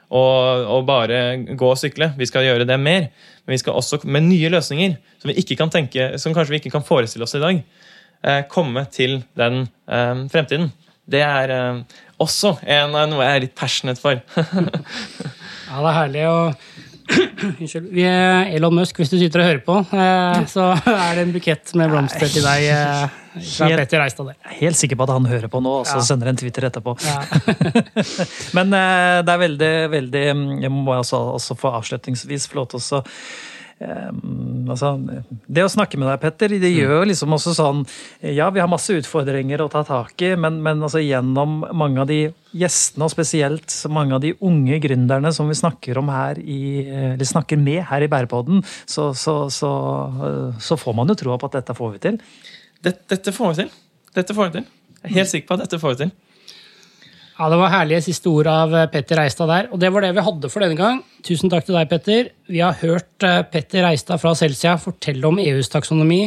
Og, 0.09 0.63
og 0.65 0.85
bare 0.87 1.19
gå 1.53 1.67
og 1.69 1.77
sykle. 1.77 2.11
Vi 2.17 2.25
skal 2.25 2.47
gjøre 2.47 2.65
det 2.65 2.79
mer. 2.81 3.09
Men 3.45 3.53
vi 3.53 3.59
skal 3.61 3.77
også 3.77 4.01
med 4.09 4.25
nye 4.25 4.49
løsninger 4.49 4.95
som, 5.19 5.29
vi 5.29 5.37
ikke 5.41 5.57
kan 5.59 5.73
tenke, 5.73 6.11
som 6.21 6.33
kanskje 6.33 6.55
vi 6.55 6.61
ikke 6.63 6.73
kan 6.73 6.85
forestille 6.85 7.25
oss 7.25 7.37
i 7.37 7.43
dag, 7.43 7.61
eh, 8.25 8.41
komme 8.49 8.85
til 8.93 9.19
den 9.37 9.67
eh, 9.89 10.23
fremtiden. 10.33 10.71
Det 11.09 11.21
er 11.25 11.53
eh, 11.53 11.99
også 12.21 12.55
en, 12.65 12.97
noe 13.09 13.25
jeg 13.25 13.35
er 13.35 13.45
litt 13.45 13.55
passionate 13.57 14.01
for. 14.01 14.21
Ja, 15.69 15.81
det 15.83 15.89
er 15.89 15.97
herlig 15.99 16.23
Unnskyld. 17.59 17.87
Vi 17.93 18.03
er 18.05 18.51
Elon 18.53 18.75
Musk, 18.77 18.99
hvis 19.01 19.09
du 19.09 19.17
sitter 19.17 19.41
og 19.41 19.47
hører 19.47 19.61
på, 19.65 19.75
eh, 19.97 20.39
så 20.49 20.67
er 20.89 21.17
det 21.17 21.23
en 21.25 21.33
bukett 21.33 21.73
med 21.79 21.89
blomster 21.89 22.29
til 22.29 22.45
deg 22.45 22.65
eh, 22.69 23.17
er 24.45 24.57
helt 24.59 24.77
sikker 24.77 24.99
på 24.99 25.05
at 25.07 25.13
han 25.15 25.29
hører 25.29 25.49
på 25.51 25.61
nå, 25.63 25.73
og 25.81 25.89
så 25.89 25.99
ja. 25.99 26.05
sender 26.05 26.31
en 26.31 26.39
Twitter 26.39 26.67
etterpå. 26.69 26.95
Ja. 27.05 27.21
Men 28.57 28.73
eh, 28.77 29.19
det 29.25 29.35
er 29.35 29.43
veldig, 29.45 29.73
veldig 29.93 30.25
Jeg 30.65 30.73
må 30.73 30.97
også, 30.97 31.21
også 31.37 31.57
få 31.57 31.73
avslutningsvis 31.79 32.49
få 32.49 32.61
lov 32.61 32.69
til 32.73 32.81
å 32.81 33.03
Um, 33.79 34.67
altså, 34.67 34.89
det 35.47 35.63
å 35.63 35.69
snakke 35.71 35.95
med 35.95 36.09
deg, 36.09 36.17
Petter, 36.19 36.51
det 36.51 36.67
mm. 36.67 36.79
gjør 36.81 37.05
liksom 37.07 37.31
også 37.37 37.53
sånn 37.55 37.85
Ja, 38.19 38.49
vi 38.51 38.59
har 38.59 38.67
masse 38.67 38.91
utfordringer 38.91 39.63
å 39.63 39.69
ta 39.71 39.85
tak 39.87 40.19
i, 40.19 40.33
men, 40.35 40.57
men 40.65 40.83
altså, 40.83 40.99
gjennom 40.99 41.61
mange 41.79 42.03
av 42.03 42.09
de 42.09 42.17
gjestene, 42.59 43.07
og 43.07 43.13
spesielt 43.13 43.71
mange 43.95 44.17
av 44.17 44.23
de 44.25 44.33
unge 44.43 44.81
gründerne 44.83 45.31
som 45.31 45.47
vi 45.47 45.55
snakker 45.55 46.01
om 46.01 46.11
her 46.11 46.41
i, 46.43 46.59
snakker 47.23 47.61
med 47.61 47.85
her 47.87 48.03
i 48.03 48.11
Bærepodden, 48.11 48.65
så, 48.83 49.13
så, 49.15 49.37
så, 49.53 49.71
så, 50.59 50.79
får 50.79 50.99
man 50.99 51.13
jo 51.13 51.19
troa 51.23 51.39
på 51.39 51.47
at 51.47 51.61
dette 51.61 51.77
får 51.77 51.95
vi 51.95 52.03
til. 52.09 52.19
Dette, 52.83 53.05
dette 53.15 53.35
får 53.35 53.53
vi 53.53 53.61
til. 53.61 53.75
Dette 54.19 54.35
får 54.35 54.49
vi 54.49 54.59
til. 54.59 54.67
Jeg 54.99 55.07
er 55.13 55.19
helt 55.21 55.31
sikker 55.31 55.47
på 55.47 55.55
at 55.55 55.63
dette 55.63 55.79
får 55.79 55.95
vi 55.95 56.03
til. 56.03 56.17
Ja, 57.39 57.47
Det 57.47 57.55
var 57.55 57.71
herlige 57.71 58.01
siste 58.03 58.27
ord 58.27 58.47
av 58.51 58.73
eh, 58.75 58.89
Petter 58.91 59.15
Reistad 59.21 59.47
der. 59.47 59.67
Og 59.71 59.79
det 59.79 59.93
var 59.95 60.03
det 60.03 60.11
vi 60.17 60.23
hadde 60.25 60.49
for 60.51 60.59
denne 60.59 60.75
gang. 60.75 60.97
Tusen 61.23 61.47
takk 61.47 61.63
til 61.63 61.77
deg, 61.77 61.87
Petter. 61.87 62.31
Vi 62.51 62.59
har 62.59 62.75
hørt 62.81 63.23
eh, 63.23 63.43
Petter 63.47 63.85
Reistad 63.85 64.19
fra 64.19 64.33
Celsia 64.35 64.73
fortelle 64.75 65.23
om 65.29 65.39
EUs 65.39 65.71
taksonomi, 65.71 66.25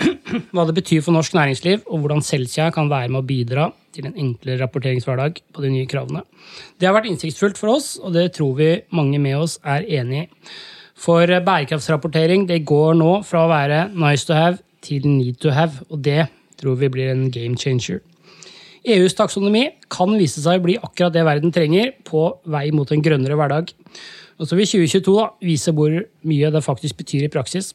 hva 0.54 0.64
det 0.64 0.76
betyr 0.78 1.02
for 1.04 1.12
norsk 1.12 1.36
næringsliv, 1.36 1.82
og 1.92 2.00
hvordan 2.00 2.24
Celsia 2.24 2.70
kan 2.72 2.88
være 2.88 3.12
med 3.12 3.20
å 3.20 3.28
bidra 3.28 3.66
til 3.92 4.08
en 4.08 4.16
enklere 4.16 4.62
rapporteringshverdag 4.62 5.42
på 5.52 5.66
de 5.66 5.74
nye 5.74 5.90
kravene. 5.92 6.24
Det 6.80 6.88
har 6.88 6.96
vært 6.96 7.10
innsiktsfullt 7.12 7.60
for 7.60 7.74
oss, 7.76 7.92
og 8.00 8.16
det 8.16 8.30
tror 8.38 8.56
vi 8.62 8.70
mange 8.96 9.20
med 9.20 9.36
oss 9.42 9.58
er 9.60 9.84
enig 10.00 10.24
i. 10.24 10.56
For 11.04 11.28
eh, 11.28 11.44
bærekraftsrapportering 11.44 12.48
det 12.48 12.62
går 12.64 12.96
nå 12.96 13.12
fra 13.28 13.44
å 13.44 13.52
være 13.52 13.90
nice 13.92 14.24
to 14.24 14.40
have 14.40 14.64
til 14.80 15.04
need 15.04 15.36
to 15.44 15.52
have, 15.52 15.84
og 15.92 16.00
det 16.08 16.30
tror 16.56 16.80
vi 16.80 16.92
blir 16.96 17.12
en 17.12 17.28
game 17.28 17.60
changer. 17.60 18.00
EUs 18.84 19.16
taksonomi 19.16 19.64
kan 19.92 20.12
vise 20.18 20.42
seg 20.44 20.60
å 20.60 20.64
bli 20.66 20.74
akkurat 20.76 21.14
det 21.14 21.24
verden 21.24 21.52
trenger 21.54 21.94
på 22.04 22.26
vei 22.52 22.66
mot 22.76 22.90
en 22.92 23.04
grønnere 23.04 23.38
hverdag. 23.38 23.72
Og 24.34 24.48
så 24.50 24.58
vil 24.58 24.66
2022 24.66 25.14
da, 25.14 25.28
vise 25.46 25.72
hvor 25.72 25.94
mye 26.26 26.50
det 26.52 26.62
faktisk 26.66 26.98
betyr 26.98 27.26
i 27.26 27.30
praksis. 27.32 27.70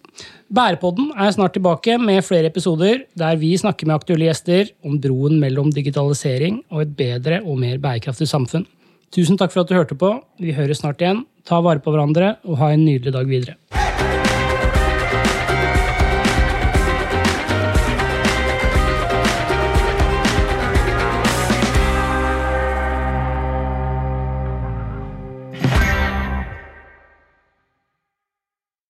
Bærepodden 0.54 1.14
er 1.16 1.32
snart 1.34 1.56
tilbake 1.56 1.96
med 2.02 2.22
flere 2.28 2.52
episoder 2.52 3.06
der 3.18 3.40
vi 3.40 3.54
snakker 3.58 3.88
med 3.88 3.96
aktuelle 3.96 4.28
gjester 4.28 4.74
om 4.86 5.00
broen 5.02 5.40
mellom 5.42 5.72
digitalisering 5.74 6.62
og 6.70 6.84
et 6.84 6.94
bedre 7.00 7.42
og 7.46 7.58
mer 7.64 7.80
bærekraftig 7.82 8.28
samfunn. 8.30 8.68
Tusen 9.16 9.40
takk 9.40 9.56
for 9.56 9.64
at 9.64 9.72
du 9.72 9.80
hørte 9.80 9.98
på. 9.98 10.14
Vi 10.38 10.54
høres 10.54 10.84
snart 10.84 11.02
igjen. 11.02 11.24
Ta 11.48 11.64
vare 11.66 11.82
på 11.82 11.96
hverandre 11.96 12.36
og 12.46 12.60
ha 12.62 12.74
en 12.76 12.86
nydelig 12.86 13.16
dag 13.16 13.32
videre. 13.32 13.79